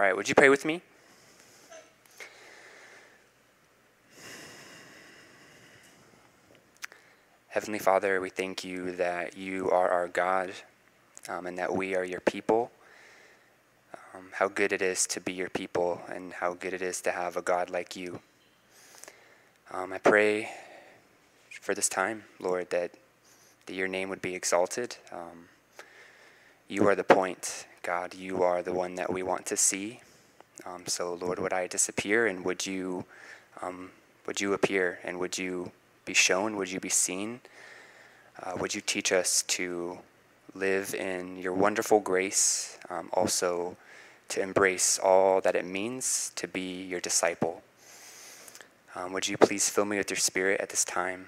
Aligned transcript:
right, 0.00 0.16
would 0.16 0.28
you 0.28 0.34
pray 0.34 0.48
with 0.48 0.64
me? 0.64 0.80
Heavenly 7.48 7.78
Father, 7.78 8.20
we 8.20 8.30
thank 8.30 8.64
you 8.64 8.92
that 8.92 9.36
you 9.36 9.70
are 9.70 9.90
our 9.90 10.08
God 10.08 10.52
um, 11.28 11.46
and 11.46 11.58
that 11.58 11.74
we 11.74 11.94
are 11.94 12.04
your 12.04 12.20
people. 12.20 12.70
Um, 14.14 14.28
how 14.32 14.48
good 14.48 14.72
it 14.72 14.80
is 14.80 15.06
to 15.08 15.20
be 15.20 15.32
your 15.32 15.50
people 15.50 16.00
and 16.08 16.32
how 16.32 16.54
good 16.54 16.72
it 16.72 16.80
is 16.80 17.02
to 17.02 17.10
have 17.10 17.36
a 17.36 17.42
God 17.42 17.68
like 17.68 17.94
you. 17.94 18.20
Um, 19.70 19.92
I 19.92 19.98
pray 19.98 20.50
for 21.60 21.74
this 21.74 21.88
time, 21.88 22.24
Lord, 22.38 22.70
that, 22.70 22.92
that 23.66 23.74
your 23.74 23.88
name 23.88 24.08
would 24.08 24.22
be 24.22 24.34
exalted. 24.34 24.96
Um, 25.12 25.48
you 26.70 26.86
are 26.86 26.94
the 26.94 27.02
point, 27.02 27.66
God. 27.82 28.14
You 28.14 28.44
are 28.44 28.62
the 28.62 28.72
one 28.72 28.94
that 28.94 29.12
we 29.12 29.24
want 29.24 29.44
to 29.46 29.56
see. 29.56 30.00
Um, 30.64 30.84
so, 30.86 31.14
Lord, 31.14 31.40
would 31.40 31.52
I 31.52 31.66
disappear 31.66 32.28
and 32.28 32.44
would 32.44 32.64
you, 32.64 33.04
um, 33.60 33.90
would 34.24 34.40
you 34.40 34.52
appear 34.52 35.00
and 35.02 35.18
would 35.18 35.36
you 35.36 35.72
be 36.04 36.14
shown? 36.14 36.54
Would 36.56 36.70
you 36.70 36.78
be 36.78 36.88
seen? 36.88 37.40
Uh, 38.40 38.52
would 38.56 38.72
you 38.72 38.80
teach 38.80 39.10
us 39.10 39.42
to 39.48 39.98
live 40.54 40.94
in 40.94 41.38
your 41.38 41.52
wonderful 41.54 41.98
grace, 41.98 42.78
um, 42.88 43.10
also 43.14 43.76
to 44.28 44.40
embrace 44.40 44.96
all 44.96 45.40
that 45.40 45.56
it 45.56 45.64
means 45.64 46.30
to 46.36 46.46
be 46.46 46.84
your 46.84 47.00
disciple? 47.00 47.62
Um, 48.94 49.12
would 49.12 49.26
you 49.26 49.36
please 49.36 49.68
fill 49.68 49.86
me 49.86 49.96
with 49.96 50.08
your 50.08 50.18
spirit 50.18 50.60
at 50.60 50.68
this 50.68 50.84
time 50.84 51.26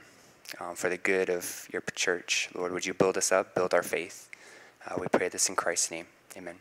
um, 0.60 0.76
for 0.76 0.88
the 0.88 0.98
good 0.98 1.28
of 1.28 1.66
your 1.72 1.82
church? 1.96 2.48
Lord, 2.54 2.70
would 2.70 2.86
you 2.86 2.94
build 2.94 3.16
us 3.16 3.32
up, 3.32 3.56
build 3.56 3.74
our 3.74 3.82
faith? 3.82 4.28
Uh, 4.84 4.96
we 4.98 5.06
pray 5.06 5.28
this 5.28 5.48
in 5.48 5.54
Christ's 5.54 5.92
name. 5.92 6.06
Amen. 6.36 6.56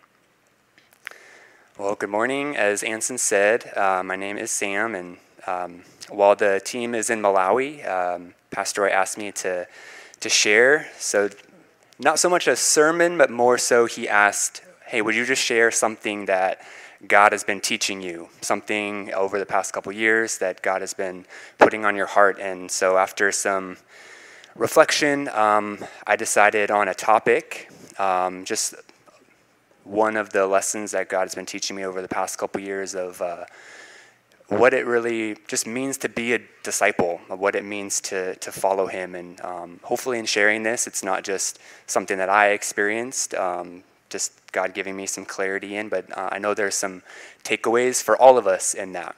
Well, 1.80 1.96
good 1.96 2.12
morning. 2.12 2.56
As 2.56 2.84
Anson 2.84 3.18
said, 3.18 3.76
uh, 3.76 4.04
my 4.04 4.16
name 4.16 4.38
is 4.38 4.52
Sam, 4.52 4.94
and 4.94 5.18
um, 5.48 5.82
while 6.08 6.36
the 6.36 6.62
team 6.64 6.94
is 6.94 7.10
in 7.10 7.20
Malawi, 7.20 7.88
um, 7.90 8.36
Pastor 8.52 8.82
Roy 8.82 8.90
asked 8.90 9.18
me 9.18 9.32
to, 9.32 9.66
to 10.20 10.30
share. 10.30 10.88
So, 11.00 11.30
not 11.98 12.20
so 12.20 12.30
much 12.30 12.48
a 12.48 12.56
sermon, 12.56 13.18
but 13.18 13.32
more 13.32 13.58
so 13.58 13.88
he 13.88 14.08
asked, 14.08 14.62
Hey, 14.86 15.02
would 15.02 15.16
you 15.16 15.26
just 15.26 15.42
share 15.42 15.72
something 15.72 16.26
that 16.26 16.62
God 17.08 17.32
has 17.32 17.44
been 17.44 17.60
teaching 17.60 18.02
you, 18.02 18.30
something 18.42 19.12
over 19.16 19.40
the 19.40 19.48
past 19.48 19.74
couple 19.74 19.92
years 19.92 20.38
that 20.38 20.62
God 20.62 20.82
has 20.82 20.94
been 20.94 21.26
putting 21.58 21.86
on 21.86 21.96
your 21.96 22.06
heart? 22.06 22.38
And 22.40 22.70
so, 22.70 22.98
after 22.98 23.32
some 23.32 23.78
reflection, 24.56 25.28
um, 25.30 25.84
I 26.06 26.16
decided 26.16 26.70
on 26.70 26.88
a 26.88 26.94
topic, 26.94 27.72
um, 28.02 28.46
just 28.46 28.74
one 29.84 30.18
of 30.18 30.32
the 30.32 30.48
lessons 30.48 30.92
that 30.92 31.08
God 31.08 31.22
has 31.22 31.36
been 31.36 31.46
teaching 31.46 31.76
me 31.76 31.86
over 31.86 32.02
the 32.02 32.08
past 32.08 32.38
couple 32.38 32.60
years 32.62 32.96
of 32.96 33.22
uh, 33.22 33.46
what 34.48 34.74
it 34.74 34.86
really 34.86 35.38
just 35.48 35.68
means 35.68 35.98
to 36.00 36.10
be 36.10 36.34
a 36.34 36.40
disciple, 36.64 37.22
what 37.28 37.56
it 37.56 37.64
means 37.64 38.02
to, 38.02 38.36
to 38.36 38.52
follow 38.52 38.88
Him. 38.88 39.14
And 39.14 39.40
um, 39.42 39.80
hopefully, 39.84 40.18
in 40.18 40.26
sharing 40.26 40.64
this, 40.64 40.88
it's 40.88 41.04
not 41.04 41.24
just 41.24 41.60
something 41.86 42.18
that 42.18 42.30
I 42.30 42.50
experienced, 42.50 43.36
um, 43.36 43.84
just 44.10 44.34
God 44.52 44.74
giving 44.74 44.96
me 44.96 45.06
some 45.06 45.24
clarity 45.24 45.76
in, 45.76 45.88
but 45.88 46.06
uh, 46.18 46.30
I 46.32 46.40
know 46.40 46.54
there's 46.54 46.76
some 46.76 47.04
takeaways 47.44 48.02
for 48.02 48.18
all 48.18 48.38
of 48.38 48.48
us 48.48 48.74
in 48.74 48.94
that. 48.94 49.16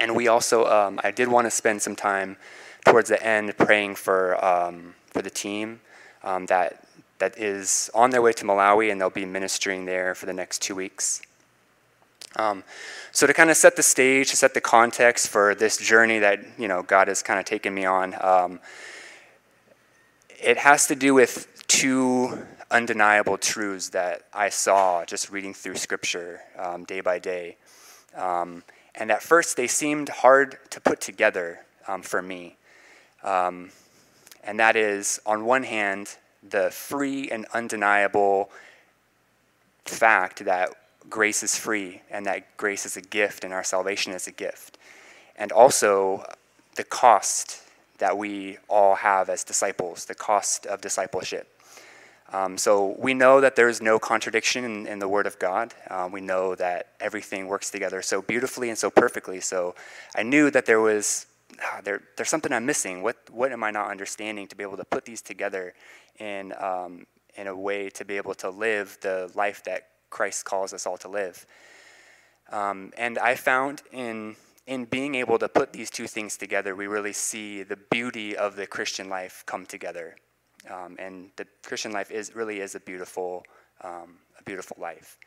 And 0.00 0.16
we 0.16 0.26
also, 0.26 0.66
um, 0.66 1.00
I 1.04 1.12
did 1.12 1.28
want 1.28 1.46
to 1.46 1.50
spend 1.50 1.82
some 1.82 1.94
time 1.94 2.36
towards 2.84 3.08
the 3.08 3.24
end 3.24 3.56
praying 3.56 3.94
for, 3.94 4.44
um, 4.44 4.94
for 5.06 5.22
the 5.22 5.30
team 5.30 5.80
um, 6.24 6.46
that 6.46 6.84
that 7.22 7.38
is 7.38 7.88
on 7.94 8.10
their 8.10 8.20
way 8.20 8.32
to 8.32 8.44
Malawi, 8.44 8.90
and 8.90 9.00
they'll 9.00 9.08
be 9.08 9.24
ministering 9.24 9.84
there 9.84 10.12
for 10.12 10.26
the 10.26 10.32
next 10.32 10.60
two 10.60 10.74
weeks. 10.74 11.22
Um, 12.34 12.64
so 13.12 13.28
to 13.28 13.32
kind 13.32 13.48
of 13.48 13.56
set 13.56 13.76
the 13.76 13.82
stage, 13.84 14.30
to 14.30 14.36
set 14.36 14.54
the 14.54 14.60
context 14.60 15.28
for 15.28 15.54
this 15.54 15.76
journey 15.76 16.18
that 16.18 16.40
you 16.58 16.66
know 16.66 16.82
God 16.82 17.06
has 17.06 17.22
kind 17.22 17.38
of 17.38 17.44
taken 17.44 17.72
me 17.72 17.84
on, 17.84 18.16
um, 18.20 18.58
it 20.42 20.56
has 20.56 20.88
to 20.88 20.96
do 20.96 21.14
with 21.14 21.46
two 21.68 22.44
undeniable 22.72 23.38
truths 23.38 23.90
that 23.90 24.22
I 24.34 24.48
saw 24.48 25.04
just 25.04 25.30
reading 25.30 25.54
through 25.54 25.76
Scripture 25.76 26.40
um, 26.58 26.82
day 26.82 27.02
by 27.02 27.20
day. 27.20 27.56
Um, 28.16 28.64
and 28.96 29.12
at 29.12 29.22
first, 29.22 29.56
they 29.56 29.68
seemed 29.68 30.08
hard 30.08 30.58
to 30.70 30.80
put 30.80 31.00
together 31.00 31.60
um, 31.86 32.02
for 32.02 32.20
me. 32.20 32.56
Um, 33.22 33.70
and 34.42 34.58
that 34.58 34.74
is, 34.74 35.20
on 35.24 35.44
one 35.44 35.62
hand, 35.62 36.16
the 36.48 36.70
free 36.70 37.30
and 37.30 37.46
undeniable 37.54 38.50
fact 39.84 40.44
that 40.44 40.70
grace 41.08 41.42
is 41.42 41.56
free 41.56 42.00
and 42.10 42.26
that 42.26 42.56
grace 42.56 42.86
is 42.86 42.96
a 42.96 43.00
gift 43.00 43.44
and 43.44 43.52
our 43.52 43.64
salvation 43.64 44.12
is 44.12 44.26
a 44.26 44.32
gift. 44.32 44.78
And 45.36 45.52
also 45.52 46.24
the 46.76 46.84
cost 46.84 47.62
that 47.98 48.16
we 48.16 48.58
all 48.68 48.96
have 48.96 49.28
as 49.28 49.44
disciples, 49.44 50.06
the 50.06 50.14
cost 50.14 50.66
of 50.66 50.80
discipleship. 50.80 51.48
Um, 52.32 52.56
so 52.56 52.96
we 52.98 53.12
know 53.12 53.42
that 53.42 53.56
there 53.56 53.68
is 53.68 53.82
no 53.82 53.98
contradiction 53.98 54.64
in, 54.64 54.86
in 54.86 54.98
the 54.98 55.08
Word 55.08 55.26
of 55.26 55.38
God. 55.38 55.74
Uh, 55.88 56.08
we 56.10 56.22
know 56.22 56.54
that 56.54 56.88
everything 56.98 57.46
works 57.46 57.70
together 57.70 58.00
so 58.00 58.22
beautifully 58.22 58.70
and 58.70 58.78
so 58.78 58.90
perfectly. 58.90 59.38
So 59.40 59.74
I 60.16 60.22
knew 60.22 60.50
that 60.50 60.64
there 60.64 60.80
was 60.80 61.26
ah, 61.60 61.80
there, 61.82 62.02
there's 62.16 62.28
something 62.28 62.52
I'm 62.52 62.66
missing. 62.66 63.02
What 63.02 63.16
what 63.30 63.52
am 63.52 63.64
I 63.64 63.70
not 63.70 63.90
understanding 63.90 64.46
to 64.48 64.56
be 64.56 64.62
able 64.62 64.76
to 64.76 64.84
put 64.84 65.04
these 65.04 65.22
together 65.22 65.74
in, 66.18 66.52
um, 66.58 67.06
in 67.36 67.46
a 67.46 67.56
way 67.56 67.90
to 67.90 68.04
be 68.04 68.16
able 68.16 68.34
to 68.34 68.50
live 68.50 68.98
the 69.00 69.30
life 69.34 69.64
that 69.64 69.88
Christ 70.10 70.44
calls 70.44 70.72
us 70.72 70.86
all 70.86 70.98
to 70.98 71.08
live. 71.08 71.46
Um, 72.50 72.92
and 72.96 73.18
I 73.18 73.34
found 73.34 73.82
in, 73.92 74.36
in 74.66 74.84
being 74.84 75.14
able 75.14 75.38
to 75.38 75.48
put 75.48 75.72
these 75.72 75.90
two 75.90 76.06
things 76.06 76.36
together, 76.36 76.76
we 76.76 76.86
really 76.86 77.14
see 77.14 77.62
the 77.62 77.78
beauty 77.90 78.36
of 78.36 78.56
the 78.56 78.66
Christian 78.66 79.08
life 79.08 79.42
come 79.46 79.64
together. 79.64 80.16
Um, 80.70 80.96
and 80.98 81.30
the 81.36 81.46
Christian 81.64 81.92
life 81.92 82.10
is 82.10 82.36
really 82.36 82.60
is 82.60 82.74
a 82.74 82.80
beautiful, 82.80 83.44
um, 83.82 84.18
a 84.38 84.42
beautiful 84.44 84.76
life. 84.78 85.18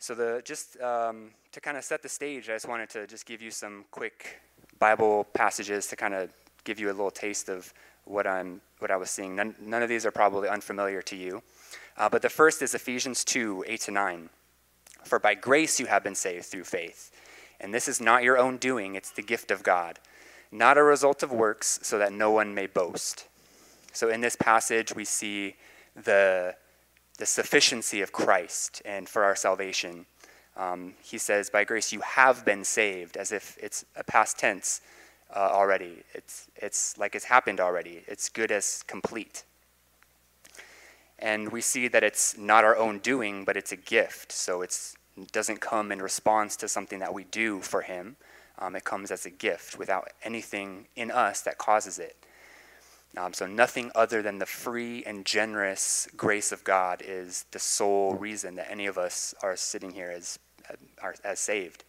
So 0.00 0.14
the 0.14 0.42
just 0.44 0.80
um, 0.80 1.30
to 1.52 1.60
kind 1.60 1.76
of 1.76 1.84
set 1.84 2.02
the 2.02 2.08
stage, 2.08 2.48
I 2.48 2.54
just 2.54 2.68
wanted 2.68 2.88
to 2.90 3.06
just 3.06 3.26
give 3.26 3.42
you 3.42 3.50
some 3.50 3.84
quick 3.90 4.40
Bible 4.78 5.24
passages 5.34 5.86
to 5.88 5.96
kind 5.96 6.14
of 6.14 6.30
give 6.64 6.78
you 6.78 6.88
a 6.88 6.92
little 6.92 7.10
taste 7.10 7.48
of 7.48 7.72
what, 8.04 8.26
I'm, 8.26 8.60
what 8.78 8.90
I 8.90 8.96
was 8.96 9.10
seeing. 9.10 9.36
None, 9.36 9.54
none 9.60 9.82
of 9.82 9.88
these 9.88 10.06
are 10.06 10.10
probably 10.10 10.48
unfamiliar 10.48 11.02
to 11.02 11.16
you. 11.16 11.42
Uh, 11.96 12.08
but 12.08 12.22
the 12.22 12.28
first 12.28 12.62
is 12.62 12.74
Ephesians 12.74 13.24
2 13.24 13.64
8 13.66 13.80
to 13.82 13.90
9. 13.90 14.30
For 15.04 15.18
by 15.18 15.34
grace 15.34 15.80
you 15.80 15.86
have 15.86 16.04
been 16.04 16.14
saved 16.14 16.46
through 16.46 16.64
faith. 16.64 17.10
And 17.60 17.74
this 17.74 17.88
is 17.88 18.00
not 18.00 18.22
your 18.22 18.38
own 18.38 18.56
doing, 18.56 18.94
it's 18.94 19.10
the 19.10 19.22
gift 19.22 19.50
of 19.50 19.62
God, 19.62 19.98
not 20.52 20.78
a 20.78 20.82
result 20.82 21.22
of 21.22 21.32
works, 21.32 21.80
so 21.82 21.98
that 21.98 22.12
no 22.12 22.30
one 22.30 22.54
may 22.54 22.66
boast. 22.66 23.26
So 23.92 24.08
in 24.10 24.20
this 24.20 24.36
passage, 24.36 24.94
we 24.94 25.04
see 25.04 25.56
the, 25.96 26.54
the 27.18 27.26
sufficiency 27.26 28.00
of 28.00 28.12
Christ 28.12 28.80
and 28.84 29.08
for 29.08 29.24
our 29.24 29.34
salvation. 29.34 30.06
Um, 30.58 30.94
he 31.02 31.18
says, 31.18 31.48
By 31.48 31.64
grace 31.64 31.92
you 31.92 32.00
have 32.00 32.44
been 32.44 32.64
saved, 32.64 33.16
as 33.16 33.32
if 33.32 33.56
it's 33.62 33.84
a 33.96 34.04
past 34.04 34.38
tense 34.38 34.80
uh, 35.34 35.50
already. 35.52 36.02
It's, 36.14 36.48
it's 36.56 36.98
like 36.98 37.14
it's 37.14 37.24
happened 37.24 37.60
already. 37.60 38.02
It's 38.06 38.28
good 38.28 38.50
as 38.50 38.82
complete. 38.86 39.44
And 41.18 41.50
we 41.50 41.60
see 41.60 41.88
that 41.88 42.04
it's 42.04 42.36
not 42.36 42.64
our 42.64 42.76
own 42.76 42.98
doing, 42.98 43.44
but 43.44 43.56
it's 43.56 43.72
a 43.72 43.76
gift. 43.76 44.32
So 44.32 44.62
it 44.62 44.76
doesn't 45.32 45.60
come 45.60 45.90
in 45.90 46.00
response 46.02 46.56
to 46.56 46.68
something 46.68 46.98
that 47.00 47.14
we 47.14 47.24
do 47.24 47.60
for 47.60 47.82
Him. 47.82 48.16
Um, 48.58 48.74
it 48.74 48.84
comes 48.84 49.10
as 49.10 49.24
a 49.24 49.30
gift 49.30 49.78
without 49.78 50.10
anything 50.22 50.86
in 50.96 51.10
us 51.10 51.40
that 51.42 51.58
causes 51.58 51.98
it. 51.98 52.16
Um, 53.16 53.32
so 53.32 53.46
nothing 53.46 53.90
other 53.94 54.22
than 54.22 54.38
the 54.38 54.46
free 54.46 55.02
and 55.04 55.24
generous 55.24 56.08
grace 56.16 56.52
of 56.52 56.62
God 56.62 57.02
is 57.04 57.46
the 57.52 57.58
sole 57.58 58.14
reason 58.14 58.56
that 58.56 58.70
any 58.70 58.86
of 58.86 58.98
us 58.98 59.34
are 59.42 59.56
sitting 59.56 59.92
here 59.92 60.10
as, 60.10 60.38
are, 61.02 61.14
as 61.24 61.40
saved. 61.40 61.84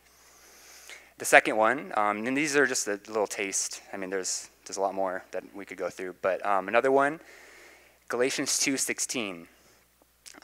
The 1.18 1.26
second 1.26 1.58
one, 1.58 1.92
um, 1.98 2.26
and 2.26 2.38
these 2.38 2.56
are 2.56 2.66
just 2.66 2.88
a 2.88 3.00
little 3.08 3.28
taste. 3.28 3.82
I 3.92 3.98
mean, 3.98 4.10
there's 4.10 4.50
there's 4.66 4.78
a 4.78 4.82
lot 4.82 4.94
more 4.94 5.24
that 5.32 5.44
we 5.54 5.66
could 5.66 5.78
go 5.78 5.90
through, 5.90 6.16
but 6.22 6.46
um, 6.46 6.68
another 6.68 6.92
one, 6.92 7.20
Galatians 8.08 8.58
two 8.58 8.78
sixteen. 8.78 9.48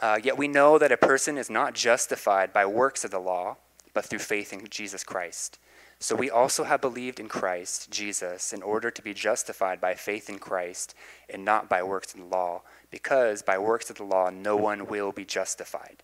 Uh, 0.02 0.20
Yet 0.22 0.38
we 0.38 0.48
know 0.48 0.78
that 0.78 0.92
a 0.92 0.98
person 0.98 1.38
is 1.38 1.50
not 1.50 1.74
justified 1.74 2.52
by 2.52 2.66
works 2.66 3.06
of 3.06 3.12
the 3.12 3.20
law, 3.20 3.58
but 3.94 4.06
through 4.06 4.20
faith 4.20 4.52
in 4.52 4.68
Jesus 4.70 5.04
Christ. 5.04 5.60
So 6.00 6.16
we 6.16 6.30
also 6.30 6.66
have 6.66 6.82
believed 6.82 7.22
in 7.22 7.30
Christ 7.30 7.90
Jesus 7.90 8.52
in 8.52 8.62
order 8.62 8.92
to 8.92 9.02
be 9.02 9.14
justified 9.14 9.80
by 9.80 9.94
faith 9.94 10.30
in 10.30 10.40
Christ 10.40 10.94
and 11.30 11.46
not 11.46 11.70
by 11.70 11.82
works 11.84 12.14
of 12.14 12.20
the 12.20 12.26
law, 12.26 12.64
because 12.92 13.42
by 13.42 13.58
works 13.58 13.90
of 13.90 13.96
the 13.96 14.04
law 14.04 14.30
no 14.30 14.58
one 14.58 14.88
will 14.88 15.14
be 15.14 15.24
justified. 15.24 16.04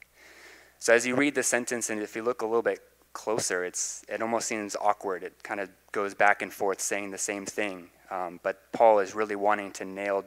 So 0.81 0.93
as 0.93 1.07
you 1.07 1.15
read 1.15 1.35
the 1.35 1.43
sentence, 1.43 1.89
and 1.89 2.01
if 2.01 2.17
you 2.17 2.23
look 2.23 2.41
a 2.41 2.45
little 2.45 2.61
bit 2.61 2.81
closer. 3.13 3.63
It's 3.63 4.03
it 4.07 4.21
almost 4.21 4.47
seems 4.47 4.75
awkward. 4.75 5.23
It 5.23 5.43
kind 5.43 5.59
of 5.59 5.69
goes 5.91 6.13
back 6.13 6.41
and 6.41 6.51
forth 6.51 6.81
saying 6.81 7.11
the 7.11 7.17
same 7.17 7.45
thing. 7.45 7.89
Um, 8.09 8.39
but 8.43 8.71
Paul 8.71 8.99
is 8.99 9.15
really 9.15 9.35
wanting 9.35 9.71
to 9.73 9.85
nail 9.85 10.25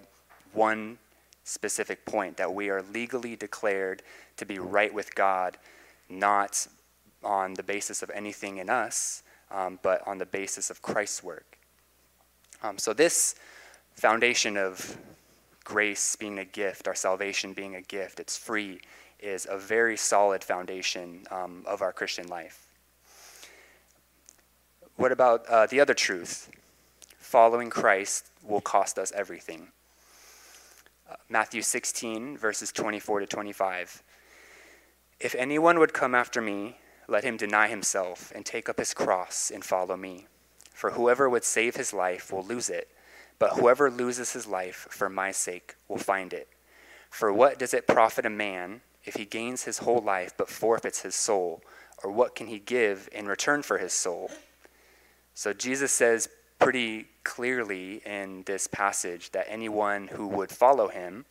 one 0.52 0.98
specific 1.44 2.06
point 2.06 2.36
that 2.38 2.52
we 2.52 2.70
are 2.70 2.82
legally 2.82 3.36
declared 3.36 4.02
to 4.38 4.46
be 4.46 4.58
right 4.58 4.92
with 4.92 5.14
God, 5.14 5.58
not 6.08 6.66
on 7.22 7.54
the 7.54 7.62
basis 7.62 8.02
of 8.02 8.10
anything 8.10 8.58
in 8.58 8.70
us, 8.70 9.22
um, 9.50 9.78
but 9.82 10.06
on 10.06 10.18
the 10.18 10.26
basis 10.26 10.70
of 10.70 10.80
Christ's 10.80 11.22
work. 11.22 11.58
Um, 12.62 12.78
so, 12.78 12.92
this 12.94 13.34
foundation 13.94 14.56
of 14.56 14.96
grace 15.64 16.16
being 16.16 16.38
a 16.38 16.44
gift, 16.44 16.88
our 16.88 16.94
salvation 16.94 17.52
being 17.52 17.76
a 17.76 17.82
gift, 17.82 18.20
it's 18.20 18.36
free, 18.36 18.80
is 19.20 19.46
a 19.50 19.58
very 19.58 19.96
solid 19.96 20.44
foundation 20.44 21.24
um, 21.30 21.64
of 21.66 21.82
our 21.82 21.92
Christian 21.92 22.28
life. 22.28 22.68
What 24.96 25.12
about 25.12 25.46
uh, 25.46 25.66
the 25.66 25.80
other 25.80 25.94
truth? 25.94 26.50
Following 27.18 27.70
Christ 27.70 28.30
will 28.42 28.60
cost 28.60 28.98
us 28.98 29.12
everything. 29.12 29.68
Uh, 31.10 31.16
Matthew 31.28 31.62
16, 31.62 32.38
verses 32.38 32.70
24 32.70 33.20
to 33.20 33.26
25. 33.26 34.02
If 35.20 35.34
anyone 35.34 35.78
would 35.78 35.92
come 35.92 36.14
after 36.14 36.40
me, 36.40 36.76
let 37.08 37.24
him 37.24 37.36
deny 37.36 37.68
himself 37.68 38.32
and 38.34 38.44
take 38.44 38.68
up 38.68 38.78
his 38.78 38.94
cross 38.94 39.50
and 39.52 39.64
follow 39.64 39.96
me. 39.96 40.26
For 40.72 40.90
whoever 40.92 41.28
would 41.28 41.44
save 41.44 41.76
his 41.76 41.92
life 41.92 42.32
will 42.32 42.44
lose 42.44 42.70
it, 42.70 42.88
but 43.38 43.52
whoever 43.52 43.90
loses 43.90 44.32
his 44.32 44.46
life 44.46 44.86
for 44.90 45.08
my 45.08 45.30
sake 45.30 45.76
will 45.88 45.98
find 45.98 46.32
it. 46.32 46.48
For 47.10 47.32
what 47.32 47.58
does 47.58 47.74
it 47.74 47.86
profit 47.86 48.26
a 48.26 48.30
man 48.30 48.80
if 49.04 49.16
he 49.16 49.24
gains 49.24 49.64
his 49.64 49.78
whole 49.78 50.00
life 50.00 50.32
but 50.36 50.48
forfeits 50.48 51.02
his 51.02 51.14
soul? 51.14 51.62
Or 52.02 52.10
what 52.10 52.34
can 52.34 52.48
he 52.48 52.58
give 52.58 53.08
in 53.12 53.26
return 53.26 53.62
for 53.62 53.78
his 53.78 53.92
soul? 53.92 54.30
So 55.34 55.52
Jesus 55.52 55.92
says 55.92 56.28
pretty 56.58 57.06
clearly 57.24 58.02
in 58.06 58.42
this 58.44 58.66
passage 58.66 59.30
that 59.32 59.46
anyone 59.48 60.08
who 60.08 60.26
would 60.28 60.50
follow 60.50 60.88
him 60.88 61.24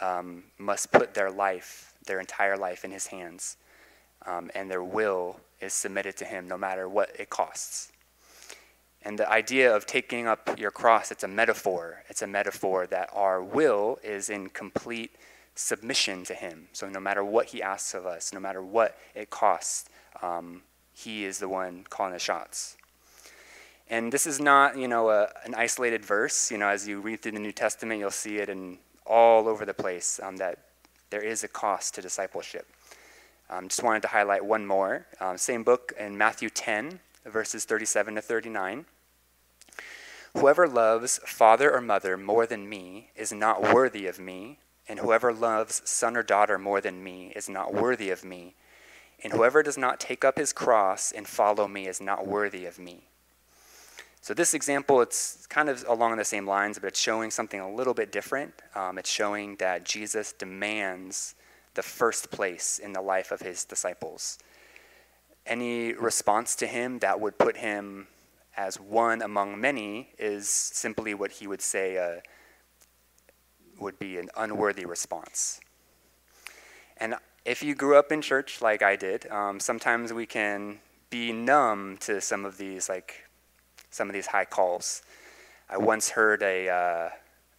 um, 0.00 0.44
must 0.58 0.92
put 0.92 1.14
their 1.14 1.30
life, 1.30 1.94
their 2.06 2.20
entire 2.20 2.56
life, 2.56 2.84
in 2.84 2.90
his 2.90 3.06
hands, 3.06 3.56
um, 4.26 4.50
and 4.54 4.70
their 4.70 4.82
will 4.82 5.40
is 5.60 5.72
submitted 5.72 6.16
to 6.16 6.24
him 6.24 6.48
no 6.48 6.56
matter 6.56 6.88
what 6.88 7.10
it 7.18 7.30
costs. 7.30 7.92
And 9.04 9.18
the 9.18 9.28
idea 9.30 9.74
of 9.74 9.84
taking 9.84 10.26
up 10.26 10.58
your 10.58 10.70
cross, 10.70 11.10
it's 11.10 11.24
a 11.24 11.28
metaphor. 11.28 12.04
It's 12.08 12.22
a 12.22 12.26
metaphor 12.26 12.86
that 12.86 13.10
our 13.12 13.42
will 13.42 13.98
is 14.04 14.30
in 14.30 14.48
complete 14.48 15.10
submission 15.54 16.24
to 16.24 16.34
Him. 16.34 16.68
So 16.72 16.88
no 16.88 17.00
matter 17.00 17.24
what 17.24 17.46
He 17.46 17.62
asks 17.62 17.94
of 17.94 18.06
us, 18.06 18.32
no 18.32 18.40
matter 18.40 18.62
what 18.62 18.98
it 19.14 19.30
costs, 19.30 19.88
um, 20.22 20.62
He 20.92 21.24
is 21.24 21.38
the 21.38 21.48
one 21.48 21.84
calling 21.88 22.12
the 22.12 22.18
shots. 22.18 22.76
And 23.88 24.12
this 24.12 24.26
is 24.26 24.40
not, 24.40 24.76
you 24.78 24.88
know, 24.88 25.10
a, 25.10 25.28
an 25.44 25.54
isolated 25.54 26.04
verse. 26.04 26.50
You 26.50 26.58
know, 26.58 26.68
as 26.68 26.88
you 26.88 27.00
read 27.00 27.20
through 27.20 27.32
the 27.32 27.40
New 27.40 27.52
Testament, 27.52 28.00
you'll 28.00 28.10
see 28.10 28.38
it 28.38 28.48
in 28.48 28.78
all 29.06 29.48
over 29.48 29.66
the 29.66 29.74
place 29.74 30.20
um, 30.22 30.36
that 30.38 30.58
there 31.10 31.20
is 31.20 31.44
a 31.44 31.48
cost 31.48 31.94
to 31.94 32.02
discipleship. 32.02 32.66
Um, 33.50 33.68
just 33.68 33.82
wanted 33.82 34.00
to 34.02 34.08
highlight 34.08 34.44
one 34.44 34.66
more. 34.66 35.06
Um, 35.20 35.36
same 35.36 35.62
book 35.62 35.92
in 35.98 36.16
Matthew 36.16 36.48
10, 36.48 37.00
verses 37.26 37.66
37 37.66 38.14
to 38.14 38.22
39. 38.22 38.86
Whoever 40.34 40.66
loves 40.66 41.20
father 41.26 41.70
or 41.70 41.82
mother 41.82 42.16
more 42.16 42.46
than 42.46 42.66
me 42.66 43.10
is 43.14 43.30
not 43.30 43.74
worthy 43.74 44.06
of 44.06 44.18
me, 44.18 44.58
and 44.88 44.98
whoever 44.98 45.32
loves 45.32 45.82
son 45.84 46.16
or 46.16 46.22
daughter 46.22 46.58
more 46.58 46.80
than 46.80 47.02
me 47.02 47.32
is 47.36 47.48
not 47.48 47.74
worthy 47.74 48.10
of 48.10 48.24
me. 48.24 48.54
And 49.22 49.32
whoever 49.32 49.62
does 49.62 49.78
not 49.78 50.00
take 50.00 50.24
up 50.24 50.36
his 50.36 50.52
cross 50.52 51.12
and 51.12 51.26
follow 51.26 51.68
me 51.68 51.86
is 51.86 52.00
not 52.00 52.26
worthy 52.26 52.66
of 52.66 52.78
me. 52.78 53.08
So 54.20 54.34
this 54.34 54.54
example, 54.54 55.00
it's 55.00 55.46
kind 55.46 55.68
of 55.68 55.84
along 55.88 56.16
the 56.16 56.24
same 56.24 56.46
lines, 56.46 56.78
but 56.78 56.88
it's 56.88 57.00
showing 57.00 57.30
something 57.30 57.58
a 57.58 57.72
little 57.72 57.94
bit 57.94 58.12
different. 58.12 58.54
Um, 58.74 58.98
it's 58.98 59.10
showing 59.10 59.56
that 59.56 59.84
Jesus 59.84 60.32
demands 60.32 61.34
the 61.74 61.82
first 61.82 62.30
place 62.30 62.78
in 62.78 62.92
the 62.92 63.00
life 63.00 63.32
of 63.32 63.40
his 63.40 63.64
disciples. 63.64 64.38
Any 65.46 65.92
response 65.92 66.54
to 66.56 66.66
him 66.66 67.00
that 67.00 67.20
would 67.20 67.38
put 67.38 67.56
him 67.56 68.06
as 68.56 68.78
one 68.78 69.22
among 69.22 69.60
many 69.60 70.10
is 70.18 70.48
simply 70.48 71.14
what 71.14 71.32
he 71.32 71.46
would 71.46 71.62
say 71.62 71.98
uh, 71.98 72.20
would 73.82 73.98
be 73.98 74.16
an 74.18 74.30
unworthy 74.36 74.86
response. 74.86 75.60
And 76.96 77.16
if 77.44 77.62
you 77.62 77.74
grew 77.74 77.96
up 77.96 78.12
in 78.12 78.22
church 78.22 78.62
like 78.62 78.82
I 78.82 78.96
did, 78.96 79.30
um, 79.30 79.60
sometimes 79.60 80.12
we 80.12 80.26
can 80.26 80.78
be 81.10 81.32
numb 81.32 81.98
to 82.00 82.20
some 82.20 82.44
of 82.44 82.56
these 82.56 82.88
like 82.88 83.24
some 83.90 84.08
of 84.08 84.14
these 84.14 84.26
high 84.26 84.46
calls. 84.46 85.02
I 85.68 85.76
once 85.76 86.10
heard 86.10 86.42
a 86.42 86.68
uh, 86.68 87.08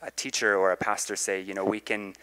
a 0.02 0.12
teacher 0.12 0.56
or 0.56 0.72
a 0.72 0.78
pastor 0.78 1.16
say, 1.16 1.42
you 1.42 1.54
know, 1.54 1.66
we 1.66 1.80
can 1.80 2.14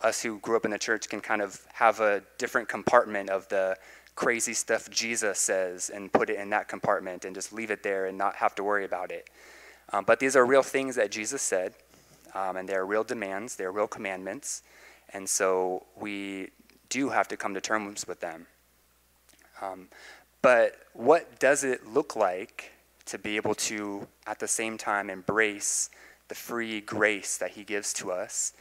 us 0.00 0.22
who 0.22 0.38
grew 0.38 0.56
up 0.56 0.64
in 0.64 0.70
the 0.70 0.78
church 0.78 1.08
can 1.08 1.20
kind 1.20 1.42
of 1.42 1.60
have 1.72 2.00
a 2.00 2.22
different 2.38 2.68
compartment 2.68 3.30
of 3.30 3.48
the 3.48 3.76
crazy 4.14 4.54
stuff 4.54 4.90
Jesus 4.90 5.38
says 5.38 5.90
and 5.90 6.12
put 6.12 6.30
it 6.30 6.38
in 6.38 6.50
that 6.50 6.68
compartment 6.68 7.24
and 7.24 7.34
just 7.34 7.52
leave 7.52 7.70
it 7.70 7.82
there 7.82 8.06
and 8.06 8.16
not 8.16 8.36
have 8.36 8.54
to 8.56 8.64
worry 8.64 8.84
about 8.84 9.10
it. 9.10 9.28
Um, 9.92 10.04
but 10.04 10.20
these 10.20 10.36
are 10.36 10.44
real 10.44 10.62
things 10.62 10.96
that 10.96 11.10
Jesus 11.10 11.40
said, 11.40 11.74
um, 12.34 12.56
and 12.56 12.68
they're 12.68 12.86
real 12.86 13.04
demands, 13.04 13.56
they're 13.56 13.72
real 13.72 13.86
commandments, 13.86 14.62
and 15.12 15.28
so 15.28 15.84
we 15.96 16.50
do 16.88 17.10
have 17.10 17.28
to 17.28 17.36
come 17.36 17.54
to 17.54 17.60
terms 17.60 18.06
with 18.06 18.20
them. 18.20 18.46
Um, 19.60 19.88
but 20.42 20.76
what 20.92 21.38
does 21.38 21.64
it 21.64 21.86
look 21.86 22.16
like 22.16 22.72
to 23.06 23.18
be 23.18 23.36
able 23.36 23.54
to, 23.54 24.06
at 24.26 24.38
the 24.38 24.48
same 24.48 24.78
time, 24.78 25.10
embrace 25.10 25.90
the 26.28 26.34
free 26.34 26.80
grace 26.80 27.36
that 27.38 27.52
He 27.52 27.64
gives 27.64 27.92
to 27.94 28.12
us, 28.12 28.52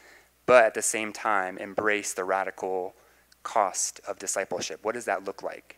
but 0.46 0.64
at 0.64 0.74
the 0.74 0.82
same 0.82 1.14
time, 1.14 1.58
embrace 1.58 2.14
the 2.14 2.24
radical 2.24 2.96
cost 3.44 4.00
of 4.08 4.18
discipleship? 4.20 4.80
What 4.84 4.96
does 4.96 5.06
that 5.06 5.26
look 5.26 5.44
like? 5.44 5.78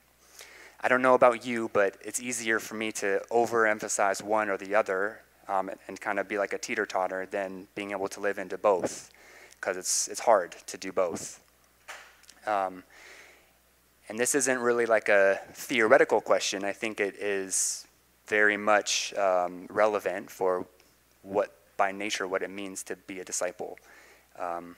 I 0.82 0.88
don't 0.88 1.02
know 1.02 1.16
about 1.16 1.46
you, 1.46 1.70
but 1.74 1.98
it's 2.02 2.22
easier 2.22 2.60
for 2.60 2.76
me 2.76 2.92
to 2.94 3.22
overemphasize 3.32 4.24
one 4.24 4.50
or 4.50 4.58
the 4.58 4.76
other 4.76 5.22
um, 5.50 5.70
and, 5.88 6.00
kind 6.00 6.20
of 6.20 6.28
be 6.28 6.38
like 6.38 6.54
a 6.54 6.58
teeter 6.58 6.86
totter 6.86 7.26
than 7.26 7.68
being 7.76 7.92
able 7.92 8.08
to 8.08 8.20
live 8.20 8.38
into 8.38 8.58
both, 8.58 9.12
because 9.60 9.76
it's, 9.76 10.08
it's 10.08 10.20
hard 10.22 10.56
to 10.68 10.78
do 10.78 10.92
both. 10.92 11.42
Um, 12.46 12.84
and 14.08 14.18
this 14.18 14.36
isn't 14.36 14.60
really 14.60 14.86
like 14.86 15.10
a 15.10 15.40
theoretical 15.54 16.22
question. 16.22 16.64
I 16.64 16.72
think 16.72 17.00
it 17.00 17.16
is 17.16 17.86
very 18.28 18.58
much 18.58 19.14
um, 19.16 19.68
relevant 19.70 20.30
for 20.30 20.66
what, 21.24 21.56
by 21.78 21.92
nature, 21.92 22.28
what 22.28 22.44
it 22.44 22.50
means 22.50 22.84
to 22.84 22.96
be 22.96 23.20
a 23.20 23.26
disciple. 23.26 23.78
Um, 24.40 24.76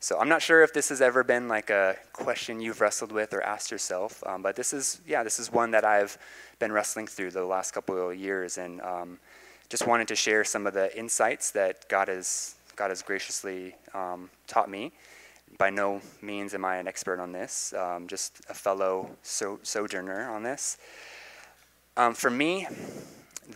so 0.00 0.18
I'm 0.18 0.28
not 0.28 0.42
sure 0.42 0.62
if 0.62 0.74
this 0.74 0.90
has 0.90 1.00
ever 1.00 1.24
been 1.24 1.48
like 1.48 1.70
a 1.70 1.96
question 2.12 2.60
you've 2.60 2.80
wrestled 2.80 3.12
with 3.12 3.32
or 3.32 3.42
asked 3.42 3.70
yourself, 3.70 4.22
um, 4.26 4.42
but 4.42 4.56
this 4.56 4.74
is, 4.74 5.00
yeah, 5.06 5.22
this 5.22 5.38
is 5.38 5.50
one 5.50 5.70
that 5.70 5.84
I've 5.84 6.18
been 6.58 6.72
wrestling 6.72 7.06
through 7.06 7.30
the 7.30 7.44
last 7.44 7.72
couple 7.72 8.10
of 8.10 8.16
years, 8.16 8.58
and 8.58 8.82
um, 8.82 9.18
just 9.74 9.88
wanted 9.88 10.06
to 10.06 10.14
share 10.14 10.44
some 10.44 10.68
of 10.68 10.72
the 10.72 10.96
insights 10.96 11.50
that 11.50 11.88
God 11.88 12.06
has 12.06 12.54
God 12.76 12.90
has 12.90 13.02
graciously 13.02 13.74
um, 13.92 14.30
taught 14.46 14.70
me. 14.70 14.92
By 15.58 15.70
no 15.70 16.00
means 16.22 16.54
am 16.54 16.64
I 16.64 16.76
an 16.76 16.86
expert 16.86 17.18
on 17.18 17.32
this, 17.32 17.74
um, 17.76 18.06
just 18.06 18.40
a 18.48 18.54
fellow 18.54 19.10
so- 19.24 19.58
sojourner 19.64 20.30
on 20.30 20.44
this. 20.44 20.78
Um, 21.96 22.14
for 22.14 22.30
me, 22.30 22.68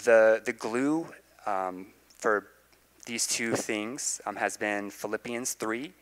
the 0.07 0.43
the 0.45 0.53
glue 0.53 1.07
um, 1.47 1.87
for 2.17 2.49
these 3.07 3.25
two 3.25 3.55
things 3.55 4.21
has 4.37 4.57
been 4.57 4.91
Philippians 4.91 5.55
three 5.55 5.93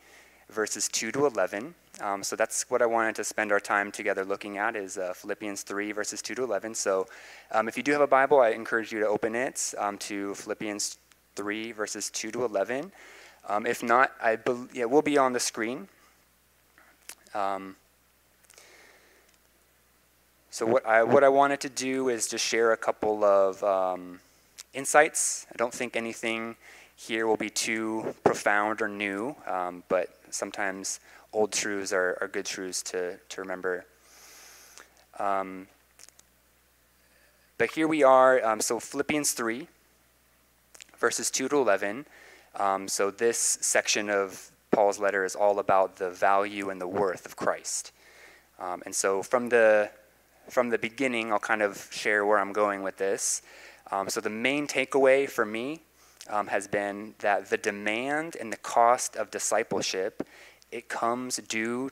verses 0.49 0.87
2 0.87 1.11
to 1.11 1.27
11. 1.27 1.75
Um, 1.99 2.23
so 2.23 2.35
that's 2.35 2.69
what 2.69 2.81
I 2.81 2.85
wanted 2.85 3.15
to 3.15 3.23
spend 3.23 3.51
our 3.51 3.59
time 3.59 3.91
together 3.91 4.23
looking 4.23 4.57
at 4.57 4.75
is 4.75 4.97
uh, 4.97 5.13
Philippians 5.15 5.63
3 5.63 5.91
verses 5.93 6.21
2 6.21 6.35
to 6.35 6.43
11. 6.43 6.75
So 6.75 7.07
um, 7.51 7.67
if 7.67 7.75
you 7.75 7.81
do 7.81 7.91
have 7.93 8.01
a 8.01 8.07
Bible, 8.07 8.39
I 8.39 8.49
encourage 8.49 8.91
you 8.91 8.99
to 8.99 9.07
open 9.07 9.33
it 9.33 9.73
um, 9.79 9.97
to 9.99 10.35
Philippians 10.35 10.99
3 11.35 11.71
verses 11.71 12.11
2 12.11 12.31
to 12.31 12.45
11. 12.45 12.91
Um, 13.49 13.65
if 13.65 13.81
not, 13.81 14.11
I 14.21 14.35
be- 14.35 14.67
yeah, 14.73 14.85
will 14.85 15.01
be 15.01 15.17
on 15.17 15.33
the 15.33 15.39
screen. 15.39 15.87
Um, 17.33 17.75
so 20.51 20.65
what 20.65 20.85
I, 20.85 21.03
what 21.03 21.23
I 21.23 21.29
wanted 21.29 21.61
to 21.61 21.69
do 21.69 22.09
is 22.09 22.27
just 22.27 22.45
share 22.45 22.73
a 22.73 22.77
couple 22.77 23.23
of 23.23 23.63
um, 23.63 24.19
insights. 24.73 25.47
I 25.51 25.55
don't 25.55 25.73
think 25.73 25.95
anything 25.95 26.57
here 26.95 27.25
will 27.25 27.37
be 27.37 27.49
too 27.49 28.15
profound 28.23 28.81
or 28.81 28.87
new, 28.87 29.35
but 29.87 30.09
sometimes 30.31 30.99
old 31.33 31.51
truths 31.51 31.93
are, 31.93 32.17
are 32.21 32.27
good 32.27 32.45
truths 32.45 32.81
to, 32.83 33.17
to 33.29 33.41
remember. 33.41 33.85
Um, 35.19 35.67
but 37.57 37.71
here 37.71 37.87
we 37.87 38.03
are, 38.03 38.43
um, 38.45 38.61
so 38.61 38.79
Philippians 38.79 39.31
3, 39.31 39.67
verses 40.99 41.31
2 41.31 41.49
to 41.49 41.57
11. 41.57 42.05
Um, 42.55 42.87
so 42.87 43.11
this 43.11 43.57
section 43.61 44.09
of 44.09 44.51
Paul's 44.71 44.99
letter 44.99 45.25
is 45.25 45.35
all 45.35 45.59
about 45.59 45.97
the 45.97 46.09
value 46.09 46.69
and 46.69 46.79
the 46.79 46.87
worth 46.87 47.25
of 47.25 47.35
Christ. 47.35 47.91
Um, 48.59 48.83
and 48.85 48.93
so 48.93 49.23
from 49.23 49.49
the, 49.49 49.89
from 50.49 50.69
the 50.69 50.77
beginning, 50.77 51.31
I'll 51.31 51.39
kind 51.39 51.61
of 51.61 51.87
share 51.91 52.25
where 52.25 52.39
I'm 52.39 52.53
going 52.53 52.83
with 52.83 52.97
this. 52.97 53.41
Um, 53.91 54.09
so 54.09 54.21
the 54.21 54.29
main 54.29 54.67
takeaway 54.67 55.29
for 55.29 55.45
me 55.45 55.81
um, 56.29 56.47
has 56.47 56.67
been 56.67 57.15
that 57.19 57.49
the 57.49 57.57
demand 57.57 58.35
and 58.39 58.51
the 58.51 58.57
cost 58.57 59.15
of 59.15 59.31
discipleship 59.31 60.27
it 60.71 60.89
comes 60.89 61.37
due 61.37 61.89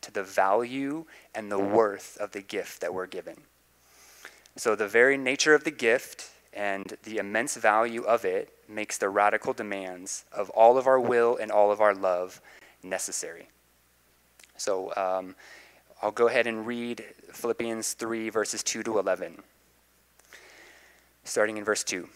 to 0.00 0.10
the 0.10 0.22
value 0.22 1.04
and 1.34 1.50
the 1.50 1.58
worth 1.58 2.16
of 2.18 2.32
the 2.32 2.42
gift 2.42 2.80
that 2.80 2.92
we're 2.92 3.06
given. 3.06 3.36
So, 4.56 4.74
the 4.74 4.88
very 4.88 5.16
nature 5.16 5.54
of 5.54 5.64
the 5.64 5.70
gift 5.70 6.30
and 6.52 6.96
the 7.04 7.18
immense 7.18 7.56
value 7.56 8.02
of 8.02 8.24
it 8.24 8.52
makes 8.68 8.98
the 8.98 9.08
radical 9.08 9.52
demands 9.52 10.24
of 10.32 10.50
all 10.50 10.76
of 10.76 10.86
our 10.86 11.00
will 11.00 11.36
and 11.36 11.50
all 11.50 11.70
of 11.70 11.80
our 11.80 11.94
love 11.94 12.40
necessary. 12.82 13.48
So, 14.56 14.92
um, 14.96 15.34
I'll 16.02 16.10
go 16.10 16.26
ahead 16.26 16.46
and 16.46 16.66
read 16.66 17.04
Philippians 17.32 17.94
3, 17.94 18.28
verses 18.28 18.62
2 18.62 18.82
to 18.82 18.98
11. 18.98 19.42
Starting 21.24 21.56
in 21.56 21.64
verse 21.64 21.84
2 21.84 22.08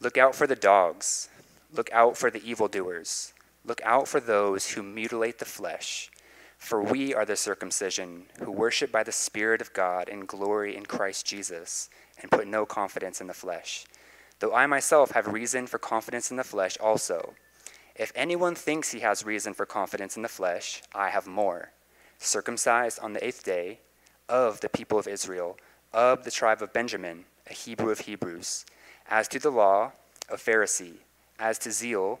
Look 0.00 0.18
out 0.18 0.34
for 0.34 0.46
the 0.46 0.56
dogs, 0.56 1.28
look 1.72 1.90
out 1.92 2.16
for 2.16 2.30
the 2.30 2.42
evildoers, 2.44 3.33
look 3.64 3.80
out 3.84 4.08
for 4.08 4.20
those 4.20 4.70
who 4.70 4.82
mutilate 4.82 5.38
the 5.38 5.44
flesh. 5.44 6.10
For 6.58 6.82
we 6.82 7.14
are 7.14 7.24
the 7.24 7.36
circumcision 7.36 8.24
who 8.42 8.50
worship 8.50 8.90
by 8.90 9.02
the 9.02 9.12
Spirit 9.12 9.60
of 9.60 9.72
God 9.72 10.08
and 10.08 10.26
glory 10.26 10.76
in 10.76 10.86
Christ 10.86 11.26
Jesus 11.26 11.90
and 12.20 12.30
put 12.30 12.46
no 12.46 12.64
confidence 12.64 13.20
in 13.20 13.26
the 13.26 13.34
flesh. 13.34 13.84
Though 14.38 14.54
I 14.54 14.66
myself 14.66 15.10
have 15.12 15.26
reason 15.26 15.66
for 15.66 15.78
confidence 15.78 16.30
in 16.30 16.36
the 16.36 16.44
flesh 16.44 16.76
also. 16.78 17.34
If 17.96 18.12
anyone 18.14 18.54
thinks 18.54 18.90
he 18.90 19.00
has 19.00 19.24
reason 19.24 19.54
for 19.54 19.66
confidence 19.66 20.16
in 20.16 20.22
the 20.22 20.28
flesh, 20.28 20.82
I 20.94 21.10
have 21.10 21.26
more. 21.26 21.70
Circumcised 22.18 22.98
on 23.00 23.12
the 23.12 23.24
eighth 23.24 23.44
day, 23.44 23.80
of 24.28 24.60
the 24.60 24.68
people 24.68 24.98
of 24.98 25.06
Israel, 25.06 25.56
of 25.92 26.24
the 26.24 26.30
tribe 26.30 26.62
of 26.62 26.72
Benjamin, 26.72 27.24
a 27.48 27.52
Hebrew 27.52 27.90
of 27.90 28.00
Hebrews. 28.00 28.64
As 29.08 29.28
to 29.28 29.38
the 29.38 29.50
law, 29.50 29.92
a 30.28 30.36
Pharisee. 30.36 30.98
As 31.38 31.58
to 31.60 31.70
zeal, 31.70 32.20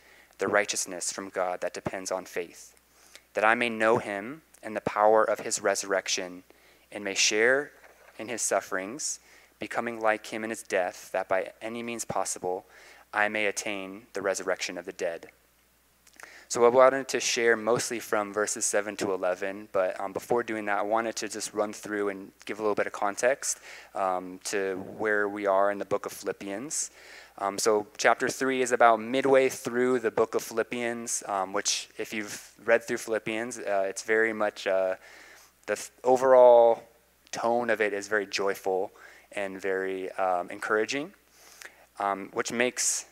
the 0.41 0.47
righteousness 0.47 1.13
from 1.13 1.29
God 1.29 1.61
that 1.61 1.71
depends 1.73 2.11
on 2.11 2.25
faith, 2.25 2.75
that 3.35 3.45
I 3.45 3.53
may 3.53 3.69
know 3.69 3.99
him 3.99 4.41
and 4.63 4.75
the 4.75 4.81
power 4.81 5.23
of 5.23 5.39
his 5.39 5.61
resurrection, 5.61 6.43
and 6.91 7.03
may 7.03 7.13
share 7.13 7.71
in 8.17 8.27
his 8.27 8.41
sufferings 8.41 9.19
becoming 9.59 10.01
like 10.01 10.25
him 10.25 10.43
in 10.43 10.49
his 10.49 10.63
death, 10.63 11.11
that 11.13 11.29
by 11.29 11.51
any 11.61 11.83
means 11.83 12.05
possible 12.05 12.65
I 13.13 13.29
may 13.29 13.45
attain 13.45 14.07
the 14.13 14.23
resurrection 14.23 14.79
of 14.79 14.85
the 14.85 14.91
dead. 14.91 15.27
So 16.47 16.65
I 16.65 16.69
wanted 16.69 17.07
to 17.09 17.19
share 17.19 17.55
mostly 17.55 17.99
from 17.99 18.33
verses 18.33 18.65
7 18.65 18.97
to 18.97 19.13
11, 19.13 19.69
but 19.71 19.97
um, 20.01 20.11
before 20.11 20.43
doing 20.43 20.65
that, 20.65 20.79
I 20.79 20.81
wanted 20.81 21.15
to 21.17 21.29
just 21.29 21.53
run 21.53 21.71
through 21.71 22.09
and 22.09 22.31
give 22.45 22.59
a 22.59 22.61
little 22.61 22.75
bit 22.75 22.87
of 22.87 22.93
context 22.93 23.59
um, 23.95 24.39
to 24.45 24.75
where 24.97 25.29
we 25.29 25.45
are 25.45 25.71
in 25.71 25.77
the 25.77 25.85
book 25.85 26.05
of 26.05 26.11
Philippians. 26.11 26.91
Um, 27.37 27.57
so, 27.57 27.87
chapter 27.97 28.29
3 28.29 28.61
is 28.61 28.71
about 28.71 28.99
midway 28.99 29.49
through 29.49 29.99
the 29.99 30.11
book 30.11 30.35
of 30.35 30.43
Philippians, 30.43 31.23
um, 31.27 31.53
which, 31.53 31.89
if 31.97 32.13
you've 32.13 32.51
read 32.65 32.83
through 32.83 32.97
Philippians, 32.97 33.57
uh, 33.59 33.85
it's 33.87 34.03
very 34.03 34.33
much 34.33 34.67
uh, 34.67 34.95
the 35.65 35.75
th- 35.75 35.91
overall 36.03 36.83
tone 37.31 37.69
of 37.69 37.79
it 37.79 37.93
is 37.93 38.07
very 38.07 38.25
joyful 38.25 38.91
and 39.31 39.59
very 39.61 40.11
um, 40.13 40.49
encouraging, 40.49 41.13
um, 41.99 42.29
which 42.33 42.51
makes 42.51 43.05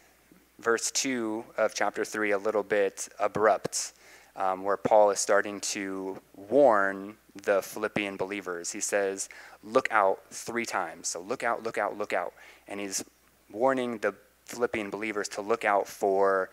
verse 0.60 0.92
2 0.92 1.46
of 1.58 1.74
chapter 1.74 2.04
3 2.04 2.32
a 2.32 2.38
little 2.38 2.64
bit 2.64 3.08
abrupt, 3.20 3.94
um, 4.36 4.64
where 4.64 4.78
Paul 4.78 5.12
is 5.12 5.20
starting 5.20 5.62
to 5.62 6.20
warn 6.36 7.16
the 7.44 7.62
Philippian 7.62 8.18
believers. 8.18 8.72
He 8.72 8.82
says, 8.82 9.30
Look 9.64 9.88
out 9.92 10.20
three 10.32 10.66
times. 10.66 11.08
So 11.08 11.20
look 11.20 11.44
out, 11.44 11.64
look 11.64 11.78
out, 11.78 11.98
look 11.98 12.14
out. 12.14 12.34
And 12.68 12.80
he's 12.80 13.04
warning 13.52 13.98
the 14.00 14.16
Philippian 14.46 14.90
believers 14.90 15.28
to 15.30 15.42
look 15.42 15.64
out 15.64 15.88
for 15.88 16.50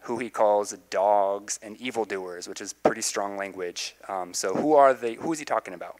who 0.00 0.18
he 0.18 0.30
calls 0.30 0.72
dogs 0.90 1.58
and 1.62 1.76
evildoers, 1.78 2.48
which 2.48 2.60
is 2.60 2.72
pretty 2.72 3.02
strong 3.02 3.36
language. 3.36 3.96
Um, 4.08 4.32
so 4.32 4.54
who 4.54 4.74
are 4.74 4.94
they? 4.94 5.14
Who 5.14 5.32
is 5.32 5.38
he 5.38 5.44
talking 5.44 5.74
about? 5.74 5.96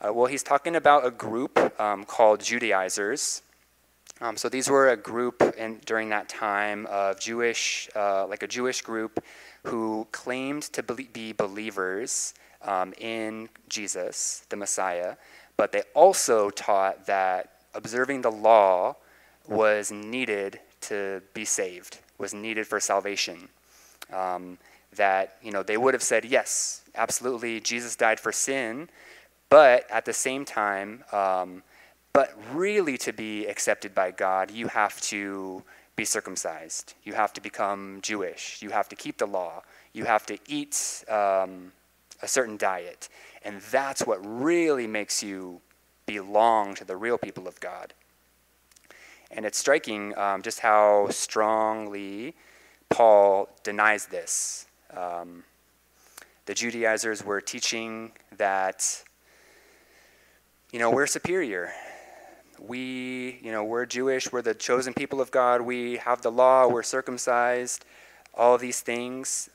Uh, 0.00 0.12
well, 0.12 0.26
he's 0.26 0.42
talking 0.42 0.76
about 0.76 1.04
a 1.06 1.10
group 1.10 1.58
um, 1.80 2.04
called 2.04 2.40
Judaizers. 2.40 3.42
Um, 4.20 4.36
so 4.36 4.48
these 4.48 4.70
were 4.70 4.90
a 4.90 4.96
group 4.96 5.42
in, 5.58 5.80
during 5.84 6.08
that 6.10 6.28
time 6.28 6.86
of 6.86 7.20
Jewish, 7.20 7.88
uh, 7.96 8.26
like 8.26 8.42
a 8.42 8.46
Jewish 8.46 8.80
group, 8.80 9.22
who 9.64 10.06
claimed 10.12 10.62
to 10.62 10.82
be 10.82 11.32
believers 11.32 12.32
um, 12.62 12.94
in 12.98 13.48
Jesus, 13.68 14.46
the 14.48 14.56
Messiah, 14.56 15.16
but 15.56 15.72
they 15.72 15.82
also 15.94 16.50
taught 16.50 17.06
that 17.06 17.52
observing 17.74 18.22
the 18.22 18.30
law 18.30 18.96
was 19.48 19.90
needed 19.90 20.60
to 20.82 21.22
be 21.34 21.44
saved, 21.44 21.98
was 22.18 22.34
needed 22.34 22.66
for 22.66 22.80
salvation. 22.80 23.48
Um, 24.12 24.58
that 24.94 25.36
you 25.42 25.50
know 25.52 25.62
they 25.62 25.76
would 25.76 25.94
have 25.94 26.02
said 26.02 26.24
yes, 26.24 26.82
absolutely, 26.94 27.60
Jesus 27.60 27.96
died 27.96 28.20
for 28.20 28.32
sin, 28.32 28.88
but 29.48 29.88
at 29.90 30.04
the 30.04 30.12
same 30.12 30.44
time, 30.44 31.04
um, 31.12 31.62
but 32.12 32.32
really 32.52 32.96
to 32.98 33.12
be 33.12 33.46
accepted 33.46 33.94
by 33.94 34.10
God, 34.10 34.50
you 34.50 34.68
have 34.68 35.00
to 35.02 35.62
be 35.96 36.04
circumcised. 36.04 36.94
You 37.04 37.14
have 37.14 37.32
to 37.32 37.40
become 37.40 38.00
Jewish. 38.02 38.58
You 38.60 38.70
have 38.70 38.88
to 38.90 38.96
keep 38.96 39.18
the 39.18 39.26
law. 39.26 39.62
You 39.92 40.04
have 40.04 40.26
to 40.26 40.38
eat 40.46 41.04
um, 41.08 41.72
a 42.22 42.28
certain 42.28 42.58
diet. 42.58 43.08
And 43.42 43.60
that's 43.62 44.06
what 44.06 44.18
really 44.22 44.86
makes 44.86 45.22
you 45.22 45.60
belong 46.04 46.74
to 46.76 46.84
the 46.84 46.96
real 46.96 47.18
people 47.18 47.48
of 47.48 47.58
God. 47.60 47.94
And 49.30 49.44
it's 49.44 49.58
striking 49.58 50.16
um, 50.16 50.42
just 50.42 50.60
how 50.60 51.08
strongly 51.10 52.34
Paul 52.88 53.48
denies 53.62 54.06
this. 54.06 54.66
Um, 54.96 55.44
the 56.46 56.54
Judaizers 56.54 57.24
were 57.24 57.40
teaching 57.40 58.12
that 58.36 59.04
you 60.72 60.80
know, 60.80 60.90
we're 60.90 61.06
superior. 61.06 61.72
We, 62.58 63.38
you 63.40 63.52
know, 63.52 63.64
we're 63.64 63.86
Jewish, 63.86 64.32
we're 64.32 64.42
the 64.42 64.54
chosen 64.54 64.94
people 64.94 65.20
of 65.20 65.30
God, 65.30 65.60
we 65.60 65.96
have 65.96 66.22
the 66.22 66.30
law, 66.30 66.68
we're 66.68 66.82
circumcised, 66.82 67.84
all 68.34 68.58
these 68.58 68.80
things. 68.80 69.48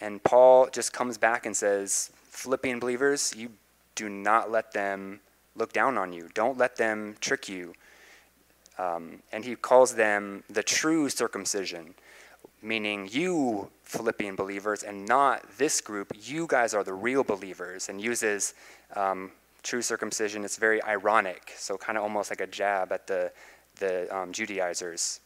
And 0.00 0.22
Paul 0.22 0.68
just 0.72 0.92
comes 0.92 1.18
back 1.18 1.46
and 1.46 1.56
says, 1.56 2.10
Philippian 2.24 2.78
believers, 2.78 3.32
you 3.36 3.52
do 3.94 4.08
not 4.08 4.50
let 4.50 4.72
them 4.72 5.20
look 5.54 5.72
down 5.72 5.96
on 5.96 6.12
you. 6.12 6.28
Don't 6.34 6.58
let 6.58 6.76
them 6.76 7.16
trick 7.20 7.48
you. 7.48 7.74
Um, 8.80 9.22
and 9.32 9.44
he 9.44 9.56
calls 9.56 9.94
them 9.94 10.42
the 10.48 10.62
true 10.62 11.10
circumcision, 11.10 11.94
meaning 12.62 13.08
you, 13.12 13.68
Philippian 13.84 14.36
believers, 14.36 14.82
and 14.82 15.06
not 15.06 15.44
this 15.58 15.82
group. 15.82 16.12
You 16.22 16.46
guys 16.46 16.72
are 16.72 16.82
the 16.82 16.94
real 16.94 17.22
believers, 17.22 17.90
and 17.90 18.00
uses 18.00 18.54
um, 18.96 19.32
true 19.62 19.82
circumcision, 19.82 20.44
it's 20.44 20.56
very 20.56 20.82
ironic, 20.82 21.52
so 21.56 21.76
kind 21.76 21.98
of 21.98 22.04
almost 22.04 22.30
like 22.30 22.40
a 22.40 22.46
jab 22.46 22.90
at 22.90 23.06
the, 23.06 23.30
the 23.80 24.16
um, 24.16 24.32
Judaizers. 24.32 25.20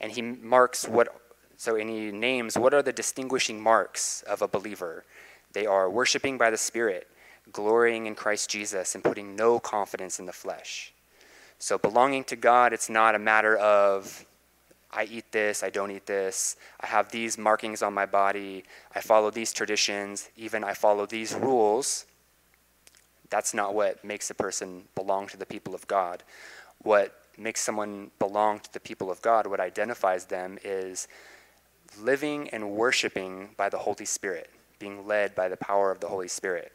And 0.00 0.12
he 0.12 0.22
marks 0.22 0.86
what, 0.86 1.08
so, 1.56 1.74
and 1.74 1.90
he 1.90 2.12
names 2.12 2.56
what 2.56 2.72
are 2.74 2.82
the 2.82 2.92
distinguishing 2.92 3.60
marks 3.60 4.22
of 4.22 4.40
a 4.40 4.46
believer. 4.46 5.04
They 5.52 5.66
are 5.66 5.90
worshiping 5.90 6.38
by 6.38 6.50
the 6.50 6.56
Spirit, 6.56 7.08
glorying 7.52 8.06
in 8.06 8.14
Christ 8.14 8.50
Jesus, 8.50 8.94
and 8.94 9.02
putting 9.02 9.34
no 9.34 9.58
confidence 9.58 10.20
in 10.20 10.26
the 10.26 10.32
flesh. 10.32 10.92
So, 11.60 11.78
belonging 11.78 12.24
to 12.24 12.36
God, 12.36 12.72
it's 12.72 12.90
not 12.90 13.14
a 13.14 13.18
matter 13.20 13.56
of 13.56 14.26
I 14.92 15.04
eat 15.04 15.30
this, 15.30 15.62
I 15.62 15.70
don't 15.70 15.92
eat 15.92 16.06
this, 16.06 16.56
I 16.80 16.86
have 16.88 17.12
these 17.12 17.38
markings 17.38 17.80
on 17.80 17.94
my 17.94 18.06
body, 18.06 18.64
I 18.92 19.00
follow 19.00 19.30
these 19.30 19.52
traditions, 19.52 20.28
even 20.36 20.64
I 20.64 20.74
follow 20.74 21.06
these 21.06 21.32
rules 21.32 22.06
that's 23.30 23.54
not 23.54 23.74
what 23.74 24.04
makes 24.04 24.28
a 24.30 24.34
person 24.34 24.82
belong 24.94 25.28
to 25.28 25.36
the 25.36 25.46
people 25.46 25.74
of 25.74 25.86
God. 25.86 26.22
What 26.82 27.16
makes 27.38 27.60
someone 27.60 28.10
belong 28.18 28.60
to 28.60 28.72
the 28.72 28.80
people 28.80 29.10
of 29.10 29.22
God, 29.22 29.46
what 29.46 29.60
identifies 29.60 30.26
them, 30.26 30.58
is 30.64 31.08
living 32.00 32.50
and 32.50 32.72
worshiping 32.72 33.50
by 33.56 33.68
the 33.68 33.78
Holy 33.78 34.04
Spirit, 34.04 34.50
being 34.78 35.06
led 35.06 35.34
by 35.34 35.48
the 35.48 35.56
power 35.56 35.90
of 35.90 36.00
the 36.00 36.08
Holy 36.08 36.28
Spirit. 36.28 36.72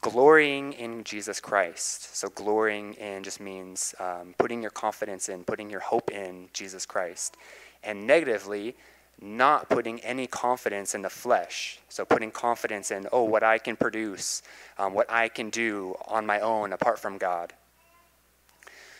Glorying 0.00 0.72
in 0.72 1.04
Jesus 1.04 1.40
Christ. 1.40 2.16
So, 2.16 2.30
glorying 2.30 2.94
in 2.94 3.22
just 3.22 3.38
means 3.38 3.94
um, 4.00 4.34
putting 4.38 4.62
your 4.62 4.70
confidence 4.70 5.28
in, 5.28 5.44
putting 5.44 5.68
your 5.68 5.80
hope 5.80 6.10
in 6.10 6.48
Jesus 6.54 6.86
Christ. 6.86 7.36
And 7.82 8.06
negatively, 8.06 8.76
not 9.20 9.68
putting 9.68 10.00
any 10.00 10.26
confidence 10.26 10.94
in 10.94 11.02
the 11.02 11.10
flesh. 11.10 11.80
So, 11.90 12.06
putting 12.06 12.30
confidence 12.30 12.90
in, 12.90 13.06
oh, 13.12 13.24
what 13.24 13.42
I 13.42 13.58
can 13.58 13.76
produce, 13.76 14.42
um, 14.78 14.94
what 14.94 15.10
I 15.10 15.28
can 15.28 15.50
do 15.50 15.94
on 16.08 16.24
my 16.24 16.40
own 16.40 16.72
apart 16.72 16.98
from 16.98 17.18
God. 17.18 17.52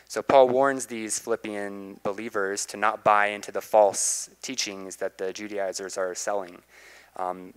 So, 0.07 0.21
Paul 0.21 0.51
warns 0.51 0.85
these 0.85 1.19
Philippian 1.19 1.99
believers 2.03 2.67
to 2.67 2.77
not 2.77 3.03
buy 3.03 3.29
into 3.29 3.51
the 3.51 3.63
false 3.63 4.29
teachings 4.43 4.97
that 4.97 5.17
the 5.17 5.33
Judaizers 5.33 5.97
are 5.97 6.15
selling. 6.15 6.61
Um, 7.17 7.55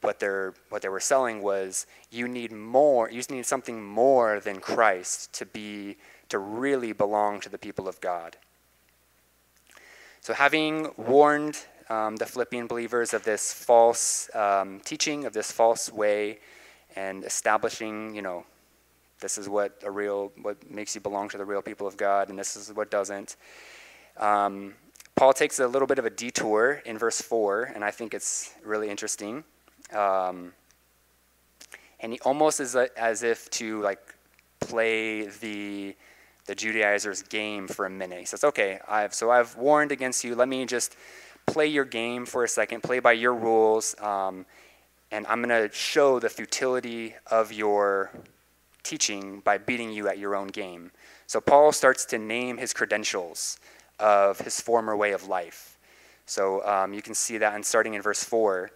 what, 0.00 0.20
they're, 0.20 0.54
what 0.68 0.82
they 0.82 0.88
were 0.88 1.00
selling 1.00 1.42
was 1.42 1.86
you 2.10 2.28
need 2.28 2.52
more, 2.52 3.10
you 3.10 3.22
need 3.30 3.46
something 3.46 3.84
more 3.84 4.40
than 4.40 4.60
Christ 4.60 5.32
to 5.34 5.46
be, 5.46 5.96
to 6.28 6.38
really 6.38 6.92
belong 6.92 7.40
to 7.40 7.48
the 7.48 7.58
people 7.58 7.88
of 7.88 8.00
God. 8.00 8.36
So, 10.20 10.34
having 10.34 10.88
warned 10.96 11.58
um, 11.88 12.16
the 12.16 12.26
Philippian 12.26 12.66
believers 12.66 13.14
of 13.14 13.24
this 13.24 13.52
false 13.52 14.28
um, 14.34 14.80
teaching, 14.84 15.24
of 15.24 15.32
this 15.32 15.50
false 15.50 15.90
way, 15.90 16.40
and 16.96 17.24
establishing, 17.24 18.14
you 18.14 18.22
know, 18.22 18.44
this 19.20 19.38
is 19.38 19.48
what 19.48 19.80
a 19.82 19.90
real, 19.90 20.32
what 20.42 20.70
makes 20.70 20.94
you 20.94 21.00
belong 21.00 21.28
to 21.30 21.38
the 21.38 21.44
real 21.44 21.62
people 21.62 21.86
of 21.86 21.96
God, 21.96 22.28
and 22.28 22.38
this 22.38 22.56
is 22.56 22.72
what 22.72 22.90
doesn't. 22.90 23.36
Um, 24.16 24.74
Paul 25.16 25.32
takes 25.32 25.58
a 25.58 25.66
little 25.66 25.88
bit 25.88 25.98
of 25.98 26.04
a 26.04 26.10
detour 26.10 26.82
in 26.84 26.98
verse 26.98 27.20
4, 27.20 27.72
and 27.74 27.84
I 27.84 27.90
think 27.90 28.14
it's 28.14 28.54
really 28.64 28.88
interesting. 28.88 29.44
Um, 29.92 30.52
and 32.00 32.12
he 32.12 32.20
almost 32.20 32.60
is 32.60 32.74
a, 32.74 32.88
as 32.98 33.22
if 33.22 33.48
to 33.50 33.80
like 33.82 34.00
play 34.60 35.26
the 35.26 35.96
the 36.46 36.54
Judaizers' 36.54 37.22
game 37.22 37.68
for 37.68 37.84
a 37.84 37.90
minute. 37.90 38.20
He 38.20 38.24
says, 38.24 38.44
"Okay, 38.44 38.80
I've 38.88 39.14
so 39.14 39.30
I've 39.30 39.56
warned 39.56 39.92
against 39.92 40.24
you. 40.24 40.34
Let 40.34 40.48
me 40.48 40.64
just 40.64 40.96
play 41.46 41.66
your 41.66 41.84
game 41.84 42.26
for 42.26 42.44
a 42.44 42.48
second, 42.48 42.82
play 42.82 43.00
by 43.00 43.12
your 43.12 43.34
rules, 43.34 43.98
um, 44.00 44.46
and 45.10 45.26
I'm 45.26 45.42
going 45.42 45.68
to 45.68 45.74
show 45.74 46.18
the 46.18 46.28
futility 46.28 47.14
of 47.26 47.52
your 47.52 48.10
teaching 48.82 49.40
by 49.40 49.58
beating 49.58 49.90
you 49.92 50.08
at 50.08 50.18
your 50.18 50.34
own 50.34 50.48
game." 50.48 50.90
So 51.26 51.40
Paul 51.40 51.72
starts 51.72 52.06
to 52.06 52.18
name 52.18 52.56
his 52.56 52.72
credentials 52.72 53.58
of 53.98 54.38
his 54.40 54.60
former 54.60 54.96
way 54.96 55.12
of 55.12 55.28
life. 55.28 55.76
So 56.24 56.64
um, 56.66 56.94
you 56.94 57.02
can 57.02 57.14
see 57.14 57.38
that, 57.38 57.54
and 57.54 57.64
starting 57.64 57.94
in 57.94 58.02
verse 58.02 58.22
four, 58.22 58.70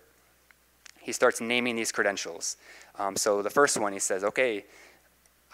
he 1.03 1.13
starts 1.13 1.41
naming 1.41 1.77
these 1.77 1.93
credentials. 1.93 2.57
Um, 2.99 3.17
so 3.17 3.43
the 3.43 3.51
first 3.51 3.77
one, 3.79 3.93
he 3.93 3.99
says, 3.99 4.25
"Okay." 4.25 4.65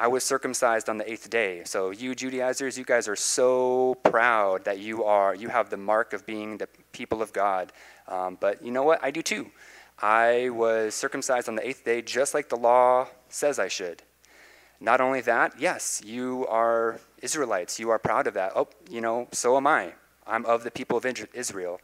I 0.00 0.07
was 0.07 0.23
circumcised 0.23 0.88
on 0.88 0.97
the 0.97 1.11
eighth 1.11 1.28
day. 1.28 1.62
So 1.64 1.90
you 1.90 2.14
Judaizers, 2.14 2.78
you 2.78 2.85
guys 2.85 3.09
are 3.09 3.17
so 3.17 3.97
proud 4.05 4.64
that 4.64 4.78
you 4.78 5.02
are 5.02 5.35
you 5.35 5.49
have 5.49 5.71
the 5.71 5.76
mark 5.76 6.12
of 6.12 6.25
being 6.25 6.59
the 6.59 6.69
people 6.93 7.21
of 7.21 7.33
God. 7.33 7.73
Um, 8.07 8.38
but 8.40 8.64
you 8.64 8.71
know 8.71 8.85
what? 8.85 9.02
I 9.02 9.11
do 9.11 9.23
too. 9.23 9.50
I 10.00 10.50
was 10.50 10.95
circumcised 10.95 11.49
on 11.49 11.57
the 11.57 11.67
eighth 11.69 11.85
day, 11.85 12.00
just 12.02 12.33
like 12.33 12.49
the 12.49 12.57
law 12.57 13.09
says 13.28 13.59
I 13.59 13.67
should. 13.67 14.05
Not 14.81 15.00
only 15.00 15.21
that, 15.23 15.55
yes, 15.59 16.00
you 16.05 16.47
are 16.47 17.00
Israelites. 17.21 17.81
You 17.81 17.90
are 17.90 17.99
proud 17.99 18.28
of 18.28 18.35
that. 18.35 18.52
Oh, 18.55 18.69
you 18.88 19.00
know, 19.00 19.26
so 19.33 19.57
am 19.57 19.67
I. 19.67 19.95
I'm 20.26 20.47
of 20.47 20.62
the 20.62 20.71
people 20.71 20.97
of 20.97 21.05
Israel. 21.35 21.81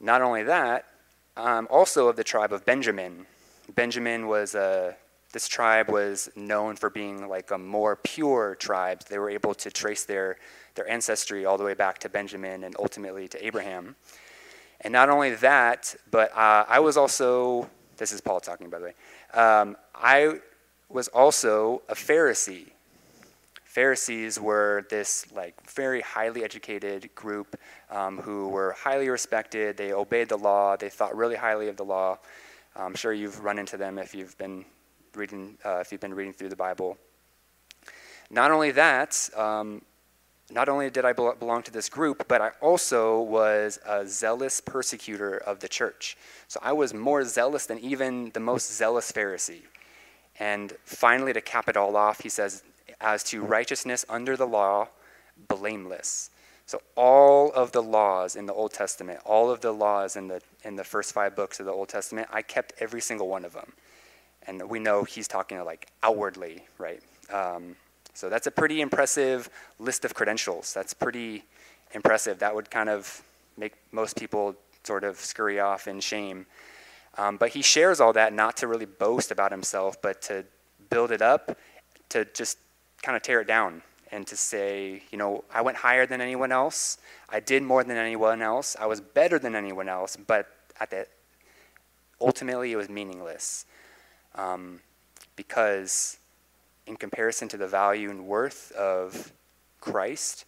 Not 0.00 0.20
only 0.22 0.42
that, 0.42 0.86
I'm 1.36 1.66
also 1.68 2.08
of 2.08 2.16
the 2.16 2.24
tribe 2.24 2.52
of 2.52 2.64
Benjamin. 2.64 3.26
Benjamin 3.74 4.28
was 4.28 4.54
a 4.54 4.96
this 5.34 5.48
tribe 5.48 5.90
was 5.90 6.30
known 6.36 6.76
for 6.76 6.88
being 6.88 7.28
like 7.28 7.50
a 7.50 7.58
more 7.58 7.96
pure 7.96 8.54
tribe. 8.54 9.00
They 9.08 9.18
were 9.18 9.28
able 9.28 9.52
to 9.54 9.70
trace 9.70 10.04
their, 10.04 10.36
their 10.76 10.88
ancestry 10.88 11.44
all 11.44 11.58
the 11.58 11.64
way 11.64 11.74
back 11.74 11.98
to 11.98 12.08
Benjamin 12.08 12.62
and 12.62 12.76
ultimately 12.78 13.26
to 13.26 13.44
Abraham. 13.44 13.96
And 14.82 14.92
not 14.92 15.10
only 15.10 15.34
that, 15.34 15.96
but 16.12 16.30
uh, 16.36 16.66
I 16.68 16.78
was 16.78 16.96
also, 16.96 17.68
this 17.96 18.12
is 18.12 18.20
Paul 18.20 18.38
talking, 18.38 18.70
by 18.70 18.78
the 18.78 18.84
way, 18.84 18.94
um, 19.34 19.76
I 19.92 20.38
was 20.88 21.08
also 21.08 21.82
a 21.88 21.96
Pharisee. 21.96 22.70
Pharisees 23.74 24.38
were 24.38 24.86
this 24.88 25.26
like 25.32 25.68
very 25.68 26.00
highly 26.00 26.44
educated 26.44 27.12
group 27.16 27.58
um, 27.90 28.18
who 28.18 28.46
were 28.46 28.76
highly 28.78 29.08
respected. 29.08 29.76
They 29.76 29.92
obeyed 29.92 30.28
the 30.28 30.38
law. 30.38 30.76
They 30.76 30.88
thought 30.88 31.16
really 31.16 31.34
highly 31.34 31.66
of 31.66 31.76
the 31.76 31.84
law. 31.84 32.18
I'm 32.76 32.94
sure 32.94 33.12
you've 33.12 33.42
run 33.42 33.58
into 33.58 33.76
them 33.76 33.98
if 33.98 34.14
you've 34.14 34.38
been 34.38 34.64
reading, 35.16 35.58
uh, 35.64 35.78
if 35.78 35.90
you've 35.90 36.00
been 36.00 36.14
reading 36.14 36.32
through 36.32 36.50
the 36.50 36.56
Bible. 36.56 36.96
Not 38.30 38.52
only 38.52 38.70
that, 38.70 39.28
um, 39.36 39.82
not 40.52 40.68
only 40.68 40.88
did 40.88 41.04
I 41.04 41.12
belong 41.12 41.64
to 41.64 41.72
this 41.72 41.88
group, 41.88 42.28
but 42.28 42.40
I 42.40 42.50
also 42.60 43.22
was 43.22 43.80
a 43.84 44.06
zealous 44.06 44.60
persecutor 44.60 45.38
of 45.38 45.58
the 45.58 45.68
church. 45.68 46.16
So 46.46 46.60
I 46.62 46.72
was 46.72 46.94
more 46.94 47.24
zealous 47.24 47.66
than 47.66 47.80
even 47.80 48.30
the 48.34 48.40
most 48.40 48.72
zealous 48.72 49.10
Pharisee. 49.10 49.62
And 50.38 50.74
finally, 50.84 51.32
to 51.32 51.40
cap 51.40 51.68
it 51.68 51.76
all 51.76 51.96
off, 51.96 52.20
he 52.20 52.28
says, 52.28 52.62
as 53.04 53.22
to 53.24 53.42
righteousness 53.42 54.04
under 54.08 54.36
the 54.36 54.46
law, 54.46 54.88
blameless. 55.48 56.30
So 56.66 56.80
all 56.96 57.52
of 57.52 57.70
the 57.70 57.82
laws 57.82 58.34
in 58.34 58.46
the 58.46 58.54
Old 58.54 58.72
Testament, 58.72 59.20
all 59.24 59.50
of 59.50 59.60
the 59.60 59.70
laws 59.70 60.16
in 60.16 60.26
the 60.28 60.40
in 60.64 60.74
the 60.76 60.84
first 60.84 61.12
five 61.12 61.36
books 61.36 61.60
of 61.60 61.66
the 61.66 61.72
Old 61.72 61.88
Testament, 61.88 62.26
I 62.32 62.42
kept 62.42 62.72
every 62.80 63.00
single 63.02 63.28
one 63.28 63.44
of 63.44 63.52
them 63.52 63.74
and 64.46 64.68
we 64.68 64.78
know 64.78 65.04
he's 65.04 65.28
talking 65.28 65.62
like 65.64 65.88
outwardly, 66.02 66.62
right? 66.78 67.00
Um, 67.32 67.76
so 68.12 68.28
that's 68.28 68.46
a 68.46 68.50
pretty 68.50 68.80
impressive 68.80 69.48
list 69.78 70.04
of 70.04 70.14
credentials. 70.14 70.72
That's 70.72 70.94
pretty 70.94 71.44
impressive. 71.92 72.38
That 72.38 72.54
would 72.54 72.70
kind 72.70 72.88
of 72.88 73.22
make 73.56 73.72
most 73.92 74.16
people 74.16 74.54
sort 74.84 75.04
of 75.04 75.18
scurry 75.18 75.60
off 75.60 75.88
in 75.88 76.00
shame. 76.00 76.46
Um, 77.16 77.36
but 77.36 77.50
he 77.50 77.62
shares 77.62 78.00
all 78.00 78.12
that 78.12 78.32
not 78.32 78.56
to 78.58 78.66
really 78.66 78.86
boast 78.86 79.30
about 79.30 79.50
himself, 79.50 80.00
but 80.02 80.20
to 80.22 80.44
build 80.90 81.10
it 81.10 81.22
up, 81.22 81.56
to 82.10 82.24
just 82.26 82.58
kind 83.04 83.16
of 83.16 83.22
tear 83.22 83.42
it 83.42 83.46
down 83.46 83.82
and 84.10 84.26
to 84.26 84.36
say, 84.36 85.02
you 85.10 85.18
know, 85.18 85.44
I 85.52 85.60
went 85.60 85.76
higher 85.76 86.06
than 86.06 86.20
anyone 86.20 86.52
else. 86.52 86.98
I 87.28 87.40
did 87.40 87.62
more 87.62 87.84
than 87.84 87.96
anyone 87.96 88.40
else. 88.40 88.76
I 88.80 88.86
was 88.86 89.00
better 89.00 89.38
than 89.38 89.54
anyone 89.54 89.88
else, 89.88 90.16
but 90.16 90.48
at 90.80 90.90
the 90.90 91.06
ultimately 92.20 92.72
it 92.72 92.76
was 92.76 92.88
meaningless 92.88 93.66
um, 94.36 94.80
because 95.36 96.18
in 96.86 96.96
comparison 96.96 97.48
to 97.48 97.56
the 97.56 97.66
value 97.66 98.10
and 98.10 98.26
worth 98.26 98.72
of 98.72 99.32
Christ, 99.80 100.46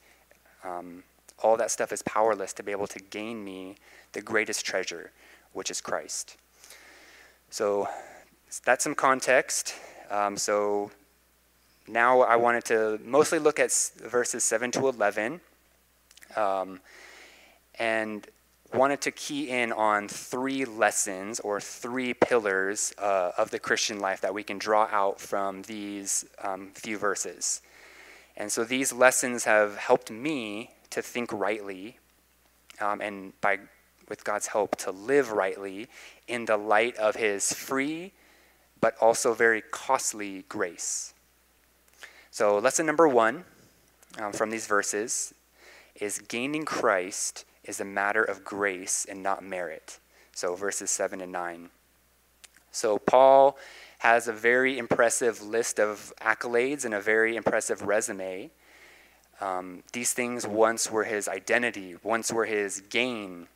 um, 0.64 1.02
all 1.42 1.56
that 1.56 1.70
stuff 1.70 1.92
is 1.92 2.02
powerless 2.02 2.52
to 2.54 2.62
be 2.62 2.72
able 2.72 2.86
to 2.86 2.98
gain 2.98 3.44
me 3.44 3.76
the 4.12 4.22
greatest 4.22 4.64
treasure, 4.64 5.12
which 5.52 5.70
is 5.70 5.80
Christ. 5.80 6.36
So 7.50 7.88
that's 8.64 8.84
some 8.84 8.94
context. 8.94 9.74
Um, 10.10 10.36
so 10.36 10.90
now 11.88 12.20
I 12.20 12.36
wanted 12.36 12.64
to 12.66 13.00
mostly 13.04 13.38
look 13.38 13.58
at 13.58 13.72
verses 13.98 14.44
7 14.44 14.70
to 14.72 14.88
11. 14.88 15.40
Um, 16.36 16.80
and 17.78 18.26
wanted 18.74 19.00
to 19.02 19.10
key 19.10 19.48
in 19.50 19.72
on 19.72 20.08
three 20.08 20.64
lessons 20.64 21.40
or 21.40 21.60
three 21.60 22.14
pillars 22.14 22.92
uh, 22.98 23.32
of 23.38 23.50
the 23.50 23.58
Christian 23.58 24.00
life 24.00 24.20
that 24.20 24.34
we 24.34 24.42
can 24.42 24.58
draw 24.58 24.88
out 24.90 25.20
from 25.20 25.62
these 25.62 26.24
um, 26.42 26.70
few 26.74 26.98
verses. 26.98 27.62
And 28.36 28.50
so 28.50 28.64
these 28.64 28.92
lessons 28.92 29.44
have 29.44 29.76
helped 29.76 30.10
me 30.10 30.70
to 30.90 31.00
think 31.00 31.32
rightly 31.32 31.98
um, 32.80 33.00
and 33.00 33.38
by 33.40 33.58
with 34.08 34.22
God's 34.22 34.46
help 34.46 34.76
to 34.76 34.92
live 34.92 35.32
rightly 35.32 35.88
in 36.28 36.44
the 36.44 36.56
light 36.56 36.96
of 36.96 37.16
his 37.16 37.52
free 37.52 38.12
but 38.80 38.94
also 39.00 39.34
very 39.34 39.62
costly 39.62 40.44
grace. 40.48 41.14
So 42.36 42.58
lesson 42.58 42.84
number 42.84 43.08
1 43.08 43.44
um, 44.18 44.32
from 44.34 44.50
these 44.50 44.66
verses 44.66 45.32
is 45.98 46.18
gaining 46.18 46.66
Christ 46.66 47.46
is 47.64 47.80
a 47.80 47.84
matter 47.86 48.22
of 48.22 48.44
grace 48.44 49.06
and 49.08 49.22
not 49.22 49.42
merit. 49.42 49.98
So, 50.34 50.54
verses 50.54 50.90
7 50.90 51.22
and 51.22 51.32
9. 51.32 51.70
So, 52.72 52.98
Paul 52.98 53.56
has 54.00 54.28
a 54.28 54.34
very 54.34 54.76
impressive 54.76 55.40
list 55.40 55.80
of 55.80 56.12
accolades 56.20 56.84
and 56.84 56.92
a 56.92 57.00
very 57.00 57.36
impressive 57.36 57.80
resume. 57.80 58.50
Um, 59.40 59.82
these 59.94 60.12
things 60.12 60.46
once 60.46 60.90
were 60.90 61.04
his 61.04 61.28
identity, 61.28 61.96
once 62.02 62.30
were 62.30 62.44
his 62.44 62.82
gain. 62.82 63.48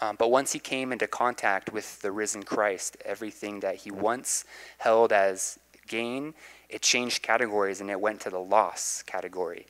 Um, 0.00 0.16
but 0.18 0.30
once 0.30 0.54
he 0.54 0.58
came 0.58 0.90
into 0.90 1.06
contact 1.06 1.70
with 1.70 2.00
the 2.00 2.12
risen 2.12 2.44
Christ, 2.44 2.96
everything 3.04 3.60
that 3.60 3.74
he 3.76 3.90
once 3.90 4.46
held 4.78 5.12
as 5.12 5.58
gain, 5.86 6.32
it 6.72 6.82
changed 6.82 7.22
categories 7.22 7.80
and 7.80 7.90
it 7.90 8.00
went 8.00 8.20
to 8.22 8.30
the 8.30 8.38
loss 8.38 9.02
category. 9.02 9.66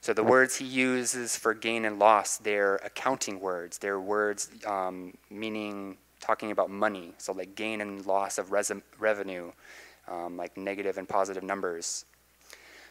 So 0.00 0.14
the 0.14 0.24
words 0.24 0.56
he 0.56 0.64
uses 0.64 1.36
for 1.36 1.52
gain 1.52 1.84
and 1.84 1.98
loss, 1.98 2.38
they're 2.38 2.76
accounting 2.76 3.38
words. 3.38 3.76
They're 3.76 4.00
words 4.00 4.48
um, 4.66 5.14
meaning 5.30 5.98
talking 6.20 6.50
about 6.50 6.70
money. 6.70 7.12
So 7.18 7.32
like 7.32 7.54
gain 7.54 7.82
and 7.82 8.04
loss 8.06 8.38
of 8.38 8.50
revenue, 8.50 9.52
um, 10.08 10.38
like 10.38 10.56
negative 10.56 10.96
and 10.96 11.06
positive 11.06 11.42
numbers. 11.42 12.06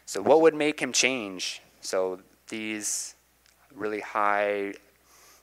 So 0.05 0.21
what 0.21 0.41
would 0.41 0.53
make 0.53 0.79
him 0.79 0.93
change? 0.93 1.61
So 1.81 2.19
these 2.47 3.15
really 3.73 4.01
high 4.01 4.73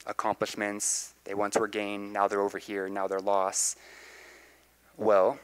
accomplishments. 0.06 1.14
They 1.24 1.34
once 1.34 1.56
were 1.56 1.68
gain, 1.68 2.12
now 2.12 2.28
they're 2.28 2.40
over 2.40 2.58
here, 2.58 2.88
now 2.88 3.08
they're 3.08 3.20
loss. 3.20 3.74
Well, 4.96 5.38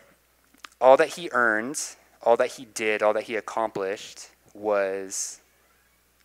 all 0.80 0.96
that 0.96 1.08
he 1.08 1.28
earned, 1.32 1.80
all 2.22 2.36
that 2.36 2.52
he 2.52 2.64
did, 2.64 3.02
all 3.02 3.12
that 3.14 3.24
he 3.24 3.36
accomplished 3.36 4.30
was 4.54 5.40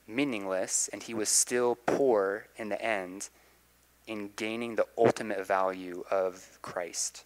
meaningless, 0.07 0.89
and 0.93 1.03
he 1.03 1.13
was 1.13 1.29
still 1.29 1.75
poor 1.85 2.47
in 2.55 2.69
the 2.69 2.81
end 2.81 3.29
in 4.05 4.29
gaining 4.35 4.75
the 4.75 4.85
ultimate 4.97 5.45
value 5.45 6.03
of 6.09 6.59
Christ. 6.61 7.25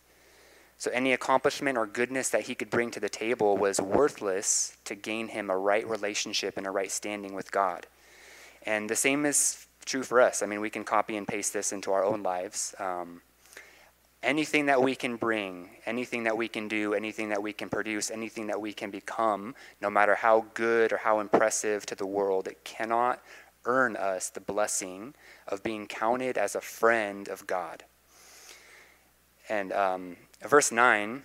So 0.77 0.89
any 0.91 1.13
accomplishment 1.13 1.77
or 1.77 1.85
goodness 1.85 2.29
that 2.29 2.41
he 2.41 2.55
could 2.55 2.71
bring 2.71 2.89
to 2.91 2.99
the 2.99 3.07
table 3.07 3.55
was 3.55 3.79
worthless 3.79 4.75
to 4.85 4.95
gain 4.95 5.27
him 5.27 5.51
a 5.51 5.57
right 5.57 5.87
relationship 5.87 6.57
and 6.57 6.65
a 6.65 6.71
right 6.71 6.89
standing 6.89 7.35
with 7.35 7.51
God. 7.51 7.85
And 8.63 8.89
the 8.89 8.95
same 8.95 9.27
is 9.27 9.67
true 9.85 10.01
for 10.01 10.19
us. 10.19 10.41
I 10.41 10.47
mean, 10.47 10.59
we 10.59 10.71
can 10.71 10.83
copy 10.83 11.17
and 11.17 11.27
paste 11.27 11.53
this 11.53 11.71
into 11.71 11.91
our 11.91 12.03
own 12.03 12.23
lives. 12.23 12.73
Um, 12.79 13.21
anything 14.23 14.67
that 14.67 14.81
we 14.81 14.95
can 14.95 15.15
bring, 15.15 15.69
anything 15.85 16.23
that 16.23 16.37
we 16.37 16.47
can 16.47 16.67
do, 16.67 16.93
anything 16.93 17.29
that 17.29 17.41
we 17.41 17.53
can 17.53 17.69
produce, 17.69 18.11
anything 18.11 18.47
that 18.47 18.61
we 18.61 18.71
can 18.73 18.91
become, 18.91 19.55
no 19.81 19.89
matter 19.89 20.15
how 20.15 20.45
good 20.53 20.93
or 20.93 20.97
how 20.97 21.19
impressive 21.19 21.85
to 21.87 21.95
the 21.95 22.05
world, 22.05 22.47
it 22.47 22.63
cannot 22.63 23.19
earn 23.65 23.95
us 23.95 24.29
the 24.29 24.39
blessing 24.39 25.13
of 25.47 25.63
being 25.63 25.87
counted 25.87 26.37
as 26.37 26.55
a 26.55 26.61
friend 26.61 27.27
of 27.27 27.47
God. 27.47 27.83
And 29.49 29.73
um, 29.73 30.17
verse 30.47 30.71
9 30.71 31.23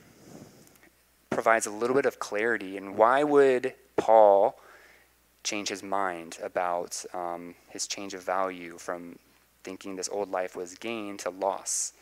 provides 1.30 1.66
a 1.66 1.70
little 1.70 1.94
bit 1.94 2.06
of 2.06 2.18
clarity. 2.18 2.76
And 2.76 2.96
why 2.96 3.22
would 3.22 3.74
Paul 3.96 4.58
change 5.44 5.68
his 5.68 5.82
mind 5.82 6.38
about 6.42 7.04
um, 7.14 7.54
his 7.68 7.86
change 7.86 8.14
of 8.14 8.22
value 8.22 8.78
from 8.78 9.18
thinking 9.62 9.96
this 9.96 10.08
old 10.08 10.30
life 10.30 10.56
was 10.56 10.74
gain 10.74 11.18
to 11.18 11.30
loss? 11.30 11.92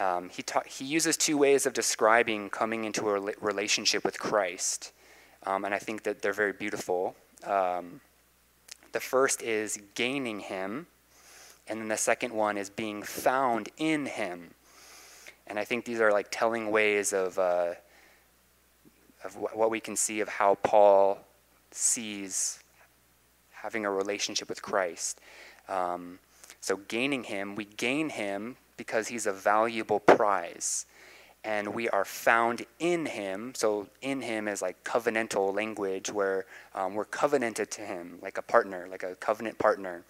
Um, 0.00 0.28
he, 0.28 0.42
ta- 0.42 0.62
he 0.66 0.84
uses 0.84 1.16
two 1.16 1.38
ways 1.38 1.66
of 1.66 1.72
describing 1.72 2.50
coming 2.50 2.84
into 2.84 3.08
a 3.10 3.20
relationship 3.40 4.04
with 4.04 4.18
Christ. 4.18 4.92
Um, 5.46 5.64
and 5.64 5.74
I 5.74 5.78
think 5.78 6.02
that 6.04 6.22
they're 6.22 6.32
very 6.32 6.52
beautiful. 6.52 7.14
Um, 7.44 8.00
the 8.92 9.00
first 9.00 9.42
is 9.42 9.78
gaining 9.94 10.40
him, 10.40 10.86
and 11.68 11.80
then 11.80 11.88
the 11.88 11.96
second 11.96 12.32
one 12.32 12.56
is 12.56 12.70
being 12.70 13.02
found 13.02 13.68
in 13.76 14.06
him. 14.06 14.50
And 15.46 15.58
I 15.58 15.64
think 15.64 15.84
these 15.84 16.00
are 16.00 16.10
like 16.10 16.28
telling 16.30 16.70
ways 16.70 17.12
of, 17.12 17.38
uh, 17.38 17.74
of 19.22 19.34
wh- 19.34 19.56
what 19.56 19.70
we 19.70 19.80
can 19.80 19.96
see 19.96 20.20
of 20.20 20.28
how 20.28 20.56
Paul 20.56 21.18
sees 21.70 22.60
having 23.50 23.84
a 23.84 23.90
relationship 23.90 24.48
with 24.48 24.62
Christ. 24.62 25.20
Um, 25.68 26.18
so, 26.60 26.76
gaining 26.76 27.24
him, 27.24 27.56
we 27.56 27.64
gain 27.64 28.10
him 28.10 28.56
because 28.76 29.08
he's 29.08 29.26
a 29.26 29.32
valuable 29.32 30.00
prize. 30.00 30.86
And 31.44 31.74
we 31.74 31.88
are 31.90 32.04
found 32.04 32.64
in 32.78 33.06
him. 33.06 33.52
So, 33.54 33.88
in 34.00 34.22
him 34.22 34.48
is 34.48 34.62
like 34.62 34.82
covenantal 34.82 35.54
language 35.54 36.10
where 36.10 36.46
um, 36.74 36.94
we're 36.94 37.04
covenanted 37.04 37.70
to 37.72 37.82
him, 37.82 38.18
like 38.22 38.38
a 38.38 38.42
partner, 38.42 38.86
like 38.90 39.02
a 39.02 39.14
covenant 39.16 39.58
partner. 39.58 40.04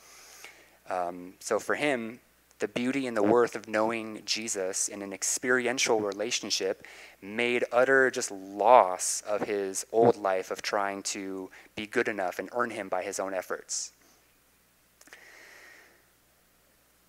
Um, 0.89 1.35
so, 1.41 1.59
for 1.59 1.75
him, 1.75 2.21
the 2.61 2.69
beauty 2.69 3.07
and 3.07 3.17
the 3.17 3.23
worth 3.23 3.57
of 3.57 3.69
knowing 3.69 4.23
Jesus 4.25 4.89
in 4.89 5.03
an 5.03 5.13
experiential 5.13 6.01
relationship 6.01 6.87
made 7.21 7.65
utter 7.73 8.11
just 8.11 8.31
loss 8.31 9.23
of 9.27 9.43
his 9.43 9.85
old 9.93 10.17
life 10.17 10.51
of 10.51 10.63
trying 10.63 11.03
to 11.03 11.51
be 11.75 11.87
good 11.87 12.07
enough 12.07 12.39
and 12.39 12.49
earn 12.53 12.71
him 12.71 12.89
by 12.89 13.03
his 13.03 13.19
own 13.19 13.35
efforts. 13.35 13.93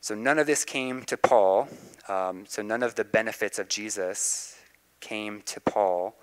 So 0.06 0.14
none 0.14 0.38
of 0.38 0.46
this 0.46 0.64
came 0.64 1.02
to 1.06 1.18
Paul. 1.18 1.68
Um, 2.08 2.46
so 2.48 2.62
none 2.62 2.84
of 2.84 2.94
the 2.94 3.04
benefits 3.04 3.58
of 3.58 3.68
Jesus 3.68 4.56
came 5.00 5.42
to 5.48 5.60
Paul, 5.60 6.16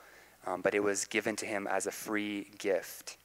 um, 0.47 0.61
but 0.61 0.73
it 0.73 0.85
was 0.85 1.05
given 1.05 1.35
to 1.35 1.47
him 1.47 1.66
as 1.66 1.88
a 1.88 1.90
free 1.90 2.47
gift. 2.59 3.16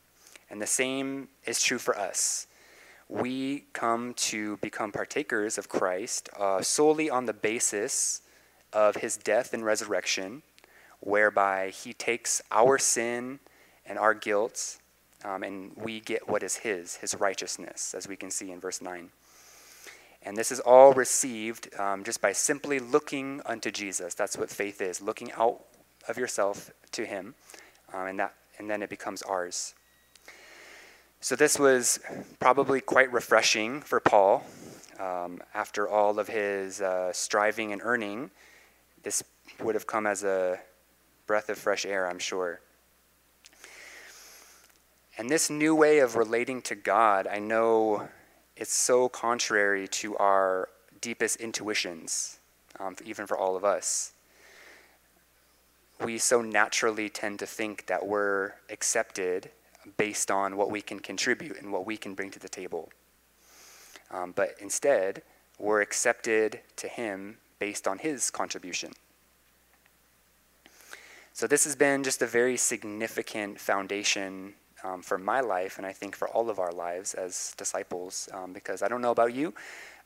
And 0.50 0.60
the 0.60 0.66
same 0.66 1.28
is 1.46 1.62
true 1.62 1.78
for 1.78 1.96
us 1.96 2.48
we 3.08 3.66
come 3.74 4.16
to 4.16 4.58
become 4.58 4.92
partakers 4.92 5.60
of 5.60 5.70
Christ 5.70 6.28
uh, 6.36 6.64
solely 6.64 7.08
on 7.08 7.28
the 7.28 7.34
basis 7.34 8.24
of 8.74 8.96
his 8.96 9.16
death 9.16 9.54
and 9.54 9.64
resurrection, 9.64 10.42
whereby 11.02 11.70
he 11.70 11.94
takes 11.94 12.42
our 12.52 12.80
sin 12.80 13.40
and 13.86 14.00
our 14.00 14.16
guilt, 14.16 14.80
um, 15.24 15.44
and 15.44 15.72
we 15.76 16.00
get 16.00 16.28
what 16.28 16.42
is 16.42 16.56
his, 16.56 16.96
his 16.96 17.14
righteousness, 17.14 17.94
as 17.96 18.08
we 18.08 18.16
can 18.16 18.32
see 18.32 18.50
in 18.50 18.60
verse 18.60 18.82
9. 18.82 19.12
And 20.28 20.36
this 20.36 20.52
is 20.52 20.60
all 20.60 20.92
received 20.92 21.74
um, 21.80 22.04
just 22.04 22.20
by 22.20 22.34
simply 22.34 22.80
looking 22.80 23.42
unto 23.46 23.72
Jesus. 23.72 24.14
That's 24.14 24.38
what 24.38 24.50
faith 24.50 24.82
is 24.82 25.02
looking 25.02 25.32
out 25.32 25.62
of 26.10 26.18
yourself 26.18 26.70
to 26.92 27.06
him, 27.06 27.34
um, 27.94 28.08
and, 28.08 28.20
that, 28.20 28.34
and 28.60 28.70
then 28.70 28.84
it 28.84 28.90
becomes 28.90 29.22
ours. 29.22 29.74
So, 31.22 31.38
this 31.38 31.58
was 31.58 32.02
probably 32.40 32.82
quite 32.82 33.10
refreshing 33.14 33.80
for 33.80 34.02
Paul. 34.02 34.44
Um, 35.00 35.42
after 35.54 35.88
all 35.88 36.20
of 36.20 36.28
his 36.28 36.82
uh, 36.82 37.14
striving 37.14 37.72
and 37.72 37.82
earning, 37.82 38.30
this 39.04 39.24
would 39.64 39.76
have 39.76 39.88
come 39.88 40.06
as 40.06 40.26
a 40.26 40.60
breath 41.26 41.48
of 41.48 41.58
fresh 41.58 41.86
air, 41.86 42.06
I'm 42.06 42.20
sure. 42.20 42.60
And 45.18 45.30
this 45.30 45.50
new 45.50 45.74
way 45.74 46.00
of 46.00 46.18
relating 46.18 46.62
to 46.64 46.76
God, 46.76 47.28
I 47.28 47.40
know 47.40 48.10
it's 48.58 48.74
so 48.74 49.08
contrary 49.08 49.88
to 49.88 50.18
our 50.18 50.70
deepest 51.00 51.38
intuitions, 51.38 52.40
um, 52.80 52.96
even 53.06 53.28
for 53.28 53.38
all 53.38 53.56
of 53.56 53.64
us. 53.64 54.14
We 56.04 56.18
so 56.18 56.42
naturally 56.42 57.10
tend 57.10 57.40
to 57.40 57.46
think 57.46 57.86
that 57.86 58.06
we're 58.06 58.54
accepted 58.70 59.50
based 59.96 60.30
on 60.32 60.58
what 60.58 60.70
we 60.70 60.82
can 60.82 61.00
contribute 61.00 61.60
and 61.62 61.72
what 61.72 61.86
we 61.86 61.98
can 61.98 62.14
bring 62.14 62.32
to 62.32 62.40
the 62.40 62.50
table. 62.50 62.90
Um, 64.12 64.34
but 64.36 64.56
instead, 64.60 65.22
we're 65.60 65.82
accepted 65.82 66.62
to 66.78 66.88
Him 66.88 67.38
based 67.60 67.88
on 67.88 68.00
His 68.00 68.30
contribution. 68.30 68.94
So, 71.34 71.46
this 71.46 71.64
has 71.66 71.76
been 71.76 72.04
just 72.04 72.22
a 72.22 72.28
very 72.28 72.58
significant 72.58 73.60
foundation 73.60 74.56
um, 74.88 75.02
for 75.02 75.18
my 75.18 75.42
life, 75.42 75.78
and 75.78 75.86
I 75.86 75.92
think 75.92 76.16
for 76.16 76.28
all 76.30 76.50
of 76.50 76.60
our 76.60 76.72
lives 76.72 77.14
as 77.14 77.54
disciples, 77.58 78.30
um, 78.34 78.54
because 78.54 78.82
I 78.82 78.88
don't 78.88 79.02
know 79.02 79.12
about 79.12 79.34
you. 79.34 79.54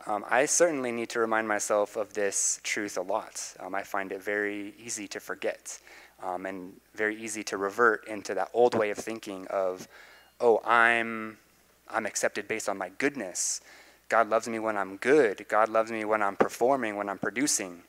Um, 0.07 0.25
I 0.27 0.45
certainly 0.45 0.91
need 0.91 1.09
to 1.09 1.19
remind 1.19 1.47
myself 1.47 1.95
of 1.95 2.13
this 2.13 2.59
truth 2.63 2.97
a 2.97 3.01
lot. 3.01 3.53
Um, 3.59 3.75
I 3.75 3.83
find 3.83 4.11
it 4.11 4.23
very 4.23 4.73
easy 4.83 5.07
to 5.09 5.19
forget 5.19 5.79
um, 6.23 6.45
and 6.47 6.73
very 6.95 7.21
easy 7.21 7.43
to 7.43 7.57
revert 7.57 8.07
into 8.07 8.33
that 8.33 8.49
old 8.53 8.73
way 8.73 8.89
of 8.89 8.97
thinking 8.97 9.45
of, 9.47 9.87
oh, 10.39 10.59
I'm, 10.65 11.37
I'm 11.87 12.07
accepted 12.07 12.47
based 12.47 12.67
on 12.67 12.77
my 12.77 12.89
goodness. 12.97 13.61
God 14.09 14.29
loves 14.29 14.47
me 14.47 14.57
when 14.57 14.77
I'm 14.77 14.97
good. 14.97 15.45
God 15.47 15.69
loves 15.69 15.91
me 15.91 16.03
when 16.05 16.23
I'm 16.23 16.35
performing, 16.35 16.95
when 16.95 17.07
I'm 17.07 17.19
producing. 17.19 17.83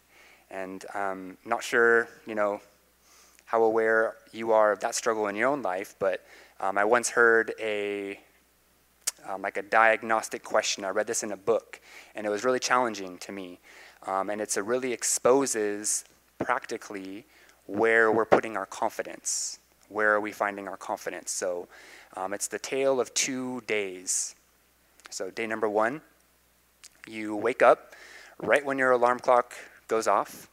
And 0.51 0.85
I'm 0.95 1.39
not 1.47 1.65
sure, 1.65 2.09
you 2.27 2.35
know, 2.35 2.61
how 3.47 3.63
aware 3.63 4.17
you 4.33 4.53
are 4.53 4.73
of 4.73 4.81
that 4.81 4.95
struggle 4.95 5.27
in 5.29 5.37
your 5.37 5.49
own 5.49 5.63
life, 5.63 5.95
but 5.99 6.25
um, 6.63 6.79
I 6.79 6.85
once 6.85 7.11
heard 7.11 7.53
a 7.61 8.19
um, 9.29 9.43
like 9.43 9.57
a 9.57 9.63
diagnostic 9.63 10.43
question. 10.43 10.85
I 10.85 10.91
read 10.91 11.07
this 11.07 11.23
in 11.23 11.33
a 11.33 11.37
book, 11.37 11.81
and 12.15 12.27
it 12.27 12.31
was 12.31 12.45
really 12.45 12.59
challenging 12.59 13.19
to 13.19 13.33
me. 13.33 13.59
Um, 14.07 14.31
and 14.31 14.41
it 14.41 14.57
really 14.57 14.93
exposes 14.93 16.05
practically 16.39 17.25
where 17.67 18.11
we're 18.11 18.25
putting 18.25 18.57
our 18.57 18.67
confidence. 18.67 19.59
Where 19.89 20.15
are 20.15 20.21
we 20.21 20.33
finding 20.33 20.67
our 20.67 20.77
confidence? 20.77 21.31
So 21.31 21.69
um, 22.17 22.33
it's 22.33 22.49
the 22.49 22.59
tale 22.59 23.01
of 23.01 23.13
two 23.15 23.61
days. 23.67 24.35
So, 25.11 25.31
day 25.31 25.47
number 25.47 25.69
one, 25.69 26.01
you 27.07 27.37
wake 27.37 27.63
up 27.63 27.95
right 28.39 28.65
when 28.65 28.79
your 28.79 28.93
alarm 28.93 29.19
clock 29.19 29.55
goes 29.87 30.07
off. 30.07 30.49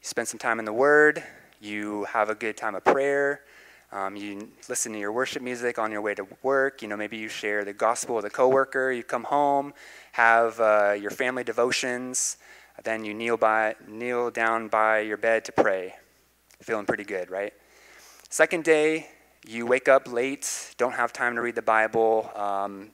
You 0.00 0.06
spend 0.06 0.28
some 0.28 0.38
time 0.38 0.58
in 0.58 0.64
the 0.64 0.72
Word. 0.72 1.22
You 1.60 2.04
have 2.04 2.30
a 2.30 2.34
good 2.34 2.56
time 2.56 2.74
of 2.74 2.84
prayer. 2.84 3.40
Um, 3.92 4.16
you 4.16 4.48
listen 4.68 4.92
to 4.92 4.98
your 4.98 5.12
worship 5.12 5.42
music 5.42 5.78
on 5.78 5.92
your 5.92 6.00
way 6.00 6.14
to 6.14 6.26
work. 6.42 6.82
You 6.82 6.88
know, 6.88 6.96
maybe 6.96 7.16
you 7.16 7.28
share 7.28 7.64
the 7.64 7.72
gospel 7.72 8.16
with 8.16 8.24
a 8.24 8.30
coworker. 8.30 8.90
You 8.90 9.02
come 9.02 9.24
home, 9.24 9.72
have 10.12 10.60
uh, 10.60 10.96
your 11.00 11.10
family 11.10 11.44
devotions. 11.44 12.36
Then 12.84 13.04
you 13.04 13.14
kneel 13.14 13.36
by, 13.36 13.74
kneel 13.86 14.30
down 14.30 14.68
by 14.68 15.00
your 15.00 15.16
bed 15.16 15.44
to 15.46 15.52
pray. 15.52 15.94
Feeling 16.60 16.86
pretty 16.86 17.04
good, 17.04 17.30
right? 17.30 17.52
Second 18.28 18.64
day, 18.64 19.08
you 19.46 19.66
wake 19.66 19.88
up 19.88 20.12
late, 20.12 20.74
don't 20.76 20.94
have 20.94 21.12
time 21.12 21.36
to 21.36 21.40
read 21.40 21.54
the 21.54 21.62
Bible, 21.62 22.30
um, 22.34 22.90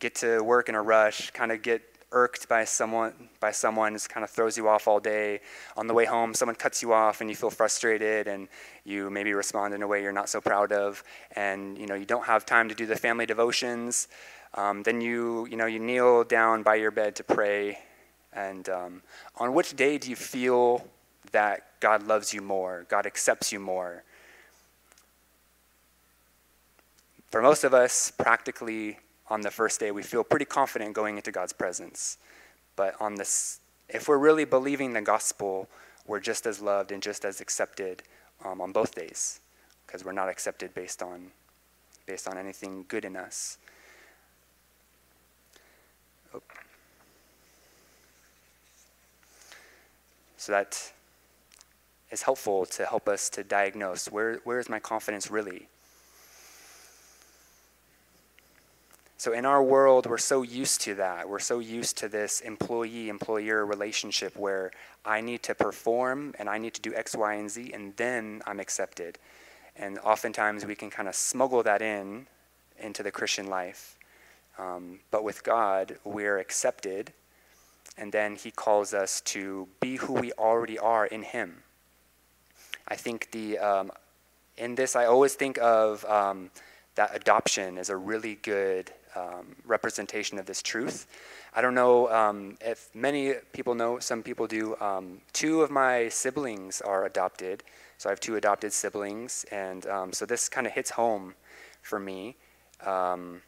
get 0.00 0.16
to 0.16 0.40
work 0.40 0.68
in 0.68 0.74
a 0.74 0.82
rush, 0.82 1.30
kind 1.30 1.52
of 1.52 1.62
get 1.62 1.82
irked 2.12 2.48
by 2.48 2.64
someone, 2.64 3.12
by 3.40 3.50
someone, 3.50 3.94
just 3.94 4.08
kind 4.08 4.22
of 4.22 4.30
throws 4.30 4.56
you 4.56 4.68
off 4.68 4.86
all 4.86 5.00
day. 5.00 5.40
On 5.76 5.86
the 5.86 5.94
way 5.94 6.04
home, 6.04 6.34
someone 6.34 6.54
cuts 6.54 6.82
you 6.82 6.92
off, 6.92 7.20
and 7.20 7.28
you 7.28 7.34
feel 7.34 7.50
frustrated, 7.50 8.28
and 8.28 8.48
you 8.84 9.10
maybe 9.10 9.32
respond 9.32 9.74
in 9.74 9.82
a 9.82 9.86
way 9.86 10.02
you're 10.02 10.12
not 10.12 10.28
so 10.28 10.40
proud 10.40 10.72
of, 10.72 11.02
and 11.34 11.76
you 11.76 11.86
know 11.86 11.94
you 11.94 12.06
don't 12.06 12.26
have 12.26 12.46
time 12.46 12.68
to 12.68 12.74
do 12.74 12.86
the 12.86 12.96
family 12.96 13.26
devotions. 13.26 14.08
Um, 14.54 14.82
then 14.82 15.00
you, 15.00 15.46
you 15.46 15.56
know, 15.56 15.66
you 15.66 15.78
kneel 15.78 16.24
down 16.24 16.62
by 16.62 16.74
your 16.74 16.90
bed 16.90 17.16
to 17.16 17.24
pray. 17.24 17.78
And 18.32 18.68
um, 18.68 19.02
on 19.36 19.54
which 19.54 19.74
day 19.74 19.98
do 19.98 20.10
you 20.10 20.16
feel 20.16 20.86
that 21.32 21.80
God 21.80 22.06
loves 22.06 22.34
you 22.34 22.42
more, 22.42 22.86
God 22.88 23.06
accepts 23.06 23.52
you 23.52 23.58
more? 23.58 24.04
For 27.30 27.40
most 27.40 27.64
of 27.64 27.72
us, 27.72 28.10
practically 28.10 28.98
on 29.32 29.40
the 29.40 29.50
first 29.50 29.80
day, 29.80 29.90
we 29.90 30.02
feel 30.02 30.22
pretty 30.22 30.44
confident 30.44 30.92
going 30.92 31.16
into 31.16 31.32
God's 31.32 31.54
presence. 31.54 32.18
But 32.76 32.94
on 33.00 33.14
this, 33.14 33.60
if 33.88 34.06
we're 34.06 34.18
really 34.18 34.44
believing 34.44 34.92
the 34.92 35.00
gospel, 35.00 35.70
we're 36.06 36.20
just 36.20 36.44
as 36.44 36.60
loved 36.60 36.92
and 36.92 37.02
just 37.02 37.24
as 37.24 37.40
accepted 37.40 38.02
um, 38.44 38.60
on 38.60 38.72
both 38.72 38.94
days, 38.94 39.40
because 39.86 40.04
we're 40.04 40.12
not 40.12 40.28
accepted 40.28 40.74
based 40.74 41.02
on 41.02 41.28
based 42.04 42.28
on 42.28 42.36
anything 42.36 42.84
good 42.88 43.06
in 43.06 43.16
us. 43.16 43.56
Oh. 46.34 46.42
So 50.36 50.52
that 50.52 50.92
is 52.10 52.22
helpful 52.22 52.66
to 52.66 52.84
help 52.84 53.08
us 53.08 53.30
to 53.30 53.44
diagnose 53.44 54.10
where, 54.10 54.40
where 54.44 54.58
is 54.58 54.68
my 54.68 54.80
confidence 54.80 55.30
really? 55.30 55.68
So, 59.22 59.32
in 59.32 59.46
our 59.46 59.62
world, 59.62 60.06
we're 60.06 60.18
so 60.18 60.42
used 60.42 60.80
to 60.80 60.96
that. 60.96 61.28
We're 61.28 61.38
so 61.38 61.60
used 61.60 61.96
to 61.98 62.08
this 62.08 62.40
employee 62.40 63.08
employer 63.08 63.64
relationship 63.64 64.36
where 64.36 64.72
I 65.04 65.20
need 65.20 65.44
to 65.44 65.54
perform 65.54 66.34
and 66.40 66.48
I 66.48 66.58
need 66.58 66.74
to 66.74 66.80
do 66.80 66.92
X, 66.92 67.14
Y, 67.14 67.34
and 67.34 67.48
Z, 67.48 67.70
and 67.72 67.96
then 67.96 68.42
I'm 68.48 68.58
accepted. 68.58 69.20
And 69.76 70.00
oftentimes 70.00 70.66
we 70.66 70.74
can 70.74 70.90
kind 70.90 71.08
of 71.08 71.14
smuggle 71.14 71.62
that 71.62 71.80
in 71.82 72.26
into 72.80 73.04
the 73.04 73.12
Christian 73.12 73.46
life. 73.46 73.96
Um, 74.58 74.98
but 75.12 75.22
with 75.22 75.44
God, 75.44 75.98
we're 76.02 76.38
accepted, 76.38 77.12
and 77.96 78.10
then 78.10 78.34
He 78.34 78.50
calls 78.50 78.92
us 78.92 79.20
to 79.20 79.68
be 79.78 79.98
who 79.98 80.14
we 80.14 80.32
already 80.32 80.80
are 80.80 81.06
in 81.06 81.22
Him. 81.22 81.62
I 82.88 82.96
think 82.96 83.30
the 83.30 83.58
um, 83.58 83.92
in 84.56 84.74
this, 84.74 84.96
I 84.96 85.04
always 85.04 85.34
think 85.34 85.58
of 85.58 86.04
um, 86.06 86.50
that 86.96 87.14
adoption 87.14 87.78
as 87.78 87.88
a 87.88 87.96
really 87.96 88.34
good 88.42 88.90
um, 89.16 89.56
representation 89.64 90.38
of 90.38 90.46
this 90.46 90.62
truth. 90.62 91.06
I 91.54 91.60
don't 91.60 91.74
know 91.74 92.10
um, 92.10 92.56
if 92.60 92.88
many 92.94 93.34
people 93.52 93.74
know, 93.74 93.98
some 93.98 94.22
people 94.22 94.46
do. 94.46 94.76
Um, 94.80 95.20
two 95.32 95.62
of 95.62 95.70
my 95.70 96.08
siblings 96.08 96.80
are 96.80 97.04
adopted, 97.04 97.62
so 97.98 98.08
I 98.08 98.12
have 98.12 98.20
two 98.20 98.36
adopted 98.36 98.72
siblings, 98.72 99.44
and 99.50 99.86
um, 99.86 100.12
so 100.12 100.26
this 100.26 100.48
kind 100.48 100.66
of 100.66 100.72
hits 100.72 100.90
home 100.90 101.34
for 101.82 101.98
me 101.98 102.36
um, 102.86 103.42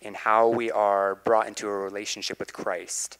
in 0.00 0.14
how 0.14 0.48
we 0.48 0.70
are 0.70 1.16
brought 1.16 1.48
into 1.48 1.68
a 1.68 1.76
relationship 1.76 2.38
with 2.38 2.52
Christ. 2.52 3.18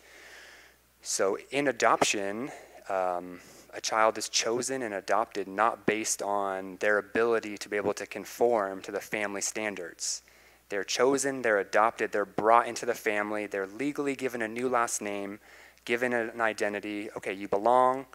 So 1.03 1.37
in 1.51 1.69
adoption, 1.69 2.51
um, 2.89 3.41
a 3.75 3.81
child 3.81 4.17
is 4.17 4.29
chosen 4.29 4.83
and 4.83 4.95
adopted 4.95 5.49
not 5.49 5.85
based 5.85 6.23
on 6.23 6.77
their 6.79 6.99
ability 6.99 7.59
to 7.59 7.69
be 7.69 7.77
able 7.77 7.95
to 7.95 8.07
conform 8.07 8.81
to 8.83 8.93
the 8.93 9.01
family 9.01 9.41
standards. 9.41 10.23
They're 10.69 10.85
chosen, 10.85 11.43
they're 11.43 11.59
adopted, 11.59 12.13
they're 12.13 12.25
brought 12.25 12.67
into 12.67 12.87
the 12.87 12.95
family, 12.95 13.47
they're 13.47 13.67
legally 13.67 14.17
given 14.17 14.43
a 14.43 14.49
new 14.49 14.69
last 14.69 15.03
name, 15.03 15.41
given 15.85 16.13
an 16.13 16.41
identity. 16.41 17.11
Okay, 17.17 17.33
you 17.33 17.49
belong. 17.49 18.07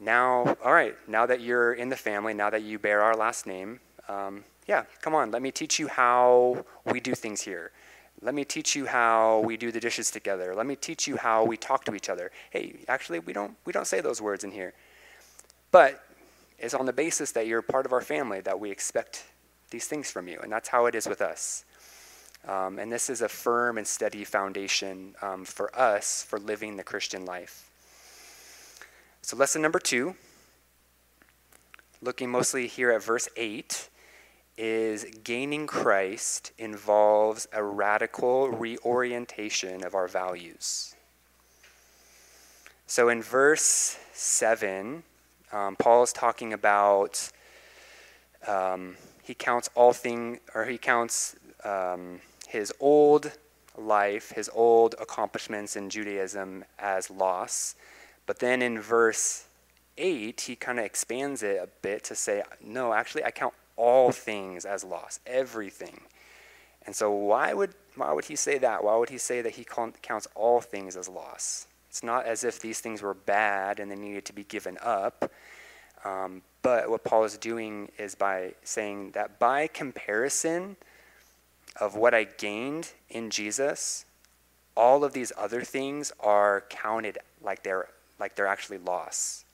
Now, 0.00 0.56
all 0.64 0.72
right, 0.72 0.96
now 1.08 1.26
that 1.26 1.40
you're 1.40 1.72
in 1.72 1.88
the 1.88 1.96
family, 1.96 2.34
now 2.34 2.50
that 2.50 2.62
you 2.62 2.78
bear 2.78 3.02
our 3.02 3.16
last 3.16 3.46
name, 3.46 3.80
um, 4.08 4.44
yeah, 4.66 4.84
come 5.00 5.14
on, 5.14 5.30
let 5.30 5.42
me 5.42 5.50
teach 5.50 5.78
you 5.78 5.88
how 5.88 6.64
we 6.84 7.00
do 7.00 7.14
things 7.14 7.42
here. 7.42 7.72
Let 8.22 8.34
me 8.34 8.44
teach 8.44 8.74
you 8.74 8.86
how 8.86 9.40
we 9.40 9.56
do 9.56 9.70
the 9.70 9.80
dishes 9.80 10.10
together. 10.10 10.54
Let 10.54 10.66
me 10.66 10.74
teach 10.76 11.06
you 11.06 11.16
how 11.16 11.44
we 11.44 11.56
talk 11.56 11.84
to 11.84 11.94
each 11.94 12.08
other. 12.08 12.30
Hey, 12.50 12.76
actually, 12.88 13.18
we 13.18 13.32
don't, 13.32 13.54
we 13.64 13.72
don't 13.72 13.86
say 13.86 14.00
those 14.00 14.22
words 14.22 14.42
in 14.42 14.50
here. 14.50 14.72
But 15.70 16.02
it's 16.58 16.74
on 16.74 16.86
the 16.86 16.92
basis 16.92 17.32
that 17.32 17.46
you're 17.46 17.62
part 17.62 17.84
of 17.84 17.92
our 17.92 18.00
family 18.00 18.40
that 18.40 18.58
we 18.58 18.70
expect 18.70 19.24
these 19.70 19.86
things 19.86 20.10
from 20.10 20.28
you. 20.28 20.38
And 20.42 20.50
that's 20.50 20.68
how 20.68 20.86
it 20.86 20.94
is 20.94 21.06
with 21.06 21.20
us. 21.20 21.64
Um, 22.46 22.78
and 22.78 22.92
this 22.92 23.10
is 23.10 23.22
a 23.22 23.28
firm 23.28 23.76
and 23.76 23.86
steady 23.86 24.24
foundation 24.24 25.14
um, 25.20 25.44
for 25.44 25.76
us 25.76 26.22
for 26.22 26.38
living 26.38 26.76
the 26.76 26.84
Christian 26.84 27.24
life. 27.24 27.70
So, 29.22 29.36
lesson 29.36 29.62
number 29.62 29.80
two, 29.80 30.14
looking 32.00 32.30
mostly 32.30 32.68
here 32.68 32.92
at 32.92 33.02
verse 33.02 33.28
8, 33.36 33.88
is 34.56 35.04
gaining 35.24 35.66
Christ 35.66 36.52
involves 36.56 37.48
a 37.52 37.62
radical 37.62 38.48
reorientation 38.48 39.84
of 39.84 39.94
our 39.94 40.06
values. 40.06 40.94
So, 42.86 43.08
in 43.08 43.20
verse 43.20 43.98
7, 44.12 45.02
um, 45.52 45.76
Paul 45.76 46.04
is 46.04 46.12
talking 46.12 46.52
about 46.52 47.30
um, 48.46 48.96
he 49.26 49.34
counts 49.34 49.68
all 49.74 49.92
things, 49.92 50.38
or 50.54 50.66
he 50.66 50.78
counts 50.78 51.34
um, 51.64 52.20
his 52.46 52.72
old 52.78 53.32
life, 53.76 54.30
his 54.30 54.48
old 54.54 54.94
accomplishments 55.00 55.74
in 55.74 55.90
Judaism 55.90 56.64
as 56.78 57.10
loss. 57.10 57.74
But 58.26 58.38
then 58.38 58.62
in 58.62 58.80
verse 58.80 59.46
8, 59.98 60.40
he 60.42 60.54
kind 60.54 60.78
of 60.78 60.84
expands 60.84 61.42
it 61.42 61.56
a 61.60 61.68
bit 61.82 62.04
to 62.04 62.14
say, 62.14 62.44
no, 62.62 62.92
actually, 62.92 63.24
I 63.24 63.32
count 63.32 63.54
all 63.74 64.12
things 64.12 64.64
as 64.64 64.84
loss, 64.84 65.18
everything. 65.26 66.02
And 66.86 66.94
so, 66.94 67.10
why 67.10 67.52
would, 67.52 67.74
why 67.96 68.12
would 68.12 68.26
he 68.26 68.36
say 68.36 68.58
that? 68.58 68.84
Why 68.84 68.96
would 68.96 69.10
he 69.10 69.18
say 69.18 69.42
that 69.42 69.56
he 69.56 69.64
counts 69.64 70.28
all 70.36 70.60
things 70.60 70.96
as 70.96 71.08
loss? 71.08 71.66
It's 71.90 72.04
not 72.04 72.26
as 72.26 72.44
if 72.44 72.60
these 72.60 72.78
things 72.78 73.02
were 73.02 73.14
bad 73.14 73.80
and 73.80 73.90
they 73.90 73.96
needed 73.96 74.24
to 74.26 74.32
be 74.32 74.44
given 74.44 74.78
up. 74.80 75.32
Um, 76.04 76.42
but 76.66 76.90
what 76.90 77.04
Paul 77.04 77.22
is 77.22 77.38
doing 77.38 77.92
is 77.96 78.16
by 78.16 78.54
saying 78.64 79.12
that 79.12 79.38
by 79.38 79.68
comparison, 79.68 80.74
of 81.80 81.94
what 81.94 82.12
I 82.12 82.24
gained 82.24 82.90
in 83.08 83.30
Jesus, 83.30 84.04
all 84.76 85.04
of 85.04 85.12
these 85.12 85.30
other 85.36 85.62
things 85.62 86.12
are 86.18 86.64
counted 86.68 87.18
like 87.40 87.62
they're 87.62 87.86
like 88.18 88.34
they're 88.34 88.48
actually 88.48 88.78
loss. 88.78 89.44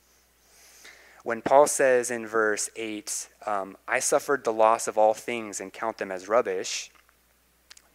When 1.23 1.43
Paul 1.43 1.67
says 1.67 2.09
in 2.09 2.25
verse 2.25 2.71
8, 2.75 3.29
um, 3.45 3.77
I 3.87 3.99
suffered 3.99 4.43
the 4.43 4.51
loss 4.51 4.87
of 4.87 4.97
all 4.97 5.13
things 5.13 5.61
and 5.61 5.71
count 5.71 5.99
them 5.99 6.11
as 6.11 6.27
rubbish, 6.27 6.89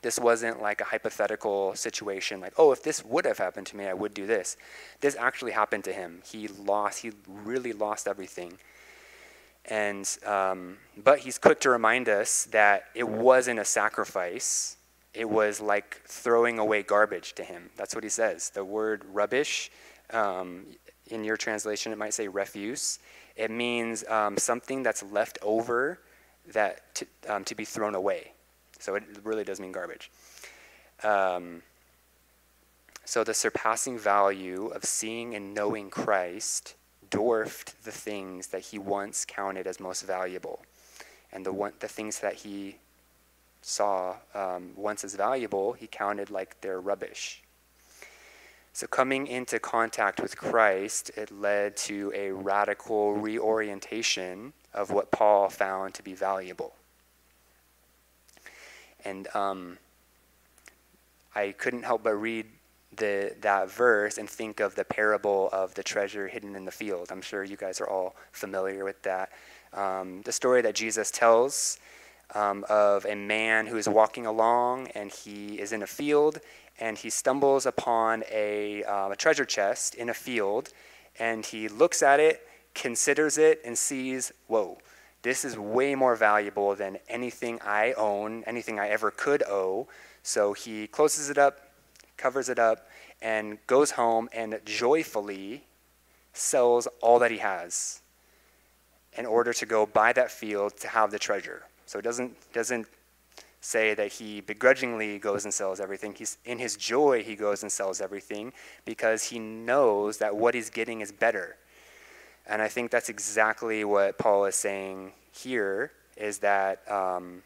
this 0.01 0.21
wasn't 0.21 0.63
like 0.63 0.81
a 0.81 0.85
hypothetical 0.85 1.75
situation, 1.75 2.41
like, 2.41 2.55
oh, 2.57 2.71
if 2.71 2.85
this 2.85 3.05
would 3.05 3.25
have 3.25 3.39
happened 3.39 3.67
to 3.67 3.77
me, 3.77 3.87
I 3.87 3.95
would 3.95 4.15
do 4.15 4.29
this. 4.29 4.57
This 5.01 5.17
actually 5.17 5.51
happened 5.51 5.83
to 5.85 5.93
him. 5.93 6.23
He 6.25 6.47
lost, 6.47 7.01
he 7.01 7.11
really 7.27 7.73
lost 7.73 8.07
everything. 8.07 8.59
And, 9.69 10.09
um, 10.25 10.79
but 10.97 11.21
he's 11.21 11.39
quick 11.39 11.61
to 11.61 11.71
remind 11.71 12.09
us 12.09 12.45
that 12.53 12.85
it 12.95 13.07
wasn't 13.07 13.61
a 13.61 13.65
sacrifice. 13.65 14.79
It 15.13 15.29
was 15.29 15.61
like 15.61 16.01
throwing 16.07 16.59
away 16.59 16.83
garbage 16.83 17.35
to 17.35 17.45
him. 17.45 17.71
That's 17.77 17.95
what 17.95 18.03
he 18.03 18.11
says. 18.11 18.51
The 18.51 18.65
word 18.65 19.05
rubbish, 19.13 19.71
um, 20.11 20.65
in 21.11 21.23
your 21.25 21.37
translation, 21.37 21.93
it 21.93 21.99
might 21.99 22.15
say 22.15 22.29
refuse. 22.29 22.99
It 23.37 23.51
means 23.51 24.05
um, 24.09 24.39
something 24.39 24.83
that's 24.83 25.03
left 25.03 25.39
over 25.43 26.01
that 26.53 26.95
to, 26.95 27.07
um, 27.29 27.45
to 27.45 27.55
be 27.55 27.65
thrown 27.65 27.95
away. 27.95 28.33
So 28.79 28.95
it 28.95 29.03
really 29.23 29.45
does 29.45 29.61
mean 29.61 29.73
garbage. 29.73 30.11
Um, 31.03 31.63
so 33.05 33.25
the 33.25 33.35
surpassing 33.35 33.99
value 33.99 34.67
of 34.69 34.85
seeing 34.85 35.35
and 35.35 35.55
knowing 35.55 35.91
Christ 35.91 36.75
dwarfed 37.11 37.85
the 37.85 37.93
things 37.93 38.49
that 38.49 38.63
he 38.63 38.79
once 38.79 39.25
counted 39.25 39.67
as 39.67 39.81
most 39.81 40.03
valuable. 40.03 40.61
And 41.33 41.45
the, 41.45 41.53
one, 41.53 41.73
the 41.81 41.89
things 41.89 42.21
that 42.21 42.35
he 42.35 42.77
saw 43.63 44.17
um, 44.35 44.71
once 44.77 45.05
as 45.05 45.15
valuable, 45.15 45.73
he 45.73 45.87
counted 45.87 46.31
like 46.31 46.61
they're 46.61 46.81
rubbish. 46.81 47.43
So, 48.73 48.87
coming 48.87 49.27
into 49.27 49.59
contact 49.59 50.21
with 50.21 50.37
Christ, 50.37 51.11
it 51.17 51.33
led 51.33 51.77
to 51.79 52.13
a 52.15 52.31
radical 52.31 53.15
reorientation 53.15 54.53
of 54.73 54.91
what 54.91 55.11
Paul 55.11 55.49
found 55.49 55.95
to 55.95 56.03
be 56.03 56.15
valuable. 56.15 56.75
And 59.05 59.27
um, 59.35 59.79
I 61.35 61.53
couldn't 61.53 61.83
help 61.83 62.05
but 62.05 62.15
read 62.15 62.47
the, 62.99 63.35
that 63.41 63.71
verse 63.71 64.19
and 64.19 64.29
think 64.29 64.61
of 64.61 64.75
the 64.75 64.85
parable 64.85 65.49
of 65.53 65.75
the 65.75 65.83
treasure 65.83 66.29
hidden 66.29 66.55
in 66.55 66.65
the 66.65 66.71
field. 66.71 67.09
I'm 67.11 67.23
sure 67.23 67.45
you 67.45 67.57
guys 67.57 67.81
are 67.81 67.89
all 67.89 68.17
familiar 68.33 68.85
with 68.85 69.03
that. 69.03 69.31
Um, 69.73 70.23
the 70.23 70.33
story 70.33 70.63
that 70.63 70.75
Jesus 70.75 71.11
tells 71.11 71.79
um, 72.35 72.65
of 72.69 73.05
a 73.07 73.15
man 73.15 73.67
who 73.67 73.77
is 73.77 73.89
walking 73.89 74.27
along 74.27 74.89
and 74.89 75.11
he 75.11 75.59
is 75.61 75.73
in 75.73 75.83
a 75.83 75.87
field 75.87 76.39
and 76.79 76.97
he 76.97 77.11
stumbles 77.11 77.67
upon 77.67 78.25
a, 78.31 78.85
uh, 78.85 79.11
a 79.11 79.17
treasure 79.17 79.45
chest 79.45 79.95
in 79.95 80.09
a 80.09 80.15
field 80.15 80.71
and 81.19 81.45
he 81.47 81.69
looks 81.69 82.03
at 82.03 82.21
it, 82.21 82.47
considers 82.75 83.39
it, 83.39 83.61
and 83.65 83.77
sees, 83.77 84.33
whoa, 84.47 84.79
this 85.23 85.45
is 85.45 85.59
way 85.59 85.95
more 85.95 86.15
valuable 86.15 86.75
than 86.77 86.99
anything 87.09 87.59
I 87.65 87.93
own, 87.95 88.45
anything 88.45 88.79
I 88.79 88.89
ever 88.89 89.11
could 89.11 89.43
owe. 89.43 89.89
So 90.23 90.53
he 90.53 90.87
closes 90.87 91.29
it 91.29 91.39
up, 91.39 91.59
covers 92.19 92.49
it 92.49 92.59
up, 92.59 92.89
and 93.23 93.59
goes 93.67 93.93
home 93.93 94.29
and 94.33 94.61
joyfully 94.65 95.65
sells 96.33 96.87
all 97.01 97.19
that 97.19 97.31
he 97.31 97.39
has 97.39 98.03
in 99.17 99.27
order 99.27 99.53
to 99.53 99.67
go 99.67 99.87
buy 99.87 100.13
that 100.13 100.31
field 100.31 100.77
to 100.77 100.89
have 100.89 101.11
the 101.11 101.19
treasure. 101.19 101.65
So 101.87 101.99
it 101.99 102.03
doesn't, 102.03 102.37
doesn't 102.53 102.87
say 103.61 103.95
that 103.95 104.13
he 104.13 104.41
begrudgingly 104.41 105.19
goes 105.19 105.45
and 105.45 105.53
sells 105.53 105.81
everything. 105.81 106.15
He's 106.15 106.39
in 106.45 106.59
his 106.59 106.77
joy 106.77 107.23
he 107.25 107.35
goes 107.35 107.63
and 107.63 107.73
sells 107.73 108.01
everything 108.01 108.53
because 108.85 109.25
he 109.25 109.39
knows 109.39 110.19
that 110.19 110.37
what 110.37 110.55
he's 110.55 110.71
getting 110.71 111.01
is 111.01 111.11
better. 111.11 111.57
And 112.47 112.63
I 112.63 112.69
think 112.69 112.91
that's 112.91 113.09
exactly 113.09 113.85
what 113.85 114.17
Paul 114.19 114.45
is 114.45 114.55
saying 114.55 115.13
here 115.33 115.93
is 116.17 116.39
that 116.39 116.89
um, 116.91 117.43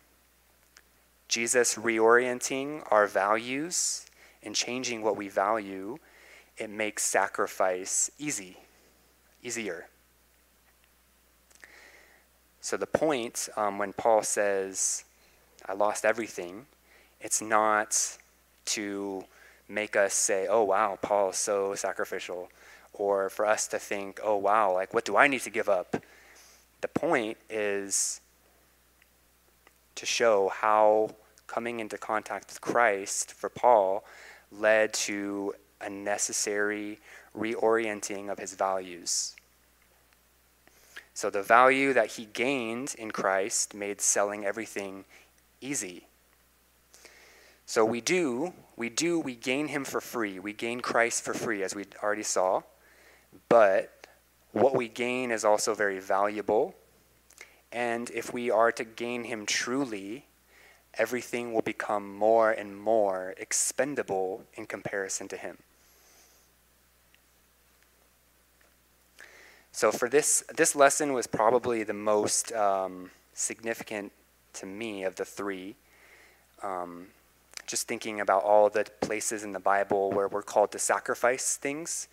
Jesus 1.28 1.74
reorienting 1.74 2.86
our 2.90 3.06
values 3.06 4.06
and 4.42 4.54
changing 4.54 5.02
what 5.02 5.16
we 5.16 5.28
value, 5.28 5.98
it 6.58 6.70
makes 6.70 7.02
sacrifice 7.02 8.10
easy, 8.18 8.56
easier. 9.42 9.86
So 12.60 12.76
the 12.76 12.86
point 12.86 13.48
um, 13.56 13.78
when 13.78 13.92
Paul 13.92 14.22
says, 14.22 15.04
I 15.66 15.72
lost 15.74 16.04
everything, 16.04 16.66
it's 17.20 17.42
not 17.42 18.18
to 18.66 19.24
make 19.68 19.96
us 19.96 20.14
say, 20.14 20.46
oh, 20.48 20.64
wow, 20.64 20.98
Paul 21.00 21.30
is 21.30 21.36
so 21.36 21.74
sacrificial, 21.74 22.50
or 22.92 23.30
for 23.30 23.46
us 23.46 23.66
to 23.68 23.78
think, 23.78 24.20
oh, 24.22 24.36
wow, 24.36 24.74
like, 24.74 24.92
what 24.92 25.04
do 25.04 25.16
I 25.16 25.26
need 25.26 25.40
to 25.42 25.50
give 25.50 25.68
up? 25.68 25.96
The 26.82 26.88
point 26.88 27.38
is 27.48 28.20
to 29.94 30.06
show 30.06 30.48
how 30.48 31.10
coming 31.46 31.80
into 31.80 31.98
contact 31.98 32.48
with 32.48 32.60
Christ 32.60 33.32
for 33.32 33.48
Paul 33.48 34.04
led 34.52 34.92
to 34.92 35.54
a 35.80 35.90
necessary 35.90 36.98
reorienting 37.36 38.30
of 38.30 38.38
his 38.38 38.54
values. 38.54 39.34
So 41.14 41.30
the 41.30 41.42
value 41.42 41.92
that 41.92 42.12
he 42.12 42.26
gained 42.26 42.94
in 42.98 43.10
Christ 43.10 43.74
made 43.74 44.00
selling 44.00 44.44
everything 44.44 45.04
easy. 45.60 46.06
So 47.66 47.84
we 47.84 48.00
do, 48.00 48.52
we 48.76 48.88
do, 48.88 49.20
we 49.20 49.34
gain 49.34 49.68
him 49.68 49.84
for 49.84 50.00
free. 50.00 50.38
We 50.38 50.52
gain 50.52 50.80
Christ 50.80 51.22
for 51.22 51.34
free, 51.34 51.62
as 51.62 51.74
we 51.74 51.84
already 52.02 52.22
saw. 52.22 52.62
But 53.48 54.06
what 54.52 54.74
we 54.74 54.88
gain 54.88 55.30
is 55.30 55.44
also 55.44 55.74
very 55.74 55.98
valuable. 55.98 56.74
And 57.70 58.10
if 58.10 58.32
we 58.32 58.50
are 58.50 58.72
to 58.72 58.84
gain 58.84 59.24
him 59.24 59.46
truly, 59.46 60.26
everything 60.98 61.52
will 61.52 61.62
become 61.62 62.14
more 62.14 62.50
and 62.50 62.76
more 62.76 63.34
expendable 63.38 64.42
in 64.54 64.66
comparison 64.66 65.28
to 65.28 65.36
him. 65.36 65.58
So 69.72 69.90
for 69.90 70.08
this, 70.08 70.44
this 70.54 70.76
lesson 70.76 71.14
was 71.14 71.26
probably 71.26 71.82
the 71.82 71.94
most 71.94 72.52
um, 72.52 73.10
significant 73.32 74.12
to 74.54 74.66
me 74.66 75.04
of 75.04 75.16
the 75.16 75.24
three. 75.24 75.76
Um, 76.62 77.06
just 77.66 77.88
thinking 77.88 78.20
about 78.20 78.44
all 78.44 78.68
the 78.68 78.84
places 79.00 79.44
in 79.44 79.52
the 79.52 79.58
Bible 79.58 80.10
where 80.10 80.28
we're 80.28 80.42
called 80.42 80.72
to 80.72 80.78
sacrifice 80.78 81.56
things, 81.56 82.08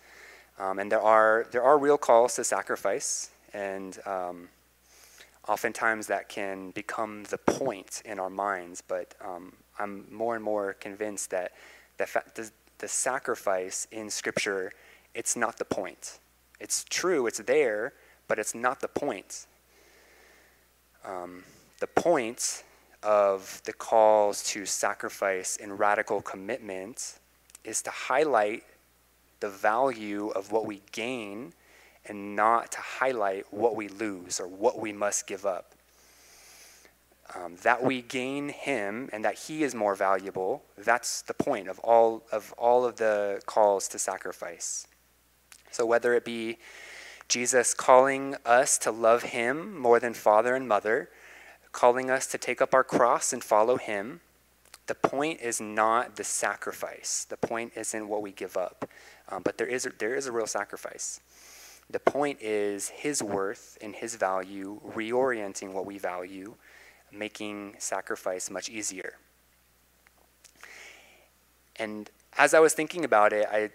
um, 0.58 0.78
and 0.78 0.90
there 0.90 1.02
are 1.02 1.46
there 1.50 1.62
are 1.62 1.76
real 1.76 1.98
calls 1.98 2.36
to 2.36 2.44
sacrifice, 2.44 3.30
and 3.52 3.98
um, 4.06 4.48
oftentimes 5.50 6.06
that 6.06 6.28
can 6.28 6.70
become 6.70 7.24
the 7.24 7.38
point 7.38 8.02
in 8.04 8.20
our 8.20 8.30
minds. 8.30 8.80
But 8.86 9.16
um, 9.20 9.52
I'm 9.80 10.06
more 10.08 10.36
and 10.36 10.44
more 10.44 10.74
convinced 10.74 11.30
that 11.30 11.52
the, 11.98 12.06
the, 12.36 12.50
the 12.78 12.86
sacrifice 12.86 13.88
in 13.90 14.10
Scripture, 14.10 14.70
it's 15.12 15.34
not 15.34 15.58
the 15.58 15.64
point. 15.64 16.20
It's 16.60 16.84
true, 16.88 17.26
it's 17.26 17.40
there, 17.40 17.94
but 18.28 18.38
it's 18.38 18.54
not 18.54 18.80
the 18.80 18.86
point. 18.86 19.46
Um, 21.04 21.42
the 21.80 21.88
point 21.88 22.62
of 23.02 23.60
the 23.64 23.72
calls 23.72 24.44
to 24.52 24.64
sacrifice 24.64 25.58
and 25.60 25.76
radical 25.80 26.22
commitment 26.22 27.18
is 27.64 27.82
to 27.82 27.90
highlight 27.90 28.62
the 29.40 29.48
value 29.48 30.28
of 30.28 30.52
what 30.52 30.64
we 30.64 30.80
gain 30.92 31.54
and 32.06 32.34
not 32.34 32.72
to 32.72 32.78
highlight 32.78 33.52
what 33.52 33.76
we 33.76 33.88
lose 33.88 34.40
or 34.40 34.48
what 34.48 34.78
we 34.78 34.92
must 34.92 35.26
give 35.26 35.44
up. 35.44 35.74
Um, 37.34 37.56
that 37.62 37.82
we 37.82 38.02
gain 38.02 38.48
him 38.48 39.08
and 39.12 39.24
that 39.24 39.38
he 39.38 39.62
is 39.62 39.74
more 39.74 39.94
valuable, 39.94 40.64
that's 40.76 41.22
the 41.22 41.34
point 41.34 41.68
of 41.68 41.78
all 41.78 42.24
of 42.32 42.52
all 42.58 42.84
of 42.84 42.96
the 42.96 43.40
calls 43.46 43.86
to 43.88 43.98
sacrifice. 44.00 44.88
So, 45.70 45.86
whether 45.86 46.14
it 46.14 46.24
be 46.24 46.58
Jesus 47.28 47.72
calling 47.72 48.34
us 48.44 48.76
to 48.78 48.90
love 48.90 49.22
him 49.22 49.78
more 49.78 50.00
than 50.00 50.12
father 50.12 50.56
and 50.56 50.66
mother, 50.66 51.10
calling 51.70 52.10
us 52.10 52.26
to 52.26 52.38
take 52.38 52.60
up 52.60 52.74
our 52.74 52.82
cross 52.82 53.32
and 53.32 53.44
follow 53.44 53.76
him, 53.76 54.20
the 54.88 54.96
point 54.96 55.40
is 55.40 55.60
not 55.60 56.16
the 56.16 56.24
sacrifice. 56.24 57.24
The 57.28 57.36
point 57.36 57.74
isn't 57.76 58.08
what 58.08 58.22
we 58.22 58.32
give 58.32 58.56
up. 58.56 58.90
Um, 59.28 59.42
but 59.44 59.56
there 59.56 59.68
is, 59.68 59.88
there 60.00 60.16
is 60.16 60.26
a 60.26 60.32
real 60.32 60.48
sacrifice. 60.48 61.20
The 61.90 61.98
point 61.98 62.40
is 62.40 62.88
his 62.88 63.22
worth 63.22 63.76
and 63.80 63.94
his 63.94 64.14
value, 64.14 64.80
reorienting 64.94 65.72
what 65.72 65.86
we 65.86 65.98
value, 65.98 66.54
making 67.10 67.74
sacrifice 67.78 68.48
much 68.48 68.68
easier. 68.68 69.14
And 71.76 72.08
as 72.38 72.54
I 72.54 72.60
was 72.60 72.74
thinking 72.74 73.04
about 73.04 73.32
it, 73.32 73.48
I 73.50 73.70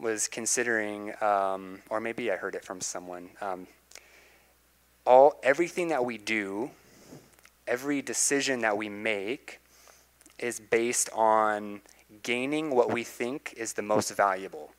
was 0.00 0.26
considering, 0.26 1.12
um, 1.22 1.80
or 1.90 2.00
maybe 2.00 2.32
I 2.32 2.36
heard 2.36 2.56
it 2.56 2.64
from 2.64 2.80
someone. 2.80 3.30
Um, 3.40 3.68
all 5.06 5.38
everything 5.44 5.88
that 5.88 6.04
we 6.04 6.18
do, 6.18 6.70
every 7.68 8.02
decision 8.02 8.60
that 8.60 8.76
we 8.76 8.88
make, 8.88 9.60
is 10.38 10.58
based 10.58 11.08
on 11.12 11.82
gaining 12.24 12.74
what 12.74 12.92
we 12.92 13.04
think 13.04 13.54
is 13.56 13.74
the 13.74 13.82
most 13.82 14.10
valuable. 14.16 14.72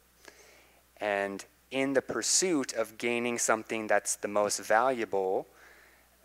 And 0.99 1.45
in 1.73 1.93
the 1.93 2.01
pursuit 2.01 2.73
of 2.73 2.97
gaining 2.97 3.37
something 3.37 3.87
that's 3.87 4.15
the 4.17 4.27
most 4.27 4.59
valuable, 4.59 5.47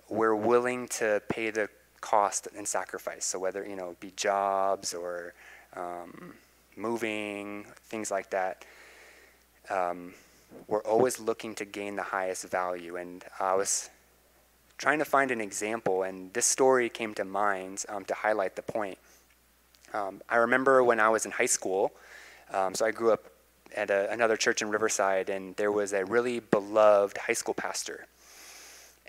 we're 0.08 0.34
willing 0.34 0.88
to 0.88 1.22
pay 1.28 1.50
the 1.50 1.68
cost 2.00 2.48
and 2.56 2.68
sacrifice. 2.68 3.24
So 3.24 3.38
whether 3.38 3.66
you 3.66 3.76
know 3.76 3.96
be 3.98 4.12
jobs 4.16 4.94
or 4.94 5.34
um, 5.74 6.34
moving, 6.76 7.66
things 7.90 8.10
like 8.10 8.30
that 8.30 8.64
um, 9.70 10.14
we're 10.66 10.82
always 10.82 11.18
looking 11.18 11.54
to 11.56 11.64
gain 11.64 11.96
the 11.96 12.02
highest 12.02 12.48
value. 12.48 12.96
And 12.96 13.24
I 13.38 13.54
was 13.54 13.90
trying 14.76 14.98
to 14.98 15.04
find 15.04 15.30
an 15.30 15.40
example, 15.40 16.02
and 16.04 16.32
this 16.32 16.46
story 16.46 16.88
came 16.88 17.14
to 17.14 17.24
mind 17.24 17.84
um, 17.88 18.04
to 18.06 18.14
highlight 18.14 18.56
the 18.56 18.62
point. 18.62 18.98
Um, 19.92 20.20
I 20.28 20.36
remember 20.36 20.82
when 20.84 21.00
I 21.00 21.08
was 21.08 21.24
in 21.24 21.32
high 21.32 21.46
school, 21.46 21.92
um, 22.52 22.74
so 22.74 22.86
I 22.86 22.90
grew 22.90 23.12
up 23.12 23.30
at 23.74 23.90
a, 23.90 24.10
another 24.10 24.36
church 24.36 24.62
in 24.62 24.70
Riverside, 24.70 25.28
and 25.30 25.56
there 25.56 25.72
was 25.72 25.92
a 25.92 26.04
really 26.04 26.40
beloved 26.40 27.18
high 27.18 27.32
school 27.32 27.54
pastor. 27.54 28.06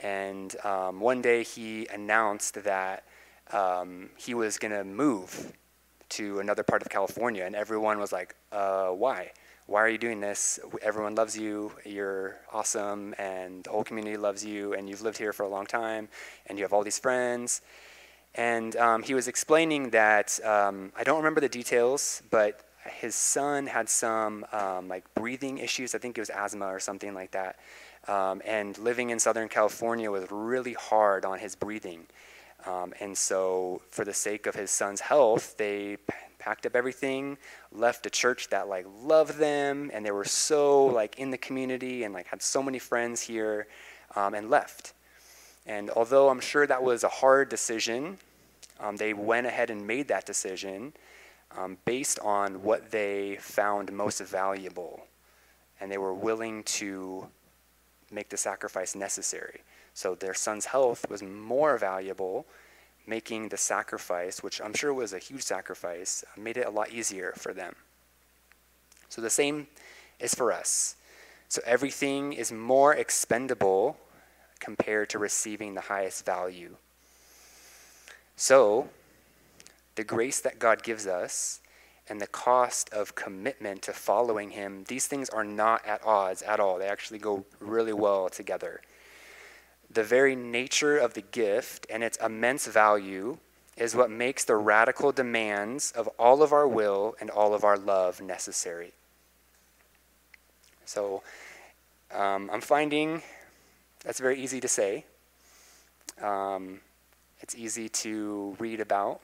And 0.02 0.56
um, 0.65 1.00
one 1.00 1.22
day 1.22 1.43
he 1.43 1.88
announced 1.88 2.63
that 2.63 3.04
um, 3.52 4.10
he 4.17 4.34
was 4.34 4.58
going 4.58 4.72
to 4.72 4.84
move 4.84 5.54
to 6.10 6.39
another 6.39 6.63
part 6.63 6.82
of 6.82 6.89
California, 6.89 7.43
and 7.43 7.56
everyone 7.56 8.00
was 8.00 8.12
like, 8.12 8.36
uh, 8.52 8.89
why? 8.89 9.32
why 9.69 9.82
are 9.84 9.89
you 9.89 10.00
doing 10.00 10.19
this? 10.19 10.60
Everyone 10.82 11.13
loves 11.13 11.38
you, 11.38 11.72
you're 11.86 12.38
awesome, 12.52 13.13
and 13.19 13.63
the 13.63 13.69
whole 13.69 13.84
community 13.84 14.17
loves 14.17 14.43
you, 14.43 14.74
and 14.74 14.89
you've 14.89 15.02
lived 15.02 15.17
here 15.17 15.32
for 15.32 15.43
a 15.43 15.48
long 15.48 15.67
time, 15.67 16.10
and 16.48 16.58
you 16.58 16.63
have 16.63 16.74
all 16.74 16.84
these 16.84 16.98
friends. 16.98 17.62
And 18.34 18.76
um, 18.78 19.04
he 19.04 19.13
was 19.13 19.28
explaining 19.28 19.91
that, 19.91 20.39
um, 20.43 20.91
I 20.98 21.04
don't 21.04 21.17
remember 21.17 21.39
the 21.39 21.50
details, 21.50 22.24
but 22.32 22.62
his 22.91 23.15
son 23.15 23.67
had 23.67 23.89
some 23.89 24.45
um, 24.52 24.88
like 24.88 25.04
breathing 25.13 25.58
issues. 25.58 25.95
I 25.95 25.97
think 25.97 26.17
it 26.17 26.21
was 26.21 26.30
asthma 26.30 26.67
or 26.67 26.80
something 26.80 27.13
like 27.13 27.32
that. 27.32 27.59
Um, 28.07 28.41
and 28.45 28.78
living 28.78 29.09
in 29.09 29.20
Southern 29.20 29.49
California 29.49 30.09
was 30.09 30.26
really 30.32 30.74
hard 30.74 31.26
on 31.26 31.39
his 31.39 31.55
breathing. 31.55 32.07
Um, 32.66 32.93
and 32.99 33.18
so, 33.18 33.82
for 33.89 34.03
the 34.03 34.13
sake 34.13 34.45
of 34.45 34.55
his 34.55 34.70
son's 34.72 34.99
health, 34.99 35.55
they 35.57 35.97
packed 36.39 36.66
up 36.66 36.76
everything, 36.76 37.38
left 37.72 38.05
a 38.05 38.09
church 38.09 38.49
that 38.49 38.68
like 38.68 38.86
loved 39.01 39.38
them, 39.38 39.89
and 39.93 40.05
they 40.05 40.11
were 40.11 40.26
so 40.26 40.86
like 40.86 41.20
in 41.20 41.32
the 41.32 41.38
community 41.38 42.03
and 42.03 42.13
like 42.13 42.28
had 42.28 42.41
so 42.41 42.61
many 42.61 42.80
friends 42.80 43.22
here, 43.22 43.68
um, 44.16 44.34
and 44.34 44.49
left. 44.49 44.93
And 45.66 45.89
although 45.91 46.30
I'm 46.30 46.39
sure 46.39 46.66
that 46.68 46.84
was 46.84 47.03
a 47.03 47.09
hard 47.09 47.47
decision, 47.49 48.18
um, 48.80 48.97
they 48.97 49.13
went 49.13 49.45
ahead 49.45 49.70
and 49.70 49.86
made 49.86 50.07
that 50.07 50.26
decision 50.26 50.93
um, 51.58 51.78
based 51.86 52.20
on 52.20 52.64
what 52.64 52.91
they 52.91 53.38
found 53.39 53.91
most 53.91 54.20
valuable. 54.22 55.06
And 55.80 55.91
they 55.91 55.97
were 55.97 56.14
willing 56.14 56.64
to 56.64 57.28
make 58.12 58.30
the 58.30 58.38
sacrifice 58.38 58.95
necessary. 58.95 59.62
So 59.93 60.16
their 60.16 60.34
son's 60.34 60.66
health 60.66 61.10
was 61.10 61.22
more 61.24 61.78
valuable, 61.78 62.45
making 63.06 63.50
the 63.50 63.58
sacrifice, 63.58 64.43
which 64.43 64.62
I'm 64.62 64.74
sure 64.74 64.93
was 64.93 65.14
a 65.14 65.20
huge 65.20 65.41
sacrifice, 65.41 66.24
made 66.38 66.58
it 66.58 66.68
a 66.68 66.72
lot 66.72 66.91
easier 66.91 67.34
for 67.36 67.54
them. 67.54 67.76
So 69.10 69.22
the 69.22 69.30
same 69.30 69.68
is 70.20 70.34
for 70.36 70.52
us. 70.52 70.95
So 71.47 71.62
everything 71.66 72.34
is 72.34 72.52
more 72.52 72.93
expendable 72.93 73.97
compared 74.60 75.10
to 75.10 75.20
receiving 75.20 75.74
the 75.74 75.82
highest 75.82 76.26
value. 76.26 76.76
So, 78.36 78.88
the 79.95 80.03
grace 80.03 80.39
that 80.41 80.59
God 80.59 80.83
gives 80.83 81.07
us 81.07 81.61
and 82.07 82.19
the 82.19 82.27
cost 82.27 82.89
of 82.91 83.15
commitment 83.15 83.81
to 83.83 83.93
following 83.93 84.51
Him, 84.51 84.85
these 84.87 85.07
things 85.07 85.29
are 85.29 85.43
not 85.43 85.85
at 85.85 86.03
odds 86.03 86.41
at 86.41 86.59
all. 86.59 86.79
They 86.79 86.87
actually 86.87 87.19
go 87.19 87.45
really 87.59 87.93
well 87.93 88.29
together. 88.29 88.81
The 89.91 90.03
very 90.03 90.35
nature 90.35 90.97
of 90.97 91.13
the 91.13 91.21
gift 91.21 91.85
and 91.89 92.03
its 92.03 92.17
immense 92.17 92.67
value 92.67 93.37
is 93.77 93.95
what 93.95 94.11
makes 94.11 94.43
the 94.43 94.55
radical 94.55 95.11
demands 95.11 95.91
of 95.91 96.07
all 96.19 96.43
of 96.43 96.51
our 96.51 96.67
will 96.67 97.15
and 97.19 97.29
all 97.29 97.53
of 97.53 97.63
our 97.63 97.77
love 97.77 98.21
necessary. 98.21 98.91
So 100.85 101.23
um, 102.13 102.49
I'm 102.51 102.61
finding 102.61 103.21
that's 104.03 104.19
very 104.19 104.41
easy 104.41 104.59
to 104.61 104.67
say. 104.67 105.05
Um, 106.21 106.79
it's 107.41 107.55
easy 107.55 107.89
to 107.89 108.55
read 108.59 108.79
about, 108.79 109.21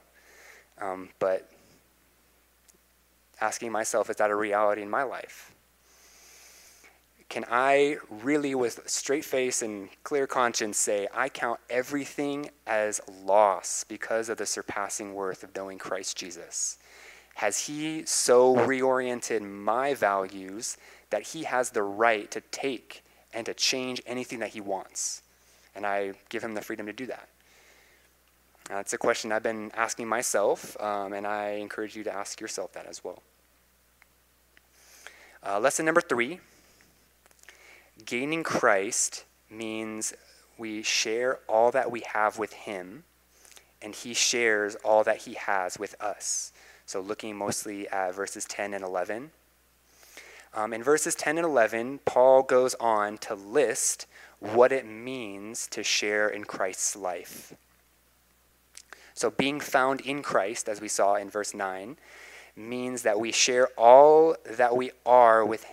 um, 0.81 1.09
but 1.19 1.49
asking 3.41 3.71
myself, 3.71 4.09
is 4.09 4.15
that 4.17 4.31
a 4.31 4.35
reality 4.35 4.81
in 4.81 4.89
my 4.89 5.03
life? 5.03 5.53
Can 7.27 7.43
I 7.49 7.97
really, 8.09 8.53
with 8.53 8.87
straight 8.87 9.25
face 9.25 9.61
and 9.61 9.89
clear 10.03 10.27
conscience, 10.27 10.77
say, 10.77 11.07
I 11.13 11.27
count 11.27 11.59
everything 11.69 12.49
as 12.67 13.01
loss 13.23 13.83
because 13.83 14.29
of 14.29 14.37
the 14.37 14.45
surpassing 14.45 15.13
worth 15.13 15.43
of 15.43 15.55
knowing 15.55 15.77
Christ 15.77 16.17
Jesus? 16.17 16.77
Has 17.35 17.65
He 17.65 18.05
so 18.05 18.55
reoriented 18.55 19.41
my 19.41 19.93
values 19.95 20.77
that 21.09 21.23
He 21.23 21.43
has 21.43 21.71
the 21.71 21.83
right 21.83 22.29
to 22.31 22.41
take 22.51 23.03
and 23.33 23.45
to 23.47 23.53
change 23.53 24.01
anything 24.05 24.39
that 24.39 24.51
He 24.51 24.61
wants? 24.61 25.23
And 25.75 25.85
I 25.85 26.13
give 26.29 26.43
Him 26.43 26.53
the 26.53 26.61
freedom 26.61 26.85
to 26.85 26.93
do 26.93 27.07
that. 27.07 27.27
That's 28.69 28.93
a 28.93 28.97
question 28.97 29.31
I've 29.31 29.43
been 29.43 29.71
asking 29.75 30.07
myself, 30.07 30.79
um, 30.81 31.13
and 31.13 31.27
I 31.27 31.51
encourage 31.51 31.95
you 31.95 32.03
to 32.03 32.13
ask 32.13 32.41
yourself 32.41 32.73
that 32.73 32.87
as 32.87 33.03
well. 33.03 33.21
Uh, 35.45 35.59
lesson 35.59 35.85
number 35.85 36.01
three 36.01 36.39
gaining 38.03 38.43
Christ 38.43 39.23
means 39.49 40.13
we 40.57 40.81
share 40.81 41.39
all 41.47 41.71
that 41.71 41.91
we 41.91 42.01
have 42.13 42.39
with 42.39 42.53
Him, 42.53 43.03
and 43.81 43.93
He 43.93 44.15
shares 44.15 44.75
all 44.83 45.03
that 45.03 45.17
He 45.17 45.35
has 45.35 45.77
with 45.77 45.95
us. 46.01 46.51
So, 46.87 46.99
looking 46.99 47.35
mostly 47.35 47.87
at 47.89 48.15
verses 48.15 48.45
10 48.45 48.73
and 48.73 48.83
11. 48.83 49.31
Um, 50.55 50.73
in 50.73 50.81
verses 50.81 51.13
10 51.15 51.37
and 51.37 51.45
11, 51.45 51.99
Paul 52.05 52.41
goes 52.41 52.75
on 52.75 53.17
to 53.19 53.35
list 53.35 54.07
what 54.39 54.71
it 54.71 54.87
means 54.87 55.67
to 55.67 55.83
share 55.83 56.27
in 56.27 56.45
Christ's 56.45 56.95
life. 56.95 57.53
So, 59.15 59.31
being 59.31 59.61
found 59.61 60.01
in 60.01 60.21
Christ, 60.21 60.67
as 60.67 60.81
we 60.81 60.89
saw 60.89 61.15
in 61.15 61.29
verse 61.29 61.53
9, 61.53 61.97
means 62.55 63.03
that 63.03 63.19
we 63.19 63.31
share 63.31 63.67
all 63.77 64.35
that 64.45 64.75
we 64.75 64.91
are 65.05 65.45
with 65.45 65.65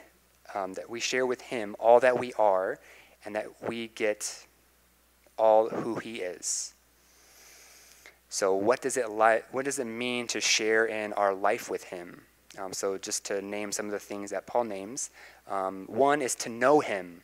um, 0.54 0.74
that 0.74 0.88
we 0.88 1.00
share 1.00 1.26
with 1.26 1.40
him 1.40 1.74
all 1.78 2.00
that 2.00 2.18
we 2.18 2.32
are 2.34 2.78
and 3.24 3.34
that 3.34 3.46
we 3.68 3.88
get 3.88 4.46
all 5.38 5.68
who 5.68 5.96
he 5.96 6.16
is. 6.16 6.74
So 8.28 8.54
what 8.54 8.80
does 8.80 8.96
it 8.96 9.10
li- 9.10 9.42
what 9.50 9.64
does 9.64 9.78
it 9.78 9.86
mean 9.86 10.26
to 10.28 10.40
share 10.40 10.86
in 10.86 11.12
our 11.14 11.34
life 11.34 11.70
with 11.70 11.84
him? 11.84 12.22
Um, 12.58 12.72
so 12.72 12.98
just 12.98 13.24
to 13.26 13.40
name 13.40 13.72
some 13.72 13.86
of 13.86 13.92
the 13.92 13.98
things 13.98 14.30
that 14.30 14.46
paul 14.46 14.64
names 14.64 15.10
um, 15.48 15.86
one 15.86 16.20
is 16.20 16.34
to 16.36 16.48
know 16.48 16.80
him. 16.80 17.22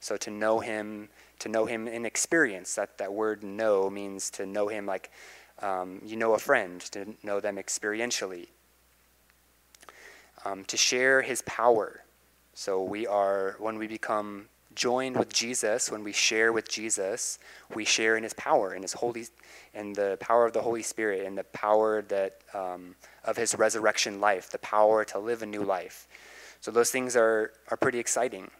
So 0.00 0.16
to 0.16 0.30
know 0.30 0.60
him 0.60 1.08
to 1.40 1.48
know 1.48 1.64
him 1.64 1.88
in 1.88 2.06
experience. 2.06 2.74
That, 2.74 2.98
that 2.98 3.12
word 3.12 3.42
know 3.42 3.90
means 3.90 4.30
to 4.32 4.46
know 4.46 4.68
him 4.68 4.86
like 4.86 5.10
um, 5.62 6.00
you 6.04 6.16
know 6.16 6.34
a 6.34 6.38
friend 6.38 6.80
to 6.92 7.14
know 7.22 7.40
them 7.40 7.56
experientially 7.56 8.48
um, 10.44 10.64
to 10.64 10.76
share 10.76 11.22
his 11.22 11.42
power. 11.42 12.04
So 12.54 12.82
we 12.82 13.06
are, 13.06 13.56
when 13.58 13.78
we 13.78 13.86
become 13.86 14.46
joined 14.74 15.16
with 15.16 15.32
Jesus, 15.32 15.90
when 15.90 16.04
we 16.04 16.12
share 16.12 16.52
with 16.52 16.68
Jesus, 16.68 17.38
we 17.74 17.84
share 17.84 18.16
in 18.16 18.22
his 18.22 18.34
power, 18.34 18.74
in 18.74 18.82
his 18.82 18.92
holy, 18.92 19.26
in 19.74 19.92
the 19.92 20.16
power 20.20 20.46
of 20.46 20.52
the 20.52 20.62
Holy 20.62 20.82
Spirit, 20.82 21.26
and 21.26 21.36
the 21.36 21.44
power 21.44 22.02
that 22.02 22.40
um, 22.54 22.94
of 23.24 23.36
his 23.36 23.54
resurrection 23.54 24.20
life, 24.20 24.50
the 24.50 24.58
power 24.58 25.04
to 25.06 25.18
live 25.18 25.42
a 25.42 25.46
new 25.46 25.62
life. 25.62 26.06
So 26.60 26.70
those 26.70 26.90
things 26.90 27.16
are, 27.16 27.52
are 27.70 27.76
pretty 27.76 27.98
exciting. 27.98 28.50